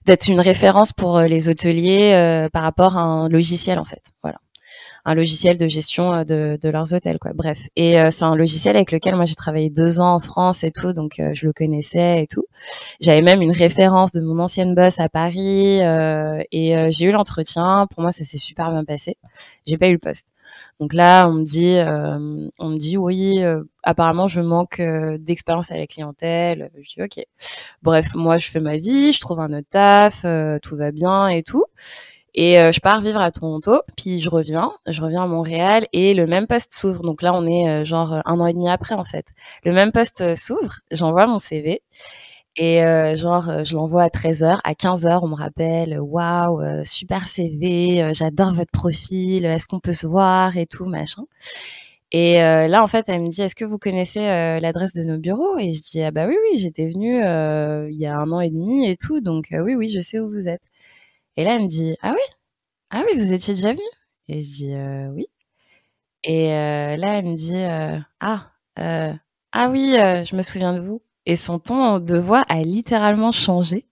d'être 0.06 0.28
une 0.28 0.40
référence 0.40 0.92
pour 0.92 1.20
les 1.20 1.48
hôteliers 1.48 2.48
par 2.52 2.62
rapport 2.62 2.96
à 2.96 3.02
un 3.02 3.28
logiciel 3.28 3.78
en 3.78 3.84
fait. 3.84 4.02
Voilà 4.22 4.38
un 5.06 5.14
logiciel 5.14 5.56
de 5.56 5.68
gestion 5.68 6.12
euh, 6.12 6.24
de, 6.24 6.58
de 6.60 6.68
leurs 6.68 6.92
hôtels, 6.92 7.18
quoi. 7.18 7.32
Bref, 7.32 7.60
et 7.76 7.98
euh, 7.98 8.10
c'est 8.10 8.24
un 8.24 8.34
logiciel 8.34 8.76
avec 8.76 8.90
lequel 8.90 9.14
moi 9.14 9.24
j'ai 9.24 9.36
travaillé 9.36 9.70
deux 9.70 10.00
ans 10.00 10.16
en 10.16 10.18
France 10.18 10.64
et 10.64 10.72
tout, 10.72 10.92
donc 10.92 11.20
euh, 11.20 11.32
je 11.32 11.46
le 11.46 11.52
connaissais 11.52 12.24
et 12.24 12.26
tout. 12.26 12.44
J'avais 13.00 13.22
même 13.22 13.40
une 13.40 13.52
référence 13.52 14.10
de 14.10 14.20
mon 14.20 14.40
ancienne 14.40 14.74
boss 14.74 14.98
à 14.98 15.08
Paris 15.08 15.78
et 16.52 16.90
j'ai 16.90 17.06
eu 17.06 17.12
l'entretien. 17.12 17.86
Pour 17.90 18.02
moi, 18.02 18.10
ça 18.10 18.24
s'est 18.24 18.36
super 18.36 18.70
bien 18.70 18.84
passé. 18.84 19.16
J'ai 19.66 19.78
pas 19.78 19.88
eu 19.88 19.92
le 19.92 19.98
poste. 19.98 20.26
Donc 20.80 20.92
là, 20.92 21.28
on 21.28 21.32
me 21.32 21.44
dit, 21.44 21.76
on 22.58 22.68
me 22.68 22.78
dit 22.78 22.96
oui, 22.96 23.42
apparemment 23.82 24.28
je 24.28 24.40
manque 24.40 24.80
d'expérience 25.18 25.70
à 25.70 25.76
la 25.76 25.86
clientèle. 25.86 26.70
Je 26.80 26.94
dis 26.94 27.02
ok. 27.02 27.24
Bref, 27.82 28.14
moi 28.14 28.38
je 28.38 28.50
fais 28.50 28.60
ma 28.60 28.76
vie, 28.76 29.12
je 29.12 29.20
trouve 29.20 29.40
un 29.40 29.52
autre 29.52 29.68
taf, 29.70 30.24
tout 30.62 30.76
va 30.76 30.92
bien 30.92 31.28
et 31.28 31.42
tout. 31.42 31.64
Et 32.36 32.60
euh, 32.60 32.70
je 32.70 32.80
pars 32.80 33.00
vivre 33.00 33.20
à 33.20 33.30
Toronto, 33.30 33.80
puis 33.96 34.20
je 34.20 34.28
reviens, 34.28 34.70
je 34.86 35.00
reviens 35.00 35.22
à 35.22 35.26
Montréal 35.26 35.86
et 35.94 36.12
le 36.12 36.26
même 36.26 36.46
poste 36.46 36.74
s'ouvre. 36.74 37.00
Donc 37.02 37.22
là, 37.22 37.32
on 37.32 37.46
est 37.46 37.68
euh, 37.68 37.84
genre 37.86 38.20
un 38.26 38.40
an 38.40 38.46
et 38.46 38.52
demi 38.52 38.68
après 38.68 38.94
en 38.94 39.06
fait. 39.06 39.28
Le 39.64 39.72
même 39.72 39.90
poste 39.90 40.20
euh, 40.20 40.36
s'ouvre, 40.36 40.80
j'envoie 40.90 41.26
mon 41.26 41.38
CV 41.38 41.82
et 42.56 42.80
genre 43.16 43.64
je 43.64 43.74
l'envoie 43.74 44.04
à 44.04 44.08
13h, 44.10 44.60
à 44.64 44.74
15h, 44.74 45.20
on 45.22 45.28
me 45.28 45.34
rappelle 45.36 45.98
waouh, 46.00 46.62
super 46.84 47.28
CV, 47.28 48.12
j'adore 48.14 48.54
votre 48.54 48.70
profil, 48.72 49.44
est-ce 49.46 49.68
qu'on 49.68 49.80
peut 49.80 49.92
se 49.92 50.06
voir 50.06 50.56
et 50.56 50.66
tout 50.66 50.86
machin. 50.86 51.24
Et 52.12 52.36
là, 52.36 52.82
en 52.82 52.88
fait, 52.88 53.06
elle 53.08 53.22
me 53.22 53.28
dit, 53.28 53.42
est-ce 53.42 53.54
que 53.56 53.64
vous 53.64 53.78
connaissez 53.78 54.20
l'adresse 54.60 54.94
de 54.94 55.02
nos 55.02 55.18
bureaux? 55.18 55.58
Et 55.58 55.74
je 55.74 55.82
dis, 55.82 56.02
ah 56.02 56.10
bah 56.12 56.26
oui, 56.28 56.36
oui, 56.52 56.58
j'étais 56.58 56.88
venue 56.90 57.16
il 57.90 57.98
y 57.98 58.06
a 58.06 58.16
un 58.18 58.30
an 58.32 58.40
et 58.40 58.50
demi 58.50 58.88
et 58.88 58.96
tout, 58.96 59.20
donc 59.20 59.48
oui, 59.52 59.74
oui, 59.74 59.88
je 59.88 60.00
sais 60.00 60.20
où 60.20 60.30
vous 60.30 60.48
êtes. 60.48 60.62
Et 61.36 61.44
là, 61.44 61.56
elle 61.56 61.62
me 61.64 61.68
dit, 61.68 61.96
ah 62.02 62.12
oui? 62.12 62.20
Ah 62.90 63.04
oui, 63.06 63.18
vous 63.20 63.32
étiez 63.32 63.54
déjà 63.54 63.72
venu 63.72 63.82
Et 64.28 64.42
je 64.42 64.48
dis 64.50 64.74
oui. 65.14 65.26
Et 66.24 66.48
là, 66.50 67.18
elle 67.18 67.26
me 67.26 67.36
dit 67.36 67.54
ah 68.20 68.52
ah 69.52 69.70
oui, 69.70 69.92
je 69.96 70.36
me 70.36 70.42
souviens 70.42 70.74
de 70.74 70.80
vous. 70.80 71.02
Et 71.26 71.36
son 71.36 71.58
ton 71.58 71.98
de 71.98 72.16
voix 72.16 72.44
a 72.48 72.62
littéralement 72.62 73.32
changé. 73.32 73.86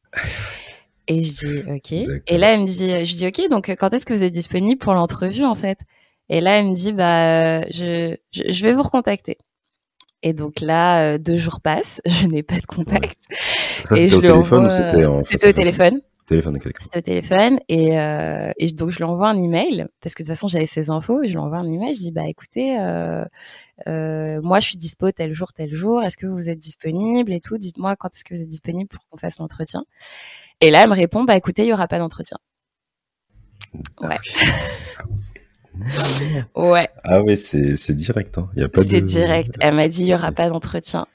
Et 1.09 1.22
je 1.22 1.32
dis 1.32 1.70
ok. 1.70 1.93
Et 2.26 2.39
là, 2.39 2.55
elle 2.55 2.61
me 2.61 2.66
dit, 2.66 3.05
je 3.05 3.16
dis 3.16 3.26
ok. 3.26 3.51
Donc, 3.51 3.68
quand 3.78 3.93
est-ce 3.93 4.07
que 4.07 4.14
vous 4.14 4.22
êtes 4.22 4.32
disponible 4.32 4.78
pour 4.78 4.95
l'entrevue 4.95 5.45
en 5.45 5.55
fait? 5.55 5.78
Et 6.30 6.41
là, 6.41 6.59
elle 6.59 6.68
me 6.68 6.74
dit 6.74 6.93
bah 6.93 7.62
je, 7.70 8.16
je, 8.32 8.62
vais 8.62 8.72
vous 8.72 8.82
recontacter. 8.82 9.37
Et 10.22 10.32
donc 10.32 10.61
là, 10.61 11.18
deux 11.18 11.37
jours 11.37 11.61
passent, 11.61 12.01
je 12.07 12.26
n'ai 12.26 12.43
pas 12.43 12.57
de 12.57 12.66
contact. 12.66 13.18
Ça, 13.85 13.97
c'était 13.97 14.14
au 14.14 14.20
téléphone 14.20 14.66
ou 14.66 14.70
c'était 14.70 15.05
en 15.05 15.22
C'était 15.22 15.49
au 15.49 15.53
téléphone. 15.53 16.01
Téléphone, 16.27 16.59
C'était 16.81 16.99
au 16.99 17.03
téléphone 17.03 17.61
et, 17.68 17.99
euh, 17.99 18.51
et, 18.57 18.72
donc 18.72 18.91
je 18.91 18.97
lui 18.97 19.05
envoie 19.05 19.29
un 19.29 19.37
email 19.37 19.87
parce 20.01 20.14
que 20.14 20.22
de 20.22 20.27
toute 20.27 20.35
façon 20.35 20.49
j'avais 20.49 20.64
ses 20.64 20.89
infos. 20.89 21.22
Je 21.22 21.29
lui 21.29 21.37
envoie 21.37 21.59
un 21.59 21.70
email. 21.70 21.95
Je 21.95 22.01
dis 22.01 22.12
bah 22.12 22.27
écoutez, 22.27 22.81
euh, 22.81 23.27
euh, 23.89 24.41
moi 24.41 24.59
je 24.59 24.68
suis 24.68 24.79
dispo 24.79 25.12
tel 25.12 25.35
jour 25.35 25.53
tel 25.53 25.75
jour. 25.75 26.03
Est-ce 26.03 26.16
que 26.16 26.27
vous 26.27 26.49
êtes 26.49 26.59
disponible 26.59 27.31
et 27.31 27.41
tout? 27.41 27.59
Dites-moi 27.59 27.95
quand 27.97 28.09
est-ce 28.14 28.25
que 28.25 28.35
vous 28.35 28.41
êtes 28.41 28.49
disponible 28.49 28.89
pour 28.89 29.07
qu'on 29.11 29.18
fasse 29.18 29.39
l'entretien. 29.39 29.85
Et 30.62 30.70
là 30.70 30.85
elle 30.85 30.89
me 30.89 30.95
répond 30.95 31.25
bah 31.25 31.37
écoutez 31.37 31.64
il 31.64 31.68
y 31.68 31.72
aura 31.75 31.89
pas 31.89 31.99
d'entretien. 31.99 32.39
Ah 34.01 34.09
ouais. 34.09 34.18
ouais. 36.70 36.89
Ah 37.03 37.22
oui, 37.22 37.37
c'est 37.37 37.95
direct. 37.95 38.39
Hein. 38.39 38.49
Y 38.57 38.62
a 38.62 38.68
pas 38.70 38.83
c'est 38.83 39.03
direct. 39.03 39.57
Elle 39.61 39.75
m'a 39.75 39.89
dit 39.89 40.03
il 40.03 40.09
y 40.09 40.14
aura 40.14 40.33
pas 40.33 40.49
d'entretien. 40.49 41.07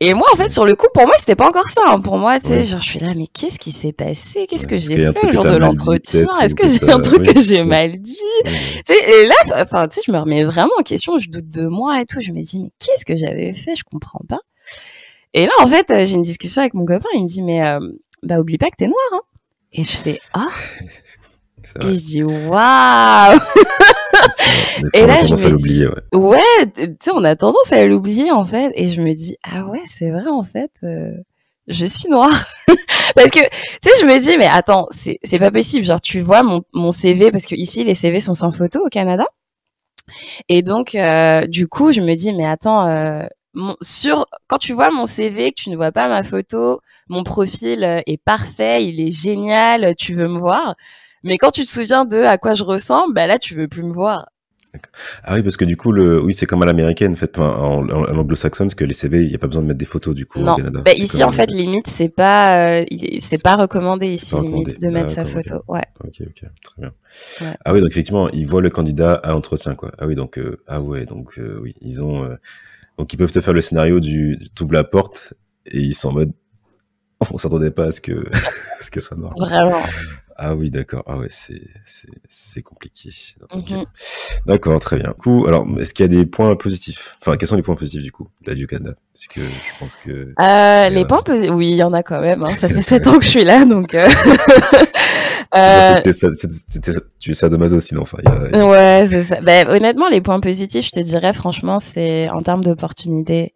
Et 0.00 0.14
moi, 0.14 0.28
en 0.32 0.36
fait, 0.36 0.50
sur 0.50 0.64
le 0.64 0.76
coup, 0.76 0.86
pour 0.94 1.06
moi, 1.06 1.14
c'était 1.18 1.34
pas 1.34 1.48
encore 1.48 1.68
ça. 1.70 1.80
Hein. 1.88 2.00
Pour 2.00 2.18
moi, 2.18 2.38
tu 2.38 2.48
sais, 2.48 2.64
genre, 2.64 2.80
je 2.80 2.88
suis 2.88 2.98
là, 3.00 3.12
mais 3.16 3.26
qu'est-ce 3.26 3.58
qui 3.58 3.72
s'est 3.72 3.92
passé? 3.92 4.46
Qu'est-ce 4.46 4.68
que 4.68 4.78
j'ai 4.78 4.96
fait 4.96 5.26
le 5.26 5.32
jour 5.32 5.44
de 5.44 5.56
l'entretien? 5.56 6.26
Est-ce 6.40 6.54
que 6.54 6.68
j'ai 6.68 6.90
un 6.90 7.00
truc 7.00 7.22
que 7.34 7.40
j'ai 7.40 7.64
mal 7.64 7.98
dit? 8.00 8.16
Tu 8.44 8.52
sais, 8.86 9.22
Et 9.22 9.26
là, 9.26 9.34
enfin, 9.56 9.88
tu 9.88 9.96
sais, 9.96 10.02
je 10.06 10.12
me 10.12 10.18
remets 10.18 10.44
vraiment 10.44 10.72
en 10.78 10.82
question. 10.82 11.18
Je 11.18 11.28
doute 11.28 11.50
de 11.50 11.66
moi 11.66 12.00
et 12.00 12.06
tout. 12.06 12.20
Je 12.20 12.32
me 12.32 12.42
dis, 12.42 12.60
mais 12.60 12.70
qu'est-ce 12.78 13.04
que 13.04 13.16
j'avais 13.16 13.54
fait? 13.54 13.74
Je 13.74 13.84
comprends 13.84 14.22
pas. 14.28 14.40
Et 15.34 15.46
là, 15.46 15.52
en 15.60 15.66
fait, 15.66 15.90
euh, 15.90 16.06
j'ai 16.06 16.14
une 16.14 16.22
discussion 16.22 16.62
avec 16.62 16.74
mon 16.74 16.86
copain. 16.86 17.08
Il 17.14 17.22
me 17.22 17.26
dit, 17.26 17.42
mais 17.42 17.66
euh, 17.66 17.80
bah, 18.22 18.38
oublie 18.38 18.58
pas 18.58 18.70
que 18.70 18.76
t'es 18.76 18.86
noir. 18.86 18.98
Hein. 19.12 19.20
Et 19.72 19.84
je 19.84 19.96
fais, 19.96 20.18
ah. 20.32 20.48
Et 21.82 21.94
je 21.94 22.04
dis, 22.04 22.22
waouh 22.22 23.38
et 24.94 25.06
là, 25.06 25.22
je 25.22 25.32
me 25.32 25.56
dis, 25.56 25.86
ouais, 25.86 26.18
ouais 26.18 26.66
tu 26.74 26.96
sais, 27.00 27.10
on 27.14 27.24
a 27.24 27.36
tendance 27.36 27.72
à 27.72 27.84
l'oublier 27.86 28.30
en 28.30 28.44
fait. 28.44 28.72
Et 28.74 28.88
je 28.88 29.00
me 29.00 29.14
dis, 29.14 29.36
ah 29.42 29.64
ouais, 29.66 29.82
c'est 29.86 30.10
vrai 30.10 30.28
en 30.28 30.44
fait, 30.44 30.70
euh, 30.84 31.12
je 31.66 31.84
suis 31.84 32.08
noire. 32.08 32.46
parce 33.14 33.30
que, 33.30 33.40
tu 33.40 33.48
sais, 33.82 33.90
je 34.00 34.06
me 34.06 34.18
dis, 34.18 34.36
mais 34.38 34.46
attends, 34.46 34.88
c'est 34.90 35.38
pas 35.38 35.50
possible. 35.50 35.84
Genre, 35.84 36.00
tu 36.00 36.20
vois 36.20 36.42
mon, 36.42 36.62
mon 36.72 36.90
CV, 36.90 37.30
parce 37.30 37.46
que 37.46 37.54
ici, 37.54 37.84
les 37.84 37.94
CV 37.94 38.20
sont 38.20 38.34
sans 38.34 38.50
photo 38.50 38.84
au 38.84 38.88
Canada. 38.88 39.26
Et 40.48 40.62
donc, 40.62 40.94
euh, 40.94 41.46
du 41.46 41.68
coup, 41.68 41.92
je 41.92 42.00
me 42.00 42.14
dis, 42.14 42.32
mais 42.32 42.46
attends, 42.46 42.86
euh, 42.88 43.26
mon, 43.54 43.76
sur 43.82 44.26
quand 44.46 44.58
tu 44.58 44.72
vois 44.72 44.90
mon 44.90 45.04
CV, 45.04 45.50
que 45.50 45.60
tu 45.62 45.70
ne 45.70 45.76
vois 45.76 45.92
pas 45.92 46.08
ma 46.08 46.22
photo, 46.22 46.80
mon 47.08 47.24
profil 47.24 48.02
est 48.06 48.22
parfait, 48.22 48.86
il 48.86 49.00
est 49.00 49.10
génial, 49.10 49.94
tu 49.96 50.14
veux 50.14 50.28
me 50.28 50.38
voir? 50.38 50.76
Mais 51.24 51.38
quand 51.38 51.50
tu 51.50 51.64
te 51.64 51.70
souviens 51.70 52.04
de 52.04 52.18
à 52.18 52.38
quoi 52.38 52.54
je 52.54 52.64
ressemble, 52.64 53.14
bah 53.14 53.26
là, 53.26 53.38
tu 53.38 53.54
veux 53.54 53.68
plus 53.68 53.82
me 53.82 53.92
voir. 53.92 54.28
Ah 55.24 55.34
oui, 55.34 55.42
parce 55.42 55.56
que 55.56 55.64
du 55.64 55.76
coup, 55.76 55.92
le, 55.92 56.22
oui, 56.22 56.34
c'est 56.34 56.46
comme 56.46 56.62
à 56.62 56.66
l'américaine, 56.66 57.12
en 57.12 57.16
fait, 57.16 57.38
en, 57.38 57.88
anglo-saxonne, 57.88 58.72
que 58.74 58.84
les 58.84 58.94
CV, 58.94 59.22
il 59.22 59.28
n'y 59.28 59.34
a 59.34 59.38
pas 59.38 59.46
besoin 59.46 59.62
de 59.62 59.68
mettre 59.68 59.78
des 59.78 59.86
photos 59.86 60.14
du 60.14 60.26
coup 60.26 60.40
non. 60.40 60.52
au 60.52 60.56
Canada. 60.56 60.82
Bah, 60.84 60.92
ici, 60.92 61.24
en 61.24 61.32
fait, 61.32 61.50
limite, 61.50 61.86
c'est 61.86 62.08
pas, 62.10 62.80
euh, 62.80 62.84
c'est 63.20 63.42
pas 63.42 63.56
recommandé 63.56 64.08
ici, 64.08 64.34
limite, 64.38 64.80
de 64.80 64.88
mettre 64.88 65.10
sa 65.10 65.24
photo. 65.24 65.62
Ouais. 65.68 65.84
Ok, 66.04 66.20
ok, 66.20 66.42
très 66.62 66.82
bien. 66.82 66.92
Ah 67.64 67.72
oui, 67.72 67.80
donc 67.80 67.90
effectivement, 67.90 68.28
ils 68.30 68.46
voient 68.46 68.62
le 68.62 68.70
candidat 68.70 69.14
à 69.14 69.34
entretien, 69.34 69.74
quoi. 69.74 69.92
Ah 69.98 70.06
oui, 70.06 70.14
donc, 70.14 70.38
euh, 70.38 70.62
ah 70.66 70.80
ouais, 70.80 71.06
donc 71.06 71.38
euh, 71.38 71.58
oui, 71.62 71.74
ils 71.80 72.02
ont, 72.02 72.28
donc 72.98 73.12
ils 73.12 73.16
peuvent 73.16 73.32
te 73.32 73.40
faire 73.40 73.54
le 73.54 73.62
scénario 73.62 74.00
du, 74.00 74.38
tu 74.54 74.62
ouvres 74.62 74.74
la 74.74 74.84
porte 74.84 75.34
et 75.66 75.78
ils 75.78 75.94
sont 75.94 76.10
en 76.10 76.12
mode, 76.12 76.32
on 77.32 77.38
s'attendait 77.38 77.70
pas 77.70 77.84
à 77.84 77.90
ce 77.90 78.00
que, 78.00 78.24
ce 78.80 78.90
qu'elle 78.90 79.02
soit 79.02 79.16
noire. 79.16 79.34
Vraiment. 79.38 79.80
Ah 80.40 80.54
oui, 80.54 80.70
d'accord. 80.70 81.02
Ah 81.08 81.18
ouais, 81.18 81.26
c'est 81.28 81.60
c'est 82.28 82.62
compliqué. 82.62 83.10
Mhm. 83.52 83.84
D'accord, 84.46 84.78
très 84.78 84.96
bien. 84.96 85.12
Coup, 85.18 85.44
alors, 85.48 85.66
est-ce 85.80 85.92
qu'il 85.92 86.04
y 86.04 86.08
a 86.08 86.08
des 86.08 86.26
points 86.26 86.54
positifs? 86.54 87.16
Enfin, 87.20 87.36
quels 87.36 87.48
sont 87.48 87.56
les 87.56 87.62
points 87.62 87.74
positifs 87.74 88.04
du 88.04 88.12
coup 88.12 88.28
de 88.42 88.52
la 88.52 88.66
Canada 88.66 88.94
Parce 89.12 89.26
que 89.26 89.40
je 89.40 89.78
pense 89.80 89.96
que. 89.96 90.32
Euh, 90.40 90.88
les 90.90 91.04
points 91.04 91.24
positifs, 91.24 91.50
oui, 91.50 91.70
il 91.70 91.76
y 91.76 91.82
en 91.82 91.92
a 91.92 92.04
quand 92.04 92.20
même. 92.20 92.44
Hein. 92.44 92.54
Ça 92.56 92.68
fait 92.68 92.82
sept 92.82 93.08
ans 93.08 93.18
que 93.18 93.24
je 93.24 93.30
suis 93.30 93.44
là, 93.44 93.64
donc. 93.64 93.96
Euh... 95.56 96.00
euh... 96.06 97.00
Tu 97.18 97.30
es 97.30 97.34
sadomaso 97.34 97.80
sinon. 97.80 98.02
Enfin, 98.02 98.18
y 98.22 98.56
a... 98.56 98.66
Ouais, 98.66 99.06
c'est 99.08 99.22
ça. 99.22 99.40
Ben, 99.40 99.68
honnêtement, 99.68 100.08
les 100.08 100.20
points 100.20 100.40
positifs, 100.40 100.86
je 100.86 100.90
te 100.90 101.00
dirais, 101.00 101.32
franchement, 101.32 101.80
c'est 101.80 102.28
en 102.30 102.42
termes 102.42 102.62
d'opportunités. 102.62 103.54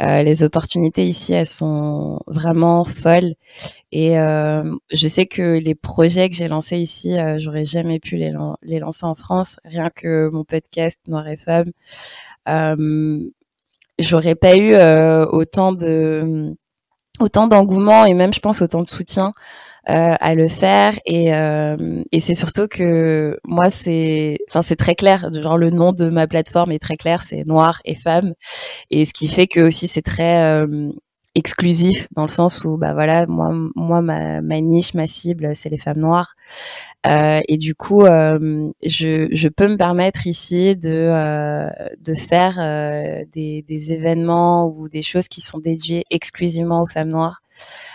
Euh, 0.00 0.22
les 0.22 0.42
opportunités 0.42 1.06
ici, 1.06 1.32
elles 1.32 1.46
sont 1.46 2.20
vraiment 2.26 2.84
folles. 2.84 3.34
Et 3.90 4.18
euh, 4.18 4.74
je 4.92 5.08
sais 5.08 5.26
que 5.26 5.58
les 5.58 5.74
projets 5.74 6.28
que 6.28 6.34
j'ai 6.34 6.48
lancés 6.48 6.78
ici, 6.78 7.18
euh, 7.18 7.38
j'aurais 7.38 7.64
jamais 7.64 7.98
pu 7.98 8.16
les, 8.16 8.32
les, 8.62 8.78
lancer 8.78 9.04
en 9.04 9.14
France. 9.14 9.58
Rien 9.64 9.90
que 9.90 10.30
mon 10.30 10.44
podcast 10.44 11.00
Noir 11.08 11.28
et 11.28 11.36
Femme, 11.36 11.72
euh, 12.48 13.18
j'aurais 13.98 14.34
pas 14.34 14.56
eu 14.56 14.74
euh, 14.74 15.26
autant 15.26 15.72
de 15.72 16.54
autant 17.20 17.46
d'engouement 17.46 18.04
et 18.04 18.14
même, 18.14 18.32
je 18.32 18.40
pense, 18.40 18.62
autant 18.62 18.82
de 18.82 18.86
soutien 18.86 19.32
euh, 19.88 20.14
à 20.20 20.34
le 20.34 20.48
faire. 20.48 20.98
Et, 21.06 21.34
euh, 21.34 22.02
et 22.12 22.20
c'est 22.20 22.34
surtout 22.34 22.68
que 22.68 23.38
moi 23.44 23.70
c'est 23.70 24.38
enfin 24.48 24.62
c'est 24.62 24.76
très 24.76 24.94
clair. 24.94 25.30
Genre 25.32 25.58
le 25.58 25.70
nom 25.70 25.92
de 25.92 26.08
ma 26.08 26.26
plateforme 26.26 26.72
est 26.72 26.78
très 26.78 26.96
clair. 26.96 27.22
C'est 27.22 27.44
noir 27.46 27.80
et 27.84 27.94
femme. 27.96 28.34
Et 28.90 29.04
ce 29.04 29.12
qui 29.12 29.28
fait 29.28 29.46
que 29.46 29.60
aussi 29.60 29.88
c'est 29.88 30.02
très 30.02 30.42
euh, 30.44 30.90
exclusif 31.34 32.08
dans 32.14 32.24
le 32.24 32.28
sens 32.28 32.64
où 32.64 32.76
bah 32.76 32.92
voilà 32.92 33.26
moi 33.26 33.50
moi 33.74 34.02
ma, 34.02 34.42
ma 34.42 34.60
niche 34.60 34.92
ma 34.94 35.06
cible 35.06 35.56
c'est 35.56 35.70
les 35.70 35.78
femmes 35.78 35.98
noires. 36.00 36.34
Euh, 37.06 37.40
et 37.48 37.56
du 37.56 37.74
coup 37.74 38.04
euh, 38.04 38.70
je, 38.84 39.28
je 39.32 39.48
peux 39.48 39.66
me 39.68 39.76
permettre 39.76 40.26
ici 40.26 40.76
de 40.76 40.90
euh, 40.90 41.70
de 42.00 42.14
faire 42.14 42.56
des, 43.32 43.62
des 43.66 43.92
événements 43.92 44.68
ou 44.68 44.88
des 44.88 45.02
choses 45.02 45.28
qui 45.28 45.40
sont 45.40 45.58
dédiées 45.58 46.04
exclusivement 46.10 46.82
aux 46.82 46.86
femmes 46.86 47.08
noires 47.08 47.42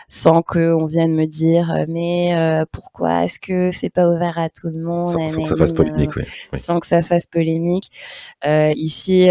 sans 0.08 0.42
qu'on 0.42 0.86
vienne 0.86 1.14
me 1.14 1.26
dire 1.26 1.72
euh, 1.72 1.86
mais 1.88 2.36
euh, 2.36 2.66
pourquoi 2.72 3.26
est-ce 3.26 3.40
que 3.40 3.72
c'est 3.72 3.90
pas 3.90 4.08
ouvert 4.08 4.38
à 4.38 4.50
tout 4.50 4.68
le 4.68 4.82
monde 4.82 5.08
sans, 5.08 5.42
que 5.42 5.48
ça 5.48 5.56
fasse 5.56 5.74
polémique 5.74 6.16
oui. 6.16 6.24
sans 6.54 6.80
que 6.80 6.88
ça 6.88 7.04
fasse 7.04 7.26
polémique 7.26 7.92
euh, 8.46 8.72
ici 8.76 9.28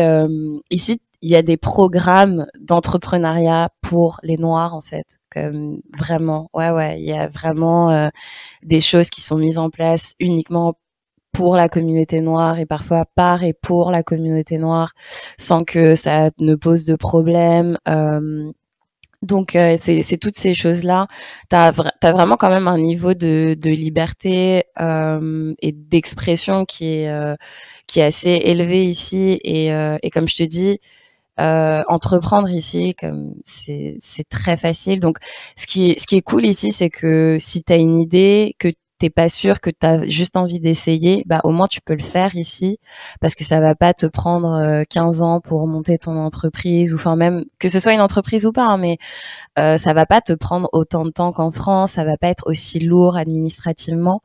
ici 0.70 1.00
il 1.22 1.30
y 1.30 1.36
a 1.36 1.42
des 1.42 1.56
programmes 1.56 2.46
d'entrepreneuriat 2.60 3.70
pour 3.80 4.20
les 4.22 4.36
noirs 4.36 4.74
en 4.74 4.82
fait 4.82 5.06
comme 5.30 5.80
vraiment 5.96 6.48
ouais 6.52 6.70
ouais 6.70 7.00
il 7.00 7.06
y 7.06 7.12
a 7.12 7.28
vraiment 7.28 8.10
des 8.62 8.80
choses 8.80 9.08
qui 9.08 9.22
sont 9.22 9.38
mises 9.38 9.58
en 9.58 9.70
place 9.70 10.12
uniquement 10.20 10.76
pour 11.36 11.56
la 11.56 11.68
communauté 11.68 12.22
noire 12.22 12.58
et 12.58 12.64
parfois 12.64 13.04
par 13.14 13.44
et 13.44 13.52
pour 13.52 13.90
la 13.90 14.02
communauté 14.02 14.56
noire 14.56 14.92
sans 15.36 15.64
que 15.64 15.94
ça 15.94 16.30
ne 16.38 16.54
pose 16.54 16.84
de 16.84 16.96
problème 16.96 17.76
euh, 17.88 18.50
donc 19.26 19.56
euh, 19.56 19.76
c'est 19.78 20.18
toutes 20.18 20.36
ces 20.36 20.54
choses-là. 20.54 21.06
Tu 21.50 21.56
as, 21.56 21.72
vraiment 21.72 22.36
quand 22.36 22.50
même 22.50 22.68
un 22.68 22.78
niveau 22.78 23.14
de, 23.14 23.56
de 23.58 23.70
liberté 23.70 24.64
euh, 24.80 25.54
et 25.60 25.72
d'expression 25.72 26.64
qui 26.64 26.86
est 26.86 27.10
euh, 27.10 27.34
qui 27.86 28.00
est 28.00 28.04
assez 28.04 28.40
élevé 28.44 28.84
ici 28.86 29.40
et, 29.44 29.72
euh, 29.72 29.98
et 30.02 30.10
comme 30.10 30.28
je 30.28 30.36
te 30.36 30.42
dis, 30.42 30.78
entreprendre 31.38 32.48
ici 32.50 32.94
comme 32.94 33.34
c'est 33.44 33.96
c'est 34.00 34.28
très 34.28 34.56
facile. 34.56 35.00
Donc 35.00 35.18
ce 35.56 35.66
qui 35.66 35.90
est 35.90 36.00
ce 36.00 36.06
qui 36.06 36.16
est 36.16 36.22
cool 36.22 36.46
ici, 36.46 36.72
c'est 36.72 36.90
que 36.90 37.36
si 37.40 37.62
tu 37.62 37.72
as 37.72 37.76
une 37.76 37.98
idée 38.00 38.54
que 38.58 38.68
t'es 38.98 39.10
pas 39.10 39.28
sûr 39.28 39.60
que 39.60 39.70
tu 39.70 39.86
as 39.86 40.08
juste 40.08 40.36
envie 40.36 40.60
d'essayer, 40.60 41.22
bah 41.26 41.40
au 41.44 41.50
moins 41.50 41.66
tu 41.66 41.80
peux 41.80 41.94
le 41.94 42.02
faire 42.02 42.34
ici 42.36 42.78
parce 43.20 43.34
que 43.34 43.44
ça 43.44 43.60
va 43.60 43.74
pas 43.74 43.94
te 43.94 44.06
prendre 44.06 44.84
15 44.88 45.20
euh, 45.20 45.24
ans 45.24 45.40
pour 45.40 45.66
monter 45.66 45.98
ton 45.98 46.16
entreprise 46.16 46.92
ou 46.92 46.96
enfin 46.96 47.16
même 47.16 47.44
que 47.58 47.68
ce 47.68 47.78
soit 47.80 47.92
une 47.92 48.00
entreprise 48.00 48.46
ou 48.46 48.52
pas 48.52 48.66
hein, 48.66 48.78
mais 48.78 48.98
euh, 49.58 49.78
ça 49.78 49.92
va 49.92 50.06
pas 50.06 50.20
te 50.20 50.32
prendre 50.32 50.68
autant 50.72 51.04
de 51.04 51.10
temps 51.10 51.32
qu'en 51.32 51.50
France, 51.50 51.92
ça 51.92 52.04
va 52.04 52.16
pas 52.16 52.28
être 52.28 52.44
aussi 52.46 52.78
lourd 52.80 53.16
administrativement. 53.16 54.20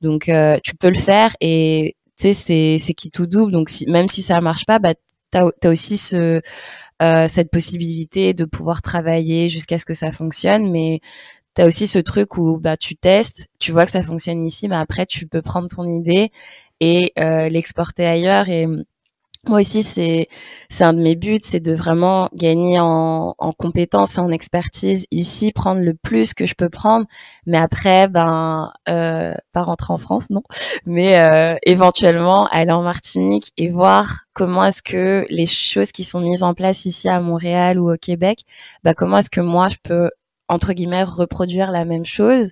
Donc 0.00 0.28
euh, 0.28 0.58
tu 0.62 0.74
peux 0.76 0.90
le 0.90 0.98
faire 0.98 1.34
et 1.40 1.96
tu 2.18 2.28
sais 2.28 2.32
c'est 2.32 2.78
c'est 2.78 2.94
qui 2.94 3.10
tout 3.10 3.26
double 3.26 3.52
donc 3.52 3.68
si, 3.68 3.86
même 3.90 4.08
si 4.08 4.22
ça 4.22 4.40
marche 4.40 4.66
pas 4.66 4.78
bah 4.78 4.94
tu 5.32 5.38
as, 5.38 5.70
aussi 5.70 5.96
ce 5.98 6.40
euh, 7.02 7.28
cette 7.28 7.50
possibilité 7.50 8.34
de 8.34 8.44
pouvoir 8.44 8.82
travailler 8.82 9.48
jusqu'à 9.48 9.78
ce 9.78 9.84
que 9.84 9.94
ça 9.94 10.12
fonctionne 10.12 10.70
mais 10.70 11.00
tu 11.54 11.62
as 11.62 11.66
aussi 11.66 11.86
ce 11.86 11.98
truc 11.98 12.36
où 12.36 12.58
bah 12.58 12.76
tu 12.76 12.96
testes, 12.96 13.48
tu 13.58 13.72
vois 13.72 13.86
que 13.86 13.92
ça 13.92 14.02
fonctionne 14.02 14.44
ici, 14.44 14.68
mais 14.68 14.76
après 14.76 15.06
tu 15.06 15.26
peux 15.26 15.42
prendre 15.42 15.68
ton 15.68 15.88
idée 15.88 16.30
et 16.80 17.12
euh, 17.18 17.48
l'exporter 17.48 18.06
ailleurs. 18.06 18.48
Et 18.48 18.66
moi 19.46 19.60
aussi, 19.60 19.82
c'est 19.82 20.28
c'est 20.70 20.84
un 20.84 20.94
de 20.94 21.00
mes 21.00 21.16
buts, 21.16 21.38
c'est 21.42 21.60
de 21.60 21.74
vraiment 21.74 22.28
gagner 22.34 22.80
en, 22.80 23.34
en 23.38 23.52
compétences 23.52 24.16
et 24.16 24.20
en 24.20 24.30
expertise 24.30 25.06
ici, 25.10 25.52
prendre 25.52 25.82
le 25.82 25.94
plus 25.94 26.32
que 26.34 26.46
je 26.46 26.54
peux 26.54 26.70
prendre, 26.70 27.06
mais 27.46 27.58
après, 27.58 28.08
ben, 28.08 28.72
euh, 28.88 29.34
pas 29.52 29.62
rentrer 29.62 29.92
en 29.92 29.98
France, 29.98 30.30
non, 30.30 30.42
mais 30.86 31.18
euh, 31.20 31.56
éventuellement 31.64 32.46
aller 32.48 32.72
en 32.72 32.82
Martinique 32.82 33.52
et 33.58 33.70
voir 33.70 34.24
comment 34.32 34.64
est-ce 34.64 34.82
que 34.82 35.26
les 35.28 35.46
choses 35.46 35.92
qui 35.92 36.04
sont 36.04 36.20
mises 36.20 36.42
en 36.42 36.54
place 36.54 36.86
ici 36.86 37.08
à 37.08 37.20
Montréal 37.20 37.78
ou 37.78 37.92
au 37.92 37.96
Québec, 37.96 38.40
ben, 38.82 38.94
comment 38.94 39.18
est-ce 39.18 39.30
que 39.30 39.42
moi 39.42 39.68
je 39.68 39.76
peux 39.82 40.10
entre 40.48 40.72
guillemets 40.72 41.02
reproduire 41.02 41.70
la 41.70 41.84
même 41.84 42.04
chose. 42.04 42.50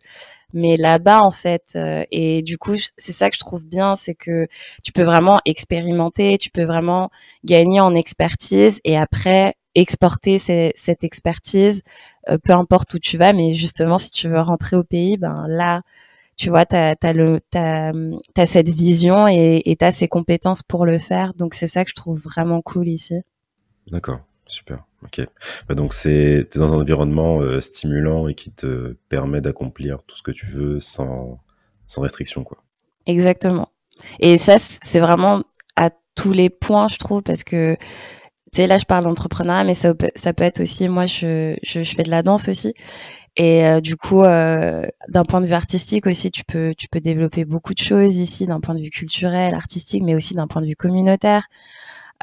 Mais 0.55 0.76
là-bas 0.76 1.20
en 1.22 1.30
fait 1.30 1.72
euh, 1.76 2.05
et 2.11 2.43
du 2.43 2.59
coup 2.59 2.74
c'est 2.99 3.12
ça 3.12 3.30
que 3.30 3.36
je 3.36 3.40
trouve 3.40 3.64
bien 3.64 3.97
c'est 3.97 4.14
que 4.14 4.47
tu 4.84 4.93
peux 4.93 5.03
vraiment 5.03 5.40
expérimenter 5.47 6.36
tu 6.36 6.51
peux 6.51 6.64
vraiment 6.64 7.09
gagner 7.43 7.80
en 7.80 7.95
expertise 7.95 8.78
et 8.84 8.99
après 8.99 9.55
exporter 9.74 10.38
cette 10.38 11.05
expertise 11.05 11.82
euh, 12.28 12.36
peu 12.36 12.53
importe 12.53 12.93
où 12.93 12.99
tu 12.99 13.16
vas. 13.16 13.32
Mais 13.32 13.55
justement 13.55 13.99
si 13.99 14.11
tu 14.11 14.28
veux 14.28 14.40
rentrer 14.40 14.76
au 14.76 14.84
pays 14.84 15.16
ben 15.16 15.47
là 15.49 15.80
tu 16.36 16.51
vois 16.51 16.66
as 16.70 17.12
le 17.14 17.40
as 17.55 18.47
cette 18.47 18.68
vision 18.68 19.28
et 19.28 19.76
t'as 19.78 19.93
ces 19.93 20.09
compétences 20.09 20.62
pour 20.62 20.84
le 20.84 20.99
faire. 20.99 21.32
Donc 21.34 21.55
c'est 21.55 21.66
ça 21.66 21.84
que 21.84 21.90
je 21.90 21.95
trouve 21.95 22.20
vraiment 22.20 22.61
cool 22.61 22.88
ici. 22.88 23.22
D'accord. 23.90 24.20
Super 24.47 24.84
Ok. 25.05 25.26
Bah, 25.68 25.74
donc 25.74 25.92
c'est 25.92 26.48
es 26.55 26.59
dans 26.59 26.74
un 26.74 26.80
environnement 26.80 27.40
euh, 27.40 27.61
stimulant 27.61 28.28
et 28.28 28.34
qui 28.34 28.50
te 28.50 28.96
permet 29.09 29.40
d'accomplir 29.40 30.03
tout 30.07 30.16
ce 30.16 30.22
que 30.22 30.30
tu 30.30 30.46
veux 30.46 30.80
sans 30.80 31.40
sans 31.86 32.03
restriction 32.03 32.44
quoi. 32.44 32.59
Exactement. 33.07 33.68
Et 34.20 34.38
ça 34.38 34.57
c'est 34.59 35.00
vraiment 35.00 35.42
à 35.76 35.90
tous 36.14 36.32
les 36.32 36.50
points 36.50 36.88
je 36.88 36.98
trouve 36.98 37.22
parce 37.22 37.44
que 37.44 37.74
tu 37.74 38.57
sais 38.57 38.66
là 38.66 38.78
je 38.78 38.84
parle 38.84 39.05
d'entrepreneuriat 39.05 39.64
mais 39.64 39.74
ça 39.74 39.94
peut, 39.94 40.11
ça 40.14 40.32
peut 40.32 40.44
être 40.44 40.61
aussi 40.61 40.88
moi 40.88 41.07
je, 41.07 41.57
je, 41.62 41.82
fais 41.82 42.03
de 42.03 42.11
la 42.11 42.22
danse 42.22 42.48
aussi 42.48 42.74
et 43.36 43.64
euh, 43.64 43.80
du 43.80 43.96
coup 43.96 44.22
euh, 44.22 44.86
d'un 45.09 45.24
point 45.24 45.40
de 45.40 45.46
vue 45.46 45.55
artistique 45.55 46.07
aussi 46.07 46.30
tu 46.30 46.44
peux 46.44 46.74
tu 46.76 46.86
peux 46.88 47.00
développer 47.00 47.46
beaucoup 47.46 47.72
de 47.72 47.78
choses 47.78 48.16
ici 48.16 48.44
d'un 48.44 48.61
point 48.61 48.74
de 48.74 48.80
vue 48.80 48.90
culturel 48.90 49.55
artistique 49.55 50.03
mais 50.03 50.14
aussi 50.14 50.34
d'un 50.34 50.46
point 50.46 50.61
de 50.61 50.66
vue 50.66 50.76
communautaire 50.76 51.46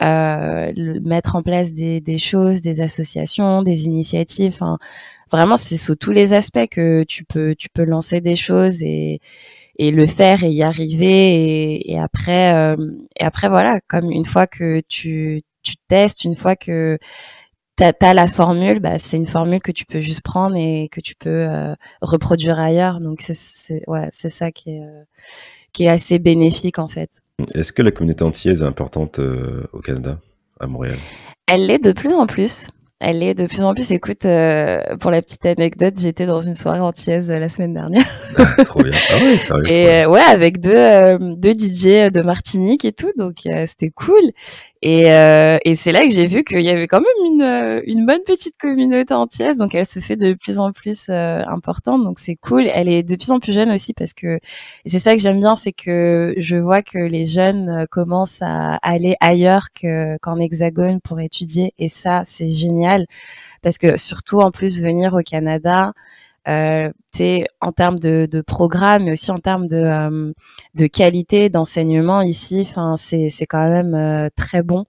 euh, 0.01 0.71
mettre 1.03 1.35
en 1.35 1.43
place 1.43 1.73
des, 1.73 2.01
des, 2.01 2.17
choses, 2.17 2.61
des 2.61 2.81
associations, 2.81 3.63
des 3.63 3.85
initiatives. 3.85 4.53
Enfin, 4.53 4.77
vraiment, 5.31 5.57
c'est 5.57 5.77
sous 5.77 5.95
tous 5.95 6.11
les 6.11 6.33
aspects 6.33 6.67
que 6.69 7.03
tu 7.03 7.23
peux 7.25 7.55
tu 7.55 7.69
peux 7.69 7.83
lancer 7.83 8.21
des 8.21 8.35
choses 8.35 8.81
et 8.83 9.19
et 9.77 9.91
le 9.91 10.05
faire 10.05 10.43
et 10.43 10.51
y 10.51 10.63
arriver. 10.63 11.75
Et, 11.75 11.91
et 11.93 11.99
après 11.99 12.53
euh, 12.53 12.75
et 13.19 13.23
après 13.23 13.49
voilà 13.49 13.79
comme 13.87 14.11
une 14.11 14.25
fois 14.25 14.47
que 14.47 14.81
tu 14.87 15.43
tu 15.63 15.75
testes 15.87 16.23
une 16.25 16.35
fois 16.35 16.55
que 16.55 16.97
tu 17.77 17.83
as, 17.83 18.13
la 18.13 18.27
formule 18.27 18.79
bah 18.79 18.99
c'est 18.99 19.17
une 19.17 19.27
formule 19.27 19.61
que 19.61 19.71
tu 19.71 19.85
peux 19.85 20.01
juste 20.01 20.21
prendre 20.23 20.55
et 20.57 20.89
que 20.91 21.01
tu 21.01 21.15
peux 21.15 21.29
euh, 21.49 21.75
reproduire 22.01 22.59
ailleurs. 22.59 22.99
Donc 22.99 23.21
c'est 23.21 23.83
ouais 23.87 24.09
ça 24.13 24.51
qui 24.51 24.71
est 24.71 24.81
euh, 24.81 25.03
qui 25.73 25.85
est 25.85 25.89
assez 25.89 26.19
bénéfique 26.19 26.79
en 26.79 26.87
fait 26.87 27.09
est-ce 27.53 27.73
que 27.73 27.81
la 27.81 27.91
communauté 27.91 28.23
antillaise 28.23 28.63
est 28.63 28.65
importante 28.65 29.19
euh, 29.19 29.63
au 29.73 29.79
Canada, 29.79 30.19
à 30.59 30.67
Montréal? 30.67 30.97
Elle 31.51 31.67
l'est 31.67 31.83
de 31.83 31.91
plus 31.91 32.13
en 32.13 32.27
plus. 32.27 32.67
Elle 32.99 33.23
est 33.23 33.33
de 33.33 33.47
plus 33.47 33.63
en 33.63 33.73
plus. 33.73 33.91
Écoute, 33.91 34.25
euh, 34.25 34.81
pour 34.99 35.09
la 35.09 35.21
petite 35.21 35.45
anecdote, 35.45 35.93
j'étais 35.97 36.25
dans 36.25 36.41
une 36.41 36.55
soirée 36.55 36.81
antillaise 36.81 37.31
euh, 37.31 37.39
la 37.39 37.47
semaine 37.47 37.73
dernière. 37.73 38.05
trop 38.65 38.83
bien. 38.83 38.91
Ah 39.11 39.23
ouais, 39.23 39.37
sérieux. 39.37 39.71
Et 39.71 40.05
ouais, 40.05 40.21
avec 40.21 40.59
deux, 40.59 41.17
deux 41.35 41.53
DJ 41.53 42.11
de 42.11 42.21
Martinique 42.21 42.83
et 42.83 42.91
tout, 42.91 43.11
donc 43.17 43.47
c'était 43.67 43.89
cool. 43.89 44.31
Et, 44.81 45.11
euh, 45.11 45.57
et 45.65 45.75
c'est 45.75 45.91
là 45.91 46.03
que 46.05 46.09
j'ai 46.11 46.25
vu 46.25 46.45
qu'il 46.45 46.61
y 46.61 46.69
avait 46.69 46.87
quand 46.87 47.01
même 47.01 47.33
une, 47.33 47.41
euh, 47.41 47.81
une 47.85 48.05
bonne 48.05 48.21
petite 48.25 48.55
communauté 48.57 49.13
entière, 49.13 49.57
donc 49.57 49.75
elle 49.75 49.85
se 49.85 49.99
fait 49.99 50.15
de 50.15 50.33
plus 50.33 50.57
en 50.57 50.71
plus 50.71 51.07
euh, 51.09 51.43
importante, 51.47 52.03
donc 52.05 52.17
c'est 52.19 52.37
cool. 52.37 52.65
Elle 52.73 52.87
est 52.87 53.03
de 53.03 53.15
plus 53.17 53.31
en 53.31 53.39
plus 53.39 53.51
jeune 53.51 53.71
aussi 53.71 53.93
parce 53.93 54.13
que 54.13 54.39
c'est 54.85 54.99
ça 54.99 55.15
que 55.15 55.21
j'aime 55.21 55.41
bien, 55.41 55.57
c'est 55.57 55.73
que 55.73 56.33
je 56.37 56.55
vois 56.55 56.81
que 56.81 56.97
les 56.97 57.25
jeunes 57.25 57.69
euh, 57.69 57.85
commencent 57.91 58.41
à 58.41 58.75
aller 58.81 59.17
ailleurs 59.19 59.67
qu'en 60.21 60.39
hexagone 60.39 61.01
pour 61.01 61.19
étudier, 61.19 61.73
et 61.77 61.89
ça 61.89 62.23
c'est 62.25 62.49
génial 62.49 63.05
parce 63.61 63.77
que 63.77 63.97
surtout 63.97 64.39
en 64.39 64.51
plus 64.51 64.81
venir 64.81 65.13
au 65.13 65.21
Canada, 65.23 65.91
euh, 66.49 66.91
en 67.61 67.71
termes 67.71 67.99
de, 67.99 68.27
de, 68.31 68.41
programme, 68.41 69.03
mais 69.05 69.13
aussi 69.13 69.31
en 69.31 69.39
termes 69.39 69.67
de, 69.67 69.75
euh, 69.77 70.31
de 70.75 70.87
qualité 70.87 71.49
d'enseignement 71.49 72.21
ici. 72.21 72.59
Enfin, 72.61 72.95
c'est 72.97 73.29
c'est 73.29 73.45
quand 73.45 73.67
même 73.69 73.93
euh, 73.93 74.29
très 74.35 74.63
bon. 74.63 74.85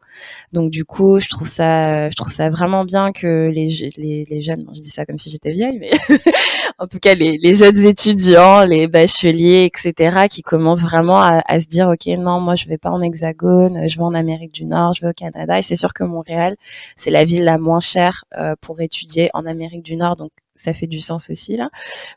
Donc 0.52 0.70
du 0.70 0.84
coup, 0.84 1.18
je 1.18 1.28
trouve 1.28 1.48
ça 1.48 2.08
je 2.08 2.14
trouve 2.14 2.32
ça 2.32 2.50
vraiment 2.50 2.84
bien 2.84 3.12
que 3.12 3.50
les 3.50 3.92
les, 3.96 4.24
les 4.30 4.42
jeunes, 4.42 4.66
je 4.74 4.80
dis 4.80 4.90
ça 4.90 5.06
comme 5.06 5.18
si 5.18 5.30
j'étais 5.30 5.52
vieille, 5.52 5.78
mais 5.80 5.90
en 6.78 6.86
tout 6.86 7.00
cas 7.00 7.14
les, 7.14 7.36
les 7.38 7.54
jeunes 7.54 7.78
étudiants, 7.78 8.64
les 8.64 8.86
bacheliers, 8.86 9.64
etc., 9.72 10.28
qui 10.30 10.42
commencent 10.42 10.82
vraiment 10.82 11.20
à, 11.20 11.42
à, 11.46 11.60
se 11.60 11.66
dire 11.66 11.88
ok 11.88 12.06
non 12.18 12.40
moi 12.40 12.54
je 12.54 12.66
vais 12.68 12.78
pas 12.78 12.90
en 12.90 13.02
Hexagone, 13.02 13.88
je 13.88 13.96
vais 13.96 14.04
en 14.04 14.14
Amérique 14.14 14.52
du 14.52 14.64
Nord, 14.66 14.94
je 14.94 15.02
vais 15.02 15.10
au 15.10 15.14
Canada. 15.14 15.58
Et 15.58 15.62
c'est 15.62 15.76
sûr 15.76 15.92
que 15.94 16.04
Montréal 16.04 16.56
c'est 16.96 17.10
la 17.10 17.24
ville 17.24 17.44
la 17.44 17.58
moins 17.58 17.80
chère 17.80 18.24
euh, 18.36 18.54
pour 18.60 18.80
étudier 18.80 19.30
en 19.34 19.46
Amérique 19.46 19.82
du 19.82 19.96
Nord, 19.96 20.16
donc 20.16 20.30
ça 20.60 20.74
fait 20.74 20.86
du 20.86 21.00
sens 21.00 21.30
aussi 21.30 21.56
là. 21.56 21.70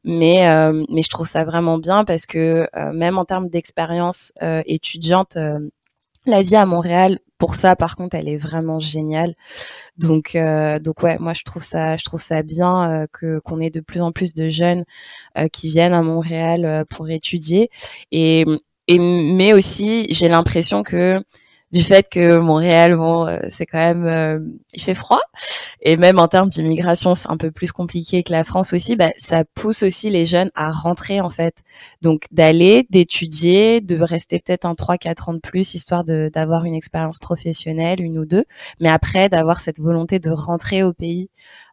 Mais 0.04 0.48
euh, 0.48 0.84
mais 0.90 1.02
je 1.02 1.10
trouve 1.10 1.28
ça 1.28 1.44
vraiment 1.44 1.78
bien 1.78 2.04
parce 2.04 2.26
que 2.26 2.68
euh, 2.76 2.94
même 2.94 3.18
en 3.18 3.26
termes 3.26 3.50
d'expérience 3.50 4.34
euh, 4.42 4.62
étudiante, 4.66 5.38
la 6.26 6.42
vie 6.42 6.56
à 6.56 6.66
Montréal 6.66 7.20
pour 7.38 7.56
ça 7.56 7.76
par 7.76 7.98
contre 7.98 8.16
elle 8.16 8.30
est 8.30 8.38
vraiment 8.38 8.80
géniale. 8.80 9.36
Donc 9.98 10.38
donc 10.82 11.04
ouais, 11.04 11.18
moi 11.20 11.34
je 11.34 11.44
trouve 11.44 11.64
ça 11.64 11.98
je 11.98 12.04
trouve 12.04 12.22
ça 12.22 12.44
bien 12.44 13.06
que 13.12 13.40
qu'on 13.40 13.60
ait 13.60 13.70
de 13.70 13.82
plus 13.82 14.02
en 14.02 14.12
plus 14.12 14.34
de 14.34 14.50
jeunes 14.50 14.86
qui 15.52 15.68
viennent 15.68 15.94
à 15.94 16.02
Montréal 16.02 16.86
pour 16.90 17.10
étudier 17.10 17.70
et 18.12 18.46
et 18.88 19.00
mais 19.00 19.54
aussi 19.54 20.06
j'ai 20.10 20.30
l'impression 20.30 20.84
que 20.84 21.22
du 21.74 21.82
fait 21.82 22.08
que 22.08 22.38
Montréal, 22.38 22.96
bon, 22.96 23.26
euh, 23.28 23.40
c'est 23.50 23.66
quand 23.66 23.80
même, 23.80 24.06
euh, 24.06 24.40
il 24.76 24.82
fait 24.82 24.94
froid, 24.94 25.22
et 25.82 25.98
même 25.98 26.20
en 26.20 26.28
termes 26.28 26.48
d'immigration, 26.48 27.16
c'est 27.16 27.30
un 27.30 27.36
peu 27.36 27.50
plus 27.50 27.72
compliqué 27.72 28.22
que 28.22 28.32
la 28.32 28.44
France 28.44 28.74
aussi. 28.74 28.96
Bah, 28.96 29.10
ça 29.18 29.44
pousse 29.56 29.82
aussi 29.82 30.12
les 30.12 30.24
jeunes 30.24 30.52
à 30.54 30.72
rentrer 30.72 31.20
en 31.20 31.32
fait, 31.32 31.64
donc 32.04 32.26
d'aller, 32.32 32.86
d'étudier, 32.92 33.82
de 33.82 34.00
rester 34.00 34.40
peut-être 34.40 34.66
un 34.66 34.74
3-4 34.74 35.32
ans 35.32 35.34
de 35.34 35.40
plus, 35.40 35.74
histoire 35.74 36.04
d'avoir 36.04 36.66
une 36.66 36.76
expérience 36.76 37.18
professionnelle, 37.18 38.02
une 38.02 38.20
ou 38.20 38.26
deux, 38.26 38.46
mais 38.80 38.90
après 38.90 39.28
d'avoir 39.28 39.60
cette 39.60 39.80
volonté 39.80 40.20
de 40.20 40.30
rentrer 40.30 40.84
au 40.84 40.94
pays 40.94 41.32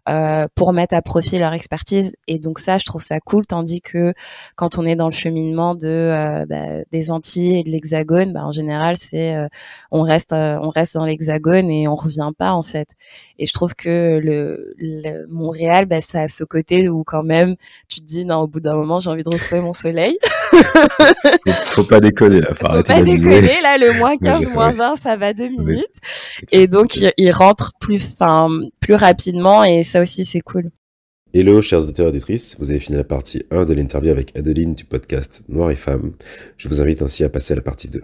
euh, 0.09 0.47
pour 0.55 0.73
mettre 0.73 0.95
à 0.95 1.03
profit 1.03 1.39
leur 1.39 1.53
expertise. 1.53 2.15
Et 2.27 2.39
donc 2.39 2.59
ça, 2.59 2.79
je 2.79 2.85
trouve 2.85 3.03
ça 3.03 3.21
cool. 3.21 3.47
Tandis 3.47 3.81
que 3.81 4.13
quand 4.57 4.79
on 4.79 4.85
est 4.85 4.97
dans 4.97 5.09
le 5.09 5.13
cheminement 5.13 5.75
de 5.75 5.89
euh, 5.89 6.47
bah, 6.47 6.85
des 6.91 7.11
Antilles 7.11 7.59
et 7.59 7.65
de 7.65 7.71
l'Hexagone, 7.71 8.33
bah, 8.33 8.45
en 8.45 8.53
général, 8.53 8.97
c'est 8.97 9.35
euh, 9.37 9.49
on 9.91 10.03
reste 10.03 10.33
on 10.33 10.69
reste 10.71 10.95
dans 10.95 11.05
l'Hexagone 11.05 11.71
et 11.71 11.89
on 11.89 11.95
revient 11.97 12.31
pas 12.37 12.53
en 12.53 12.63
fait. 12.63 12.89
Et 13.39 13.47
je 13.47 13.53
trouve 13.53 13.75
que 13.75 14.21
le, 14.23 14.75
le 14.79 15.27
Montréal, 15.29 15.87
bah, 15.87 16.01
ça 16.01 16.23
a 16.23 16.29
ce 16.29 16.45
côté 16.45 16.89
où 16.89 17.05
quand 17.05 17.23
même 17.23 17.57
tu 17.89 18.01
te 18.01 18.07
dis 18.07 18.25
non, 18.25 18.39
au 18.39 18.47
bout 18.47 18.61
d'un 18.61 18.75
moment, 18.75 19.01
j'ai 19.01 19.11
envie 19.11 19.23
de 19.23 19.31
retrouver 19.31 19.61
mon 19.61 19.73
soleil. 19.73 20.19
faut, 20.51 21.53
faut 21.53 21.85
pas 21.85 22.01
déconner 22.01 22.41
là. 22.41 22.49
Faut 22.55 22.83
pas 22.83 23.03
déconner 23.03 23.61
là, 23.63 23.79
le 23.79 23.99
moins 23.99 24.17
15, 24.17 24.49
moins 24.51 24.73
20, 24.73 24.97
ça 24.97 25.17
va 25.17 25.33
deux 25.33 25.49
minutes. 25.49 25.87
Et 26.53 26.67
donc 26.67 26.97
il, 27.17 27.31
rentre 27.33 27.73
plus, 27.81 28.13
enfin 28.13 28.49
plus 28.81 28.95
rapidement 28.95 29.65
et 29.65 29.85
ça 29.85 30.03
aussi, 30.03 30.25
c'est 30.25 30.41
cool. 30.41 30.71
Hello, 31.33 31.63
chers 31.63 31.81
auditeurs 31.81 32.07
et 32.07 32.09
auditrices. 32.09 32.57
Vous 32.59 32.71
avez 32.71 32.81
fini 32.81 32.97
la 32.97 33.05
partie 33.05 33.45
1 33.51 33.65
de 33.65 33.73
l'interview 33.73 34.11
avec 34.11 34.37
Adeline 34.37 34.75
du 34.75 34.85
podcast 34.85 35.43
Noir 35.49 35.71
et 35.71 35.77
Femmes. 35.77 36.13
Je 36.57 36.69
vous 36.69 36.81
invite 36.81 37.03
ainsi 37.03 37.23
à 37.23 37.29
passer 37.29 37.53
à 37.53 37.57
la 37.57 37.63
partie 37.63 37.89
2. 37.89 37.99